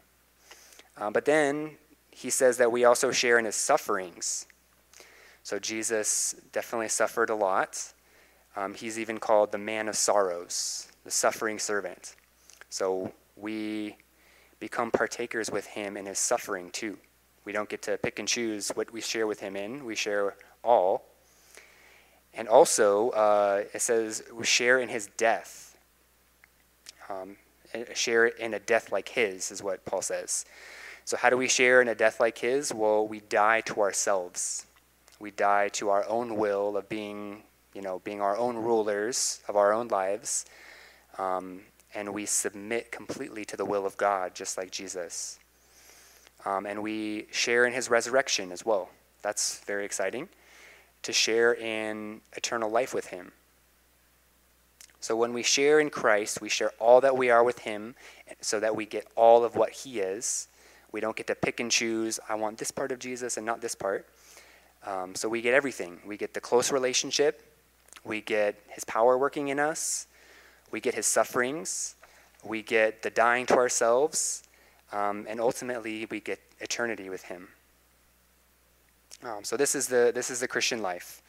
Uh, 0.96 1.10
but 1.10 1.24
then 1.24 1.72
he 2.10 2.30
says 2.30 2.56
that 2.58 2.72
we 2.72 2.84
also 2.84 3.10
share 3.10 3.38
in 3.38 3.44
his 3.44 3.56
sufferings. 3.56 4.46
So 5.42 5.58
Jesus 5.58 6.34
definitely 6.52 6.88
suffered 6.88 7.30
a 7.30 7.34
lot. 7.34 7.92
Um, 8.56 8.74
he's 8.74 8.98
even 8.98 9.18
called 9.18 9.52
the 9.52 9.58
man 9.58 9.88
of 9.88 9.96
sorrows 9.96 10.90
the 11.04 11.10
suffering 11.10 11.58
servant. 11.58 12.16
So 12.68 13.12
we 13.36 13.96
become 14.58 14.90
partakers 14.90 15.50
with 15.50 15.66
him 15.66 15.96
in 15.96 16.06
his 16.06 16.18
suffering 16.18 16.70
too. 16.70 16.98
We 17.44 17.52
don't 17.52 17.68
get 17.68 17.82
to 17.82 17.96
pick 17.96 18.18
and 18.18 18.28
choose 18.28 18.68
what 18.70 18.92
we 18.92 19.00
share 19.00 19.26
with 19.26 19.40
him 19.40 19.56
in, 19.56 19.84
we 19.84 19.94
share 19.94 20.36
all. 20.62 21.04
And 22.34 22.48
also, 22.48 23.10
uh, 23.10 23.64
it 23.74 23.80
says 23.80 24.22
we 24.32 24.44
share 24.44 24.78
in 24.78 24.88
his 24.88 25.08
death. 25.16 25.76
Um, 27.08 27.36
share 27.94 28.26
in 28.26 28.54
a 28.54 28.60
death 28.60 28.92
like 28.92 29.08
his, 29.08 29.50
is 29.50 29.62
what 29.62 29.84
Paul 29.84 30.02
says. 30.02 30.44
So, 31.04 31.16
how 31.16 31.30
do 31.30 31.36
we 31.36 31.48
share 31.48 31.82
in 31.82 31.88
a 31.88 31.94
death 31.94 32.20
like 32.20 32.38
his? 32.38 32.72
Well, 32.72 33.08
we 33.08 33.20
die 33.20 33.62
to 33.62 33.80
ourselves. 33.80 34.66
We 35.20 35.30
die 35.30 35.68
to 35.74 35.90
our 35.90 36.06
own 36.08 36.36
will 36.36 36.76
of 36.76 36.88
being, 36.88 37.42
you 37.74 37.82
know, 37.82 38.00
being 38.00 38.20
our 38.20 38.36
own 38.36 38.56
rulers 38.56 39.40
of 39.46 39.56
our 39.56 39.72
own 39.72 39.88
lives 39.88 40.46
um, 41.18 41.60
and 41.94 42.12
we 42.14 42.24
submit 42.26 42.90
completely 42.90 43.44
to 43.44 43.56
the 43.56 43.64
will 43.64 43.84
of 43.84 43.96
God, 43.96 44.34
just 44.34 44.56
like 44.56 44.70
Jesus. 44.70 45.38
Um, 46.44 46.66
and 46.66 46.82
we 46.82 47.26
share 47.30 47.66
in 47.66 47.72
his 47.72 47.90
resurrection 47.90 48.52
as 48.52 48.64
well. 48.64 48.90
That's 49.22 49.60
very 49.64 49.84
exciting 49.84 50.28
to 51.02 51.12
share 51.12 51.54
in 51.54 52.20
eternal 52.36 52.70
life 52.70 52.94
with 52.94 53.06
him. 53.06 53.32
So 55.00 55.16
when 55.16 55.32
we 55.32 55.42
share 55.42 55.80
in 55.80 55.90
Christ, 55.90 56.40
we 56.40 56.48
share 56.48 56.72
all 56.78 57.00
that 57.00 57.16
we 57.16 57.30
are 57.30 57.42
with 57.42 57.60
him 57.60 57.94
so 58.40 58.60
that 58.60 58.76
we 58.76 58.84
get 58.84 59.06
all 59.16 59.44
of 59.44 59.56
what 59.56 59.70
he 59.70 60.00
is. 60.00 60.48
We 60.92 61.00
don't 61.00 61.16
get 61.16 61.26
to 61.28 61.34
pick 61.34 61.58
and 61.58 61.70
choose, 61.70 62.20
I 62.28 62.34
want 62.34 62.58
this 62.58 62.70
part 62.70 62.92
of 62.92 62.98
Jesus 62.98 63.36
and 63.36 63.46
not 63.46 63.60
this 63.60 63.74
part. 63.74 64.06
Um, 64.86 65.14
so 65.14 65.28
we 65.28 65.42
get 65.42 65.54
everything. 65.54 65.98
We 66.06 66.16
get 66.16 66.34
the 66.34 66.40
close 66.40 66.72
relationship, 66.72 67.42
we 68.04 68.20
get 68.20 68.56
his 68.68 68.84
power 68.84 69.18
working 69.18 69.48
in 69.48 69.58
us, 69.58 70.06
we 70.70 70.80
get 70.80 70.94
his 70.94 71.06
sufferings, 71.06 71.96
we 72.44 72.62
get 72.62 73.02
the 73.02 73.10
dying 73.10 73.46
to 73.46 73.56
ourselves, 73.56 74.44
um, 74.92 75.26
and 75.28 75.40
ultimately 75.40 76.06
we 76.10 76.20
get 76.20 76.40
eternity 76.60 77.10
with 77.10 77.24
him. 77.24 77.48
Um, 79.22 79.44
so 79.44 79.56
this 79.56 79.74
is 79.74 79.86
the 79.86 80.12
this 80.14 80.30
is 80.30 80.40
the 80.40 80.48
Christian 80.48 80.80
life. 80.80 81.20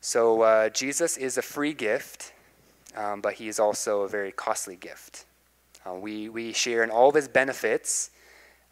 So 0.00 0.42
uh, 0.42 0.68
Jesus 0.70 1.16
is 1.16 1.38
a 1.38 1.42
free 1.42 1.72
gift, 1.72 2.32
um, 2.96 3.20
but 3.20 3.34
he 3.34 3.48
is 3.48 3.60
also 3.60 4.02
a 4.02 4.08
very 4.08 4.32
costly 4.32 4.74
gift. 4.74 5.24
Uh, 5.86 5.94
we 5.94 6.28
we 6.28 6.52
share 6.52 6.82
in 6.82 6.90
all 6.90 7.08
of 7.08 7.14
his 7.14 7.28
benefits, 7.28 8.10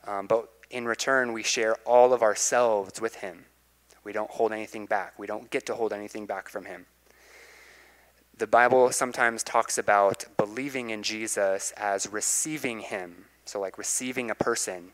um, 0.07 0.27
but 0.27 0.49
in 0.71 0.87
return 0.87 1.33
we 1.33 1.43
share 1.43 1.75
all 1.85 2.13
of 2.13 2.23
ourselves 2.23 3.01
with 3.01 3.17
him. 3.17 3.47
We 4.05 4.13
don't 4.13 4.31
hold 4.31 4.53
anything 4.53 4.87
back. 4.87 5.19
We 5.19 5.27
don't 5.27 5.51
get 5.51 5.67
to 5.67 5.75
hold 5.75 5.93
anything 5.93 6.27
back 6.27 6.49
from 6.49 6.65
him 6.65 6.87
the 8.39 8.47
Bible 8.47 8.93
sometimes 8.93 9.43
talks 9.43 9.79
about 9.79 10.25
believing 10.37 10.91
in 10.91 11.03
Jesus 11.03 11.73
as 11.77 12.07
receiving 12.13 12.81
him. 12.81 13.27
So, 13.47 13.61
like 13.61 13.79
receiving 13.79 14.31
a 14.31 14.35
person. 14.35 14.93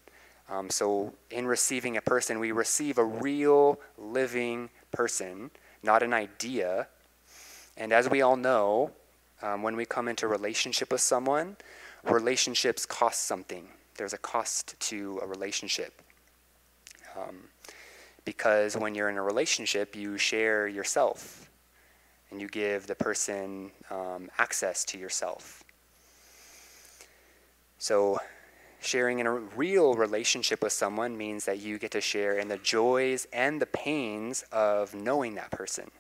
Um, 0.49 0.71
so, 0.71 1.15
in 1.31 1.47
receiving 1.47 1.97
a 1.97 2.03
person, 2.03 2.39
we 2.39 2.53
receive 2.53 2.99
a 2.99 3.05
real 3.05 3.81
living 3.99 4.71
person, 4.93 5.51
not 5.83 6.03
an 6.03 6.13
idea. 6.13 6.87
And 7.77 7.93
as 7.93 8.09
we 8.09 8.23
all 8.23 8.37
know, 8.37 8.91
um, 9.41 9.63
when 9.63 9.75
we 9.75 9.87
come 9.87 10.07
into 10.07 10.29
relationship 10.29 10.93
with 10.93 11.01
someone, 11.01 11.57
relationships 12.05 12.87
cost 12.87 13.25
something. 13.25 13.69
There's 13.97 14.13
a 14.13 14.19
cost 14.19 14.79
to 14.81 15.21
a 15.23 15.27
relationship. 15.27 16.01
Um, 17.17 17.49
because 18.25 18.77
when 18.77 18.95
you're 18.95 19.11
in 19.11 19.17
a 19.17 19.23
relationship, 19.23 19.97
you 19.97 20.17
share 20.17 20.69
yourself 20.69 21.51
and 22.31 22.41
you 22.41 22.49
give 22.49 22.87
the 22.87 22.95
person 22.95 23.71
um, 23.91 24.31
access 24.39 24.85
to 24.87 24.99
yourself. 24.99 25.63
So, 27.79 28.21
sharing 28.81 29.19
in 29.19 29.27
a 29.27 29.33
real 29.33 29.95
relationship 29.95 30.63
with 30.63 30.73
someone 30.73 31.17
means 31.17 31.45
that 31.45 31.59
you 31.59 31.79
get 31.79 31.91
to 31.93 32.01
share 32.01 32.39
in 32.39 32.49
the 32.49 32.59
joys 32.59 33.27
and 33.33 33.61
the 33.61 33.67
pains 33.67 34.45
of 34.53 34.95
knowing 34.95 35.35
that 35.35 35.51
person. 35.51 35.91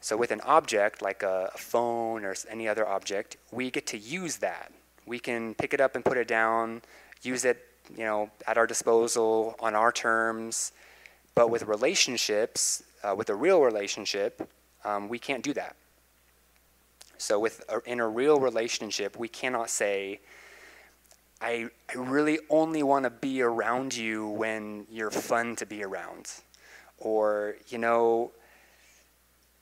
So, 0.00 0.16
with 0.16 0.30
an 0.30 0.40
object 0.42 1.02
like 1.02 1.22
a, 1.22 1.50
a 1.54 1.58
phone 1.58 2.24
or 2.24 2.34
any 2.48 2.68
other 2.68 2.86
object, 2.86 3.36
we 3.50 3.70
get 3.70 3.86
to 3.88 3.98
use 3.98 4.36
that. 4.36 4.72
We 5.06 5.18
can 5.18 5.54
pick 5.54 5.72
it 5.72 5.80
up 5.80 5.94
and 5.94 6.04
put 6.04 6.16
it 6.18 6.28
down, 6.28 6.82
use 7.22 7.44
it 7.44 7.62
you 7.94 8.04
know, 8.04 8.30
at 8.46 8.58
our 8.58 8.66
disposal 8.66 9.54
on 9.60 9.74
our 9.74 9.92
terms. 9.92 10.72
But 11.34 11.50
with 11.50 11.64
relationships, 11.64 12.82
uh, 13.02 13.14
with 13.14 13.30
a 13.30 13.34
real 13.34 13.60
relationship, 13.60 14.48
um, 14.84 15.08
we 15.08 15.18
can't 15.18 15.42
do 15.42 15.52
that. 15.54 15.76
So 17.18 17.38
with 17.38 17.64
a, 17.68 17.80
in 17.90 18.00
a 18.00 18.08
real 18.08 18.40
relationship, 18.40 19.18
we 19.18 19.28
cannot 19.28 19.70
say, 19.70 20.20
I, 21.40 21.68
I 21.90 21.98
really 21.98 22.38
only 22.50 22.82
want 22.82 23.04
to 23.04 23.10
be 23.10 23.42
around 23.42 23.94
you 23.94 24.28
when 24.28 24.86
you're 24.90 25.10
fun 25.10 25.56
to 25.56 25.66
be 25.66 25.84
around. 25.84 26.32
Or, 26.98 27.56
you 27.68 27.78
know, 27.78 28.32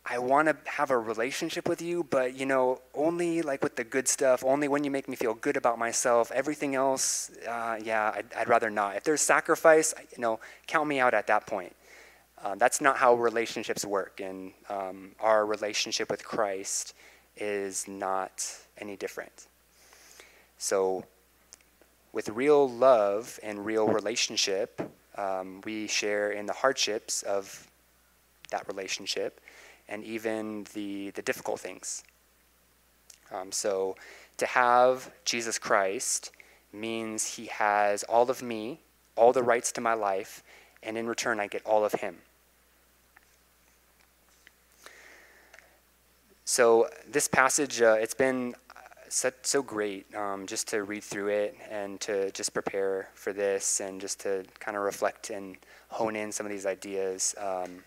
I 0.07 0.19
want 0.19 0.49
to 0.49 0.57
have 0.71 0.91
a 0.91 0.99
relationship 0.99 1.67
with 1.67 1.81
you, 1.81 2.05
but 2.05 2.35
you 2.35 2.45
know, 2.45 2.81
only 2.95 3.41
like 3.41 3.63
with 3.63 3.77
the 3.77 3.85
good 3.85 4.07
stuff, 4.07 4.45
only 4.45 4.69
when 4.69 4.85
you 4.85 4.91
make 4.91 5.09
me 5.09 5.17
feel 5.17 5.33
good 5.33 5.57
about 5.57 5.79
myself. 5.79 6.31
Everything 6.33 6.75
else, 6.75 7.31
uh, 7.49 7.79
yeah, 7.83 8.13
I'd, 8.15 8.27
I'd, 8.37 8.49
rather 8.49 8.69
not. 8.69 8.97
If 8.97 9.05
there's 9.05 9.23
sacrifice, 9.23 9.95
you 10.15 10.21
know, 10.21 10.41
count 10.67 10.89
me 10.89 11.01
out 11.01 11.15
at 11.15 11.27
that 11.29 11.47
point. 11.47 11.75
Uh, 12.43 12.55
that's 12.57 12.83
not 12.83 12.99
how 12.99 13.15
relationships 13.15 13.87
work, 13.87 14.21
and 14.21 14.53
um, 14.69 15.13
our 15.21 15.47
relationship 15.47 16.11
with 16.11 16.23
Christ 16.23 16.95
is 17.39 17.89
not 17.89 18.47
any 18.77 18.97
different. 18.97 19.47
So, 20.59 21.05
with 22.13 22.29
real 22.29 22.69
love 22.69 23.41
and 23.43 23.65
real 23.65 23.89
relationship, 23.89 24.83
um, 25.17 25.63
we 25.65 25.87
share 25.87 26.33
in 26.33 26.45
the 26.45 26.53
hardships 26.53 27.23
of 27.23 27.67
that 28.51 28.69
relationship 28.69 29.41
and 29.89 30.05
even 30.05 30.66
the, 30.74 31.11
the 31.11 31.22
difficult 31.22 31.61
things. 31.61 32.05
Um, 33.32 33.53
so 33.53 33.97
to 34.39 34.47
have 34.47 35.11
Jesus 35.24 35.59
Christ 35.59 36.30
means 36.72 37.37
he 37.37 37.47
has 37.47 38.03
all 38.05 38.30
of 38.30 38.43
me, 38.43 38.80
all 39.16 39.32
the 39.32 39.43
rights 39.43 39.72
to 39.72 39.80
my 39.80 39.95
life, 39.95 40.43
and 40.82 40.99
in 40.99 41.07
return, 41.07 41.41
I 41.41 41.47
get 41.47 41.62
all 41.64 41.85
of 41.85 41.93
him. 41.93 42.16
So 46.45 46.89
this 47.11 47.26
passage, 47.26 47.80
uh, 47.80 47.97
it's 47.99 48.14
been 48.14 48.55
so, 49.09 49.30
so 49.43 49.62
great 49.62 50.12
um, 50.14 50.47
just 50.47 50.68
to 50.68 50.82
read 50.82 51.03
through 51.03 51.28
it 51.28 51.57
and 51.70 52.01
to 52.01 52.30
just 52.32 52.53
prepare 52.53 53.09
for 53.14 53.32
this 53.32 53.80
and 53.80 54.01
just 54.01 54.20
to 54.20 54.45
kind 54.59 54.76
of 54.76 54.82
reflect 54.82 55.30
and 55.30 55.57
hone 55.89 56.16
in 56.16 56.32
some 56.32 56.45
of 56.45 56.53
these 56.53 56.66
ideas. 56.66 57.35
Um, 57.39 57.85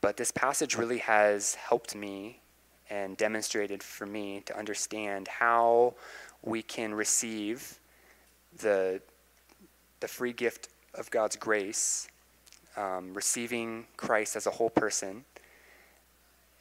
but 0.00 0.16
this 0.16 0.30
passage 0.30 0.76
really 0.76 0.98
has 0.98 1.54
helped 1.54 1.94
me 1.94 2.40
and 2.90 3.16
demonstrated 3.16 3.82
for 3.82 4.06
me 4.06 4.42
to 4.46 4.56
understand 4.56 5.28
how 5.28 5.94
we 6.42 6.62
can 6.62 6.94
receive 6.94 7.78
the, 8.58 9.00
the 10.00 10.08
free 10.08 10.32
gift 10.32 10.68
of 10.94 11.10
God's 11.10 11.36
grace, 11.36 12.08
um, 12.76 13.12
receiving 13.14 13.86
Christ 13.96 14.36
as 14.36 14.46
a 14.46 14.50
whole 14.50 14.70
person, 14.70 15.24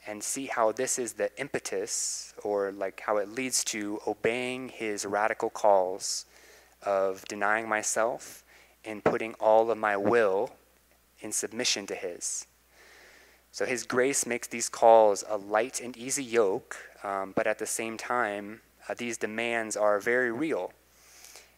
and 0.08 0.24
see 0.24 0.46
how 0.46 0.72
this 0.72 1.00
is 1.00 1.14
the 1.14 1.30
impetus 1.40 2.34
or 2.44 2.72
like 2.72 3.00
how 3.00 3.18
it 3.18 3.30
leads 3.30 3.64
to 3.66 4.00
obeying 4.08 4.70
his 4.70 5.06
radical 5.06 5.50
calls 5.50 6.26
of 6.84 7.26
denying 7.26 7.68
myself 7.68 8.44
and 8.84 9.04
putting 9.04 9.34
all 9.36 9.72
of 9.72 9.78
my 9.78 9.98
will 9.98 10.52
in 11.22 11.32
submission 11.32 11.88
to 11.88 11.96
his. 11.96 12.46
So 13.56 13.66
his 13.66 13.86
grace 13.86 14.26
makes 14.26 14.50
these 14.50 14.68
calls 14.68 15.24
a 15.30 15.38
light 15.38 15.80
and 15.80 15.96
easy 15.96 16.26
yoke, 16.26 16.76
um, 17.06 17.32
but 17.38 17.48
at 17.48 17.58
the 17.58 17.66
same 17.66 17.96
time, 17.96 18.60
uh, 18.90 18.96
these 18.98 19.18
demands 19.18 19.78
are 19.78 19.98
very 20.02 20.30
real. 20.30 20.74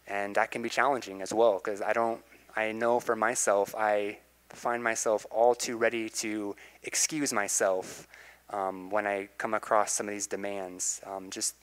And 0.06 0.36
that 0.36 0.52
can 0.52 0.62
be 0.62 0.68
challenging 0.68 1.22
as 1.22 1.34
well, 1.34 1.54
because 1.54 1.82
I 1.82 1.92
don't, 1.92 2.20
I 2.54 2.70
know 2.70 3.00
for 3.00 3.16
myself, 3.16 3.74
I 3.76 4.18
find 4.50 4.80
myself 4.80 5.26
all 5.28 5.56
too 5.56 5.76
ready 5.76 6.08
to 6.22 6.54
excuse 6.84 7.32
myself 7.32 8.06
um, 8.50 8.90
when 8.90 9.04
I 9.04 9.28
come 9.36 9.52
across 9.52 9.90
some 9.92 10.06
of 10.06 10.14
these 10.14 10.28
demands. 10.28 11.00
Um, 11.04 11.30
just, 11.30 11.56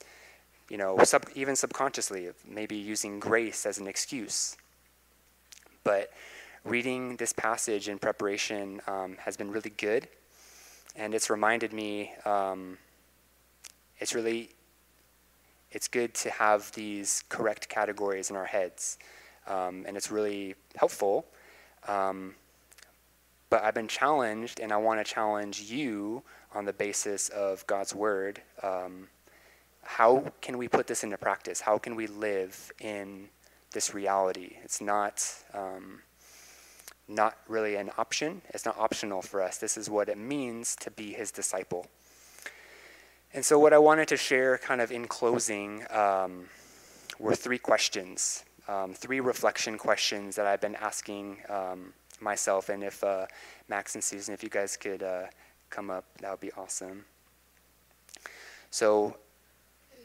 you 0.68 0.76
know, 0.76 1.02
sub, 1.06 1.28
even 1.34 1.56
subconsciously, 1.56 2.28
maybe 2.46 2.76
using 2.76 3.22
grace 3.22 3.66
as 3.66 3.78
an 3.78 3.88
excuse. 3.88 4.58
But 5.86 6.12
reading 6.66 7.16
this 7.16 7.32
passage 7.32 7.88
in 7.88 8.00
preparation 8.00 8.82
um, 8.86 9.16
has 9.22 9.38
been 9.38 9.50
really 9.50 9.72
good 9.78 10.10
and 10.96 11.14
it's 11.14 11.30
reminded 11.30 11.74
me 11.74 12.12
um, 12.26 12.78
it's 14.00 14.14
really 14.14 14.50
it's 15.72 15.88
good 15.88 16.14
to 16.14 16.30
have 16.30 16.72
these 16.74 17.24
correct 17.30 17.68
categories 17.68 18.30
in 18.30 18.36
our 18.36 18.46
heads 18.46 18.98
um, 19.48 19.84
and 19.88 19.98
it's 19.98 20.12
really 20.12 20.56
helpful 20.76 21.26
um, 21.88 22.36
but 23.50 23.64
i've 23.64 23.74
been 23.74 23.88
challenged 23.88 24.60
and 24.60 24.72
i 24.72 24.78
want 24.78 25.04
to 25.04 25.14
challenge 25.14 25.62
you 25.62 26.24
on 26.54 26.66
the 26.66 26.74
basis 26.74 27.30
of 27.30 27.66
god's 27.68 27.94
word 27.94 28.42
um, 28.64 29.08
how 29.86 30.26
can 30.42 30.58
we 30.58 30.68
put 30.68 30.88
this 30.88 31.04
into 31.04 31.18
practice? 31.18 31.62
How 31.62 31.78
can 31.78 31.96
we 31.96 32.08
live 32.08 32.72
in 32.82 33.30
this 33.72 33.94
reality? 33.94 34.58
It's 34.64 34.82
not 34.82 35.26
um, 35.54 36.02
not 37.08 37.38
really 37.48 37.76
an 37.76 37.92
option. 37.98 38.42
It's 38.50 38.66
not 38.66 38.78
optional 38.78 39.22
for 39.22 39.42
us. 39.42 39.58
This 39.58 39.78
is 39.78 39.90
what 39.90 40.10
it 40.10 40.18
means 40.18 40.76
to 40.78 40.92
be 40.92 41.14
his 41.14 41.32
disciple. 41.32 41.88
And 43.34 43.44
so, 43.44 43.60
what 43.60 43.74
I 43.74 43.78
wanted 43.78 44.08
to 44.10 44.18
share, 44.18 44.58
kind 44.58 44.82
of 44.82 44.92
in 44.92 45.08
closing, 45.08 45.84
um, 45.92 46.46
were 47.20 47.36
three 47.36 47.58
questions, 47.58 48.44
um, 48.68 48.94
three 48.94 49.20
reflection 49.20 49.78
questions 49.78 50.36
that 50.36 50.48
I've 50.48 50.62
been 50.62 50.76
asking 50.76 51.38
um, 51.50 51.94
myself. 52.20 52.70
And 52.70 52.84
if 52.84 53.04
uh, 53.04 53.28
Max 53.68 53.96
and 53.96 54.04
Susan, 54.04 54.34
if 54.34 54.42
you 54.42 54.50
guys 54.50 54.78
could 54.78 55.04
uh, 55.04 55.24
come 55.70 55.90
up, 55.90 56.06
that 56.22 56.32
would 56.32 56.40
be 56.40 56.52
awesome. 56.54 57.06
So, 58.72 59.18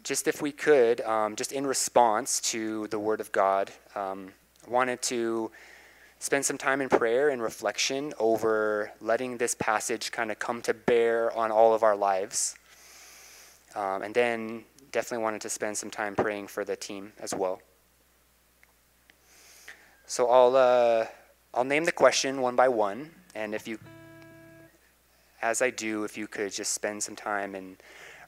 just 0.03 0.27
if 0.27 0.43
we 0.43 0.53
could, 0.53 1.01
um, 1.03 1.37
just 1.37 1.53
in 1.53 1.67
response 1.67 2.41
to 2.41 2.87
the 2.89 2.99
Word 2.99 3.21
of 3.21 3.31
God, 3.33 3.71
um, 3.95 4.33
wanted 4.69 5.03
to 5.03 5.51
spend 6.21 6.45
some 6.45 6.59
time 6.59 6.83
in 6.83 6.89
prayer 6.89 7.31
and 7.31 7.43
reflection 7.43 8.12
over 8.18 8.93
letting 9.01 9.39
this 9.39 9.55
passage 9.55 10.12
kind 10.12 10.31
of 10.31 10.39
come 10.39 10.61
to 10.62 10.75
bear 10.75 11.37
on 11.37 11.51
all 11.51 11.75
of 11.75 11.83
our 11.83 11.97
lives. 11.97 12.57
Um, 13.75 14.03
and 14.03 14.14
then 14.14 14.64
definitely 14.93 15.25
wanted 15.25 15.41
to 15.41 15.49
spend 15.49 15.79
some 15.79 15.91
time 15.91 16.14
praying 16.14 16.49
for 16.49 16.64
the 16.64 16.77
team 16.77 17.12
as 17.21 17.35
well. 17.35 17.62
So 20.07 20.29
I'll, 20.29 20.57
uh, 20.57 21.07
I'll 21.55 21.64
name 21.64 21.85
the 21.85 21.93
question 21.93 22.43
one 22.43 22.55
by 22.55 22.68
one. 22.68 23.11
And 23.35 23.55
if 23.55 23.66
you, 23.66 23.79
as 25.41 25.62
I 25.62 25.71
do, 25.71 26.05
if 26.05 26.18
you 26.18 26.27
could 26.27 26.53
just 26.53 26.75
spend 26.75 27.03
some 27.03 27.16
time 27.16 27.55
in 27.55 27.79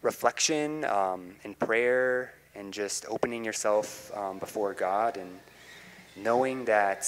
reflection, 0.01 0.84
um, 0.86 1.34
in 1.45 1.55
prayer, 1.55 2.32
and 2.55 2.72
just 2.72 3.05
opening 3.09 3.45
yourself 3.45 4.11
um, 4.16 4.38
before 4.38 4.72
God 4.72 5.16
and 5.16 5.30
knowing 6.16 6.64
that 6.66 7.05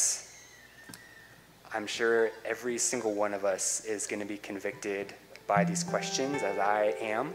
I'm 1.75 1.89
sure 1.89 2.31
every 2.45 2.79
single 2.79 3.15
one 3.15 3.35
of 3.35 3.45
us 3.45 3.85
is 3.85 4.07
going 4.07 4.21
to 4.21 4.27
be 4.27 4.37
convicted 4.37 5.13
by 5.49 5.65
these 5.65 5.83
questions, 5.83 6.41
as 6.45 6.57
I 6.57 6.95
am. 7.01 7.35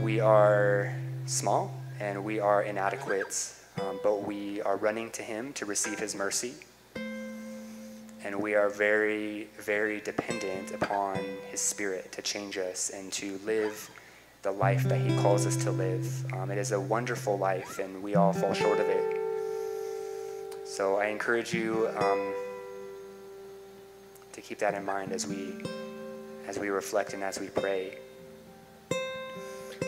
We 0.00 0.20
are 0.20 0.94
small 1.26 1.74
and 1.98 2.24
we 2.24 2.38
are 2.38 2.62
inadequate, 2.62 3.52
um, 3.80 3.98
but 4.04 4.24
we 4.24 4.62
are 4.62 4.76
running 4.76 5.10
to 5.12 5.22
Him 5.22 5.52
to 5.54 5.66
receive 5.66 5.98
His 5.98 6.14
mercy. 6.14 6.54
And 6.94 8.40
we 8.40 8.54
are 8.54 8.68
very, 8.68 9.48
very 9.58 10.00
dependent 10.00 10.70
upon 10.70 11.18
His 11.50 11.60
Spirit 11.60 12.12
to 12.12 12.22
change 12.22 12.58
us 12.58 12.90
and 12.90 13.12
to 13.14 13.40
live 13.44 13.90
the 14.42 14.52
life 14.52 14.84
that 14.84 15.00
He 15.00 15.16
calls 15.20 15.46
us 15.46 15.56
to 15.64 15.72
live. 15.72 16.32
Um, 16.32 16.52
it 16.52 16.58
is 16.58 16.70
a 16.70 16.78
wonderful 16.78 17.36
life, 17.36 17.80
and 17.80 18.04
we 18.04 18.14
all 18.14 18.32
fall 18.32 18.54
short 18.54 18.78
of 18.78 18.88
it. 18.88 19.15
So 20.66 20.96
I 20.96 21.06
encourage 21.06 21.54
you 21.54 21.88
um, 21.96 22.34
to 24.32 24.40
keep 24.40 24.58
that 24.58 24.74
in 24.74 24.84
mind 24.84 25.12
as 25.12 25.24
we 25.24 25.54
as 26.48 26.58
we 26.58 26.70
reflect 26.70 27.14
and 27.14 27.22
as 27.22 27.38
we 27.38 27.46
pray. 27.46 27.98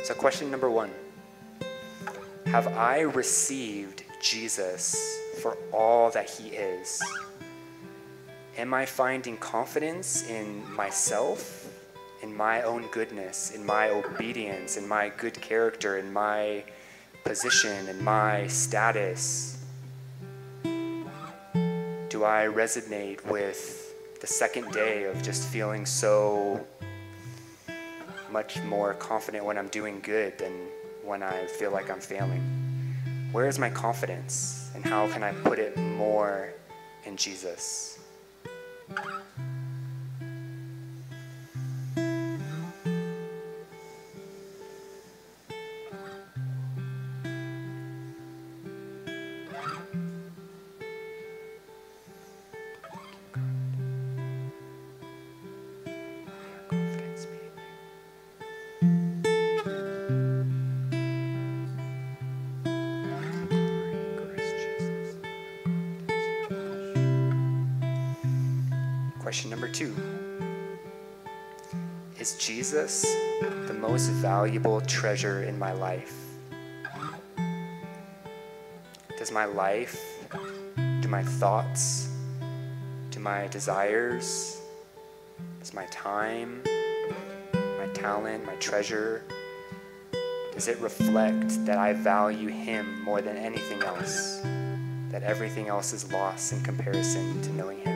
So 0.04 0.14
question 0.14 0.52
number 0.52 0.70
one: 0.70 0.92
Have 2.46 2.68
I 2.68 3.00
received 3.00 4.04
Jesus 4.22 5.18
for 5.42 5.58
all 5.72 6.12
that 6.12 6.30
He 6.30 6.50
is? 6.50 7.02
Am 8.56 8.72
I 8.72 8.86
finding 8.86 9.36
confidence 9.36 10.28
in 10.30 10.62
myself, 10.72 11.68
in 12.22 12.34
my 12.34 12.62
own 12.62 12.86
goodness, 12.92 13.50
in 13.50 13.66
my 13.66 13.90
obedience, 13.90 14.76
in 14.76 14.86
my 14.86 15.08
good 15.08 15.34
character, 15.40 15.98
in 15.98 16.12
my 16.12 16.62
position, 17.24 17.88
in 17.88 18.02
my 18.04 18.46
status? 18.46 19.57
Do 22.18 22.24
I 22.24 22.46
resonate 22.46 23.24
with 23.26 23.94
the 24.20 24.26
second 24.26 24.72
day 24.72 25.04
of 25.04 25.22
just 25.22 25.46
feeling 25.50 25.86
so 25.86 26.66
much 28.32 28.60
more 28.62 28.94
confident 28.94 29.44
when 29.44 29.56
I'm 29.56 29.68
doing 29.68 30.00
good 30.00 30.36
than 30.36 30.66
when 31.04 31.22
I 31.22 31.46
feel 31.46 31.70
like 31.70 31.88
I'm 31.88 32.00
failing? 32.00 32.42
Where 33.30 33.46
is 33.46 33.60
my 33.60 33.70
confidence, 33.70 34.68
and 34.74 34.84
how 34.84 35.06
can 35.06 35.22
I 35.22 35.30
put 35.32 35.60
it 35.60 35.76
more 35.76 36.52
in 37.04 37.16
Jesus? 37.16 38.00
Valuable 74.48 74.80
treasure 74.80 75.42
in 75.42 75.58
my 75.58 75.72
life? 75.72 76.14
Does 79.18 79.30
my 79.30 79.44
life, 79.44 80.00
do 81.02 81.08
my 81.08 81.22
thoughts, 81.22 82.08
do 83.10 83.20
my 83.20 83.46
desires, 83.48 84.58
does 85.58 85.74
my 85.74 85.84
time, 85.90 86.62
my 87.52 87.88
talent, 87.92 88.46
my 88.46 88.54
treasure, 88.54 89.22
does 90.54 90.66
it 90.66 90.78
reflect 90.80 91.66
that 91.66 91.76
I 91.76 91.92
value 91.92 92.48
Him 92.48 93.02
more 93.02 93.20
than 93.20 93.36
anything 93.36 93.82
else? 93.82 94.40
That 95.10 95.24
everything 95.24 95.68
else 95.68 95.92
is 95.92 96.10
lost 96.10 96.54
in 96.54 96.62
comparison 96.62 97.42
to 97.42 97.52
knowing 97.52 97.80
Him? 97.80 97.87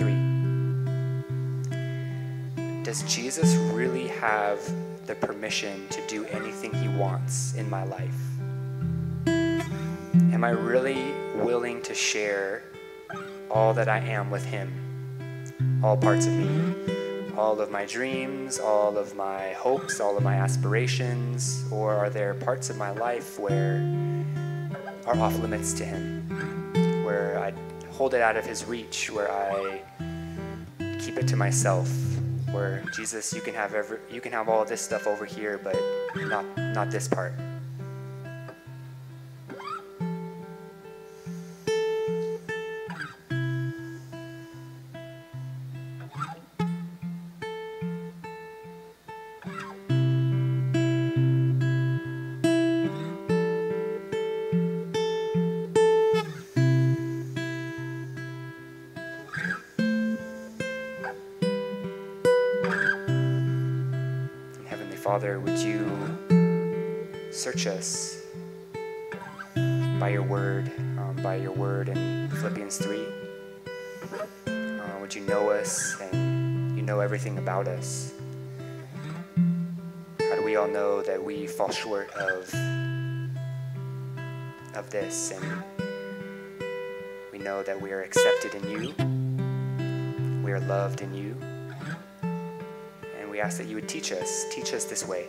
Question 0.00 0.32
number 0.32 1.72
three 2.54 2.82
Does 2.82 3.02
Jesus 3.02 3.54
really 3.72 4.08
have 4.08 4.58
the 5.06 5.14
permission 5.14 5.86
to 5.88 6.06
do 6.06 6.24
anything 6.26 6.72
he 6.74 6.88
wants 6.88 7.54
in 7.54 7.68
my 7.68 7.84
life? 7.84 8.14
Am 9.26 10.44
I 10.44 10.50
really 10.50 11.12
willing 11.34 11.82
to 11.82 11.94
share 11.94 12.62
all 13.50 13.74
that 13.74 13.88
I 13.88 13.98
am 13.98 14.30
with 14.30 14.44
him? 14.44 14.72
All 15.82 15.96
parts 15.96 16.26
of 16.26 16.32
me? 16.32 16.74
All 17.36 17.60
of 17.60 17.70
my 17.70 17.84
dreams, 17.86 18.58
all 18.58 18.96
of 18.96 19.14
my 19.16 19.52
hopes, 19.52 20.00
all 20.00 20.16
of 20.16 20.22
my 20.22 20.36
aspirations? 20.36 21.64
Or 21.70 21.94
are 21.94 22.10
there 22.10 22.34
parts 22.34 22.70
of 22.70 22.76
my 22.76 22.90
life 22.90 23.38
where 23.38 23.80
are 25.06 25.18
off 25.18 25.38
limits 25.38 25.72
to 25.74 25.84
him? 25.84 26.19
Hold 28.00 28.14
it 28.14 28.22
out 28.22 28.38
of 28.38 28.46
his 28.46 28.64
reach, 28.64 29.10
where 29.10 29.30
I 29.30 29.82
keep 31.00 31.18
it 31.18 31.28
to 31.28 31.36
myself, 31.36 31.86
where 32.50 32.82
Jesus, 32.96 33.30
you 33.34 33.42
can 33.42 33.52
have 33.52 33.74
every, 33.74 33.98
you 34.10 34.22
can 34.22 34.32
have 34.32 34.48
all 34.48 34.64
this 34.64 34.80
stuff 34.80 35.06
over 35.06 35.26
here, 35.26 35.60
but 35.62 35.78
not 36.16 36.46
not 36.56 36.90
this 36.90 37.06
part. 37.06 37.34
That 81.10 81.24
we 81.24 81.44
fall 81.44 81.72
short 81.72 82.08
of, 82.10 82.54
of 84.76 84.88
this 84.90 85.32
and 85.32 85.64
we 87.32 87.38
know 87.40 87.64
that 87.64 87.82
we 87.82 87.90
are 87.90 88.02
accepted 88.02 88.54
in 88.54 88.70
you, 88.70 88.94
we 90.44 90.52
are 90.52 90.60
loved 90.60 91.00
in 91.00 91.12
you, 91.12 91.34
and 93.18 93.28
we 93.28 93.40
ask 93.40 93.58
that 93.58 93.66
you 93.66 93.74
would 93.74 93.88
teach 93.88 94.12
us, 94.12 94.44
teach 94.52 94.72
us 94.72 94.84
this 94.84 95.04
way. 95.04 95.26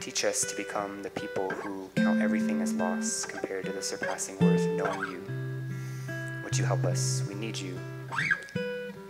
Teach 0.00 0.22
us 0.26 0.42
to 0.44 0.54
become 0.54 1.02
the 1.02 1.10
people 1.10 1.48
who 1.48 1.88
count 1.96 2.20
everything 2.20 2.60
as 2.60 2.74
loss 2.74 3.24
compared 3.24 3.64
to 3.64 3.72
the 3.72 3.80
surpassing 3.80 4.38
worth 4.38 4.66
of 4.66 4.72
knowing 4.72 5.10
you. 5.10 5.22
Would 6.44 6.58
you 6.58 6.66
help 6.66 6.84
us? 6.84 7.22
We 7.26 7.34
need 7.36 7.56
you. 7.56 7.78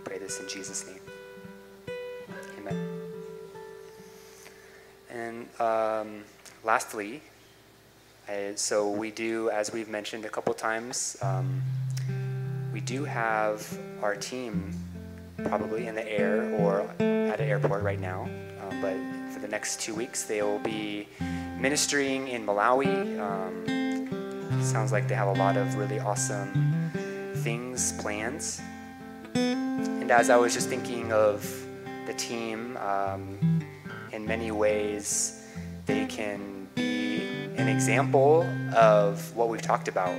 Pray 0.05 0.19
this 0.19 0.39
in 0.39 0.47
Jesus' 0.47 0.87
name. 0.87 1.02
Um, 5.63 6.23
lastly, 6.63 7.21
uh, 8.27 8.55
so 8.55 8.89
we 8.89 9.11
do, 9.11 9.49
as 9.49 9.71
we've 9.71 9.89
mentioned 9.89 10.25
a 10.25 10.29
couple 10.29 10.53
times, 10.53 11.17
um, 11.21 11.61
we 12.71 12.81
do 12.81 13.03
have 13.03 13.77
our 14.01 14.15
team 14.15 14.73
probably 15.45 15.87
in 15.87 15.95
the 15.95 16.07
air 16.09 16.53
or 16.59 16.81
at 16.99 17.39
an 17.39 17.47
airport 17.47 17.83
right 17.83 17.99
now. 17.99 18.23
Um, 18.61 18.81
but 18.81 18.95
for 19.33 19.39
the 19.39 19.47
next 19.47 19.79
two 19.79 19.95
weeks, 19.95 20.23
they 20.23 20.41
will 20.41 20.59
be 20.59 21.07
ministering 21.59 22.27
in 22.27 22.45
Malawi. 22.45 23.19
Um, 23.19 24.63
sounds 24.63 24.91
like 24.91 25.07
they 25.07 25.15
have 25.15 25.27
a 25.27 25.33
lot 25.33 25.57
of 25.57 25.75
really 25.75 25.99
awesome 25.99 26.91
things 27.37 27.93
planned. 27.93 28.59
And 29.35 30.11
as 30.11 30.29
I 30.29 30.37
was 30.37 30.53
just 30.53 30.69
thinking 30.69 31.11
of 31.11 31.43
the 32.05 32.13
team, 32.13 32.77
um, 32.77 33.61
in 34.11 34.25
many 34.25 34.51
ways, 34.51 35.42
they 35.85 36.05
can 36.05 36.67
be 36.75 37.21
an 37.57 37.67
example 37.67 38.43
of 38.75 39.35
what 39.35 39.49
we've 39.49 39.61
talked 39.61 39.87
about 39.87 40.17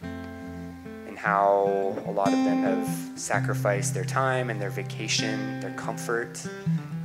and 0.00 1.18
how 1.18 1.94
a 2.06 2.10
lot 2.10 2.28
of 2.28 2.44
them 2.44 2.62
have 2.62 3.18
sacrificed 3.18 3.94
their 3.94 4.04
time 4.04 4.50
and 4.50 4.60
their 4.60 4.70
vacation, 4.70 5.60
their 5.60 5.74
comfort 5.74 6.46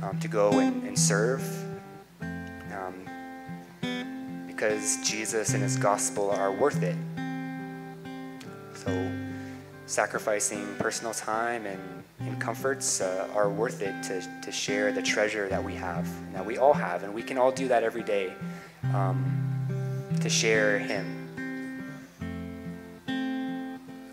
um, 0.02 0.18
to 0.20 0.28
go 0.28 0.58
and, 0.58 0.82
and 0.84 0.98
serve. 0.98 1.42
Um, 2.20 2.94
because 4.46 4.98
Jesus 5.02 5.54
and 5.54 5.62
his 5.62 5.76
gospel 5.76 6.30
are 6.30 6.52
worth 6.52 6.82
it. 6.82 6.96
So, 8.74 8.90
sacrificing 9.92 10.66
personal 10.78 11.12
time 11.12 11.66
and, 11.66 12.02
and 12.20 12.40
comforts 12.40 13.02
uh, 13.02 13.28
are 13.34 13.50
worth 13.50 13.82
it 13.82 14.02
to, 14.02 14.26
to 14.42 14.50
share 14.50 14.90
the 14.90 15.02
treasure 15.02 15.48
that 15.48 15.62
we 15.62 15.74
have, 15.74 16.08
that 16.32 16.44
we 16.44 16.56
all 16.56 16.72
have, 16.72 17.02
and 17.02 17.12
we 17.12 17.22
can 17.22 17.36
all 17.36 17.52
do 17.52 17.68
that 17.68 17.82
every 17.82 18.02
day 18.02 18.32
um, 18.94 19.22
to 20.22 20.30
share 20.30 20.78
Him. 20.78 21.18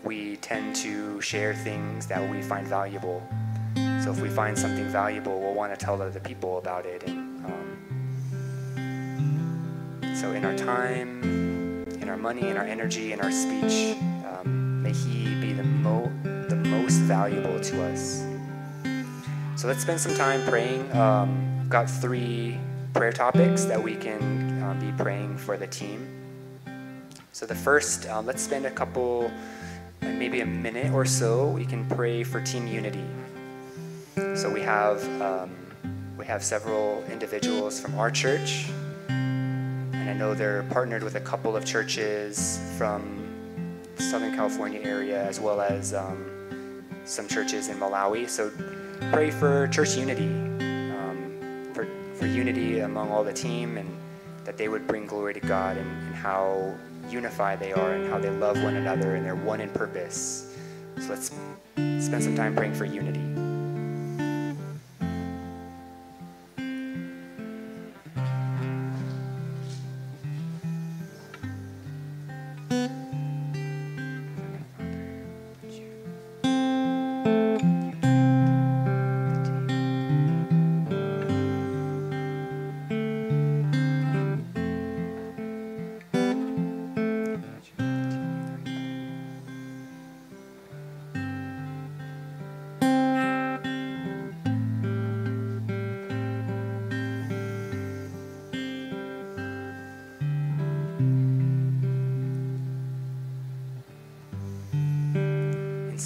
We 0.04 0.36
tend 0.36 0.76
to 0.76 1.18
share 1.22 1.54
things 1.54 2.06
that 2.08 2.30
we 2.30 2.42
find 2.42 2.66
valuable. 2.68 3.26
So 4.04 4.10
if 4.10 4.20
we 4.20 4.28
find 4.28 4.58
something 4.58 4.86
valuable, 4.88 5.40
we'll 5.40 5.54
want 5.54 5.72
to 5.72 5.82
tell 5.82 6.02
other 6.02 6.20
people 6.20 6.58
about 6.58 6.84
it. 6.84 7.04
And 7.04 7.46
um, 7.46 7.78
so 10.14 10.32
in 10.32 10.44
our 10.44 10.56
time, 10.56 11.22
in 12.02 12.10
our 12.10 12.18
money, 12.18 12.48
in 12.48 12.58
our 12.58 12.64
energy, 12.64 13.12
in 13.14 13.20
our 13.20 13.32
speech, 13.32 13.96
um, 14.26 14.59
may 14.80 14.92
He 14.92 15.34
be 15.40 15.52
the, 15.52 15.62
mo- 15.62 16.12
the 16.48 16.56
most 16.56 16.96
valuable 17.00 17.60
to 17.60 17.84
us. 17.84 18.24
So 19.56 19.68
let's 19.68 19.82
spend 19.82 20.00
some 20.00 20.14
time 20.14 20.42
praying. 20.48 20.90
Um, 20.96 21.66
got 21.68 21.88
three 21.88 22.58
prayer 22.94 23.12
topics 23.12 23.64
that 23.66 23.82
we 23.82 23.94
can 23.94 24.62
uh, 24.62 24.74
be 24.74 24.90
praying 24.92 25.36
for 25.36 25.56
the 25.56 25.66
team. 25.66 26.08
So 27.32 27.46
the 27.46 27.54
first, 27.54 28.08
um, 28.08 28.26
let's 28.26 28.42
spend 28.42 28.66
a 28.66 28.70
couple, 28.70 29.30
maybe 30.00 30.40
a 30.40 30.46
minute 30.46 30.92
or 30.92 31.04
so. 31.04 31.48
We 31.48 31.64
can 31.64 31.86
pray 31.88 32.24
for 32.24 32.40
team 32.40 32.66
unity. 32.66 33.04
So 34.34 34.50
we 34.50 34.62
have 34.62 35.02
um, 35.20 35.54
we 36.16 36.26
have 36.26 36.42
several 36.42 37.02
individuals 37.04 37.80
from 37.80 37.98
our 37.98 38.10
church, 38.10 38.68
and 39.08 40.10
I 40.10 40.12
know 40.12 40.34
they're 40.34 40.64
partnered 40.64 41.02
with 41.02 41.14
a 41.14 41.20
couple 41.20 41.56
of 41.56 41.64
churches 41.64 42.60
from 42.76 43.19
Southern 44.00 44.34
California 44.34 44.80
area 44.80 45.22
as 45.22 45.38
well 45.38 45.60
as 45.60 45.94
um, 45.94 46.84
some 47.04 47.28
churches 47.28 47.68
in 47.68 47.78
Malawi. 47.78 48.28
So 48.28 48.50
pray 49.12 49.30
for 49.30 49.68
church 49.68 49.96
unity, 49.96 50.28
um, 50.94 51.70
for 51.74 51.86
for 52.14 52.26
unity 52.26 52.80
among 52.80 53.10
all 53.10 53.24
the 53.24 53.32
team, 53.32 53.76
and 53.76 53.88
that 54.44 54.56
they 54.56 54.68
would 54.68 54.86
bring 54.86 55.06
glory 55.06 55.34
to 55.34 55.40
God 55.40 55.76
and, 55.76 55.88
and 56.06 56.14
how 56.14 56.74
unified 57.08 57.60
they 57.60 57.72
are 57.72 57.94
and 57.94 58.08
how 58.08 58.18
they 58.18 58.30
love 58.30 58.62
one 58.62 58.76
another 58.76 59.16
and 59.16 59.24
they're 59.24 59.34
one 59.34 59.60
in 59.60 59.70
purpose. 59.70 60.56
So 60.98 61.08
let's 61.08 61.30
spend 61.76 62.22
some 62.22 62.36
time 62.36 62.54
praying 62.54 62.74
for 62.74 62.84
unity. 62.84 63.49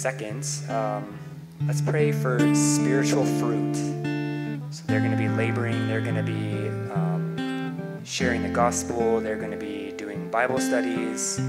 Second, 0.05 0.47
um, 0.69 1.17
let's 1.65 1.81
pray 1.81 2.11
for 2.11 2.37
spiritual 2.53 3.25
fruit. 3.25 3.75
So 4.69 4.83
they're 4.85 4.99
going 4.99 5.09
to 5.09 5.17
be 5.17 5.29
laboring, 5.29 5.87
they're 5.87 5.99
going 5.99 6.13
to 6.13 6.21
be 6.21 6.67
um, 6.93 8.03
sharing 8.05 8.43
the 8.43 8.49
gospel, 8.49 9.19
they're 9.19 9.35
going 9.35 9.49
to 9.49 9.57
be 9.57 9.93
doing 9.97 10.29
Bible 10.29 10.59
studies 10.59 11.39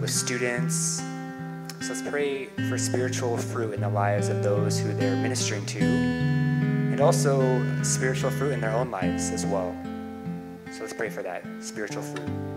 with 0.00 0.10
students. 0.10 1.00
So 1.80 1.90
let's 1.90 2.02
pray 2.02 2.46
for 2.68 2.76
spiritual 2.76 3.36
fruit 3.36 3.72
in 3.72 3.82
the 3.82 3.88
lives 3.88 4.28
of 4.28 4.42
those 4.42 4.80
who 4.80 4.92
they're 4.94 5.14
ministering 5.14 5.64
to, 5.66 5.78
and 5.78 7.00
also 7.00 7.62
spiritual 7.84 8.32
fruit 8.32 8.50
in 8.50 8.60
their 8.60 8.72
own 8.72 8.90
lives 8.90 9.30
as 9.30 9.46
well. 9.46 9.72
So 10.72 10.80
let's 10.80 10.92
pray 10.92 11.08
for 11.08 11.22
that 11.22 11.44
spiritual 11.60 12.02
fruit. 12.02 12.51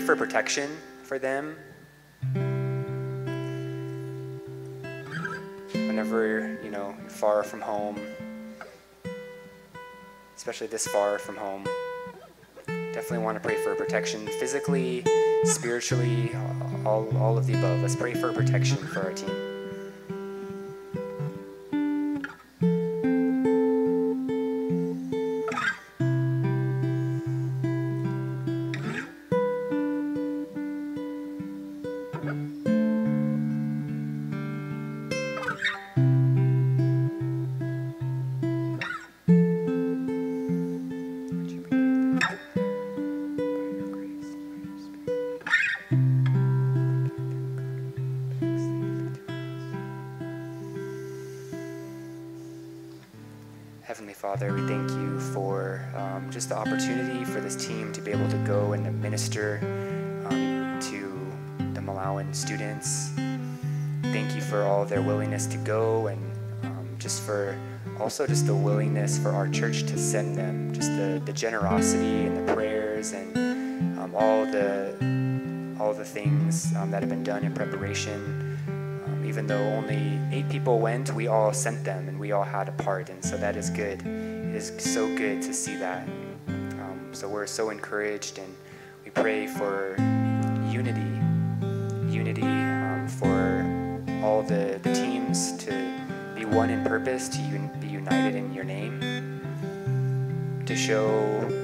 Pray 0.00 0.06
for 0.06 0.16
protection 0.16 0.70
for 1.02 1.18
them. 1.18 1.56
Whenever, 5.72 6.58
you 6.62 6.70
know, 6.70 6.94
you're 7.00 7.10
far 7.10 7.42
from 7.42 7.60
home, 7.60 8.00
especially 10.36 10.68
this 10.68 10.86
far 10.86 11.18
from 11.18 11.36
home, 11.36 11.64
definitely 12.66 13.18
want 13.18 13.36
to 13.36 13.46
pray 13.46 13.62
for 13.62 13.74
protection 13.74 14.26
physically, 14.26 15.04
spiritually, 15.44 16.30
all, 16.86 17.06
all 17.18 17.36
of 17.36 17.46
the 17.46 17.54
above. 17.54 17.80
Let's 17.82 17.96
pray 17.96 18.14
for 18.14 18.32
protection 18.32 18.78
for 18.78 19.02
our 19.02 19.12
team. 19.12 19.49
Heavenly 53.90 54.14
Father, 54.14 54.54
we 54.54 54.64
thank 54.68 54.88
you 54.92 55.18
for 55.18 55.84
um, 55.96 56.30
just 56.30 56.50
the 56.50 56.56
opportunity 56.56 57.24
for 57.24 57.40
this 57.40 57.56
team 57.56 57.92
to 57.92 58.00
be 58.00 58.12
able 58.12 58.28
to 58.28 58.36
go 58.46 58.72
and 58.72 58.84
to 58.84 58.92
minister 58.92 59.58
um, 60.30 60.78
to 60.80 61.26
the 61.74 61.80
Malawian 61.80 62.32
students. 62.32 63.10
Thank 64.12 64.36
you 64.36 64.42
for 64.42 64.62
all 64.62 64.84
their 64.84 65.02
willingness 65.02 65.46
to 65.46 65.56
go 65.56 66.06
and 66.06 66.22
um, 66.62 66.88
just 67.00 67.22
for 67.22 67.58
also 67.98 68.28
just 68.28 68.46
the 68.46 68.54
willingness 68.54 69.18
for 69.18 69.30
our 69.30 69.48
church 69.48 69.82
to 69.86 69.98
send 69.98 70.36
them, 70.36 70.72
just 70.72 70.94
the, 70.96 71.20
the 71.24 71.32
generosity 71.32 72.26
and 72.26 72.36
the 72.36 72.54
prayers 72.54 73.10
and 73.10 73.36
um, 73.98 74.14
all 74.14 74.46
the 74.46 74.94
all 75.80 75.92
the 75.92 76.04
things 76.04 76.72
um, 76.76 76.92
that 76.92 77.02
have 77.02 77.10
been 77.10 77.24
done 77.24 77.42
in 77.42 77.52
preparation 77.52 78.39
even 79.30 79.46
though 79.46 79.62
only 79.62 80.18
eight 80.32 80.48
people 80.48 80.80
went, 80.80 81.14
we 81.14 81.28
all 81.28 81.52
sent 81.52 81.84
them 81.84 82.08
and 82.08 82.18
we 82.18 82.32
all 82.32 82.42
had 82.42 82.68
a 82.68 82.72
part. 82.72 83.08
And 83.10 83.24
so 83.24 83.36
that 83.36 83.54
is 83.54 83.70
good. 83.70 84.04
It 84.04 84.56
is 84.56 84.72
so 84.76 85.06
good 85.14 85.40
to 85.42 85.54
see 85.54 85.76
that. 85.76 86.02
Um, 86.48 87.10
so 87.12 87.28
we're 87.28 87.46
so 87.46 87.70
encouraged 87.70 88.38
and 88.38 88.52
we 89.04 89.12
pray 89.12 89.46
for 89.46 89.94
unity, 90.68 91.12
unity 92.12 92.42
um, 92.42 93.06
for 93.06 93.62
all 94.24 94.42
the, 94.42 94.80
the 94.82 94.92
teams 94.92 95.56
to 95.58 95.70
be 96.34 96.44
one 96.44 96.68
in 96.68 96.82
purpose, 96.84 97.28
to 97.28 97.38
un- 97.38 97.70
be 97.78 97.86
united 97.86 98.34
in 98.34 98.52
your 98.52 98.64
name, 98.64 98.98
to 100.66 100.74
show 100.74 101.08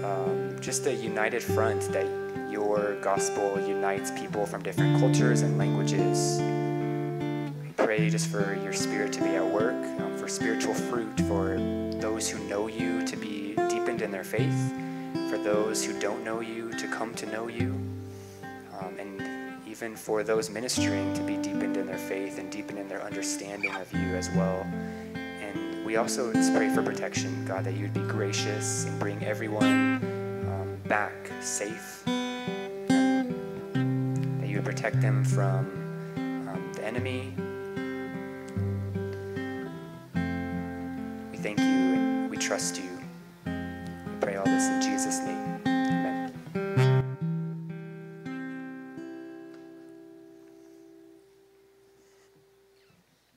um, 0.04 0.56
just 0.60 0.86
a 0.86 0.94
united 0.94 1.42
front 1.42 1.80
that 1.90 2.06
your 2.48 2.94
gospel 3.00 3.58
unites 3.66 4.12
people 4.12 4.46
from 4.46 4.62
different 4.62 5.00
cultures 5.00 5.42
and 5.42 5.58
languages 5.58 6.40
pray 7.96 8.10
just 8.10 8.28
for 8.28 8.54
your 8.62 8.74
spirit 8.74 9.10
to 9.10 9.20
be 9.20 9.30
at 9.36 9.44
work, 9.44 9.74
um, 10.00 10.14
for 10.18 10.28
spiritual 10.28 10.74
fruit, 10.74 11.18
for 11.22 11.56
those 11.98 12.28
who 12.28 12.38
know 12.46 12.66
you 12.66 13.02
to 13.06 13.16
be 13.16 13.54
deepened 13.70 14.02
in 14.02 14.10
their 14.10 14.24
faith, 14.24 14.74
for 15.30 15.38
those 15.38 15.82
who 15.82 15.98
don't 15.98 16.22
know 16.22 16.40
you 16.40 16.70
to 16.72 16.86
come 16.88 17.14
to 17.14 17.24
know 17.26 17.48
you, 17.48 17.74
um, 18.78 18.94
and 18.98 19.22
even 19.66 19.96
for 19.96 20.22
those 20.22 20.50
ministering 20.50 21.14
to 21.14 21.22
be 21.22 21.38
deepened 21.38 21.78
in 21.78 21.86
their 21.86 21.96
faith 21.96 22.38
and 22.38 22.52
deepened 22.52 22.78
in 22.78 22.86
their 22.86 23.02
understanding 23.02 23.74
of 23.76 23.90
you 23.92 24.14
as 24.14 24.28
well. 24.30 24.66
And 25.14 25.86
we 25.86 25.96
also 25.96 26.32
pray 26.54 26.68
for 26.74 26.82
protection, 26.82 27.46
God, 27.46 27.64
that 27.64 27.76
you 27.76 27.82
would 27.82 27.94
be 27.94 28.00
gracious 28.00 28.84
and 28.84 28.98
bring 29.00 29.24
everyone 29.24 30.02
um, 30.46 30.76
back 30.86 31.14
safe, 31.40 32.02
that 32.04 33.26
you 34.44 34.56
would 34.56 34.66
protect 34.66 35.00
them 35.00 35.24
from 35.24 35.64
um, 36.16 36.72
the 36.74 36.84
enemy. 36.84 37.34
trust 42.46 42.80
you. 42.80 43.00
We 43.44 44.20
pray 44.20 44.36
all 44.36 44.44
this 44.44 44.68
in 44.68 44.80
Jesus' 44.80 45.18
name. 45.18 45.45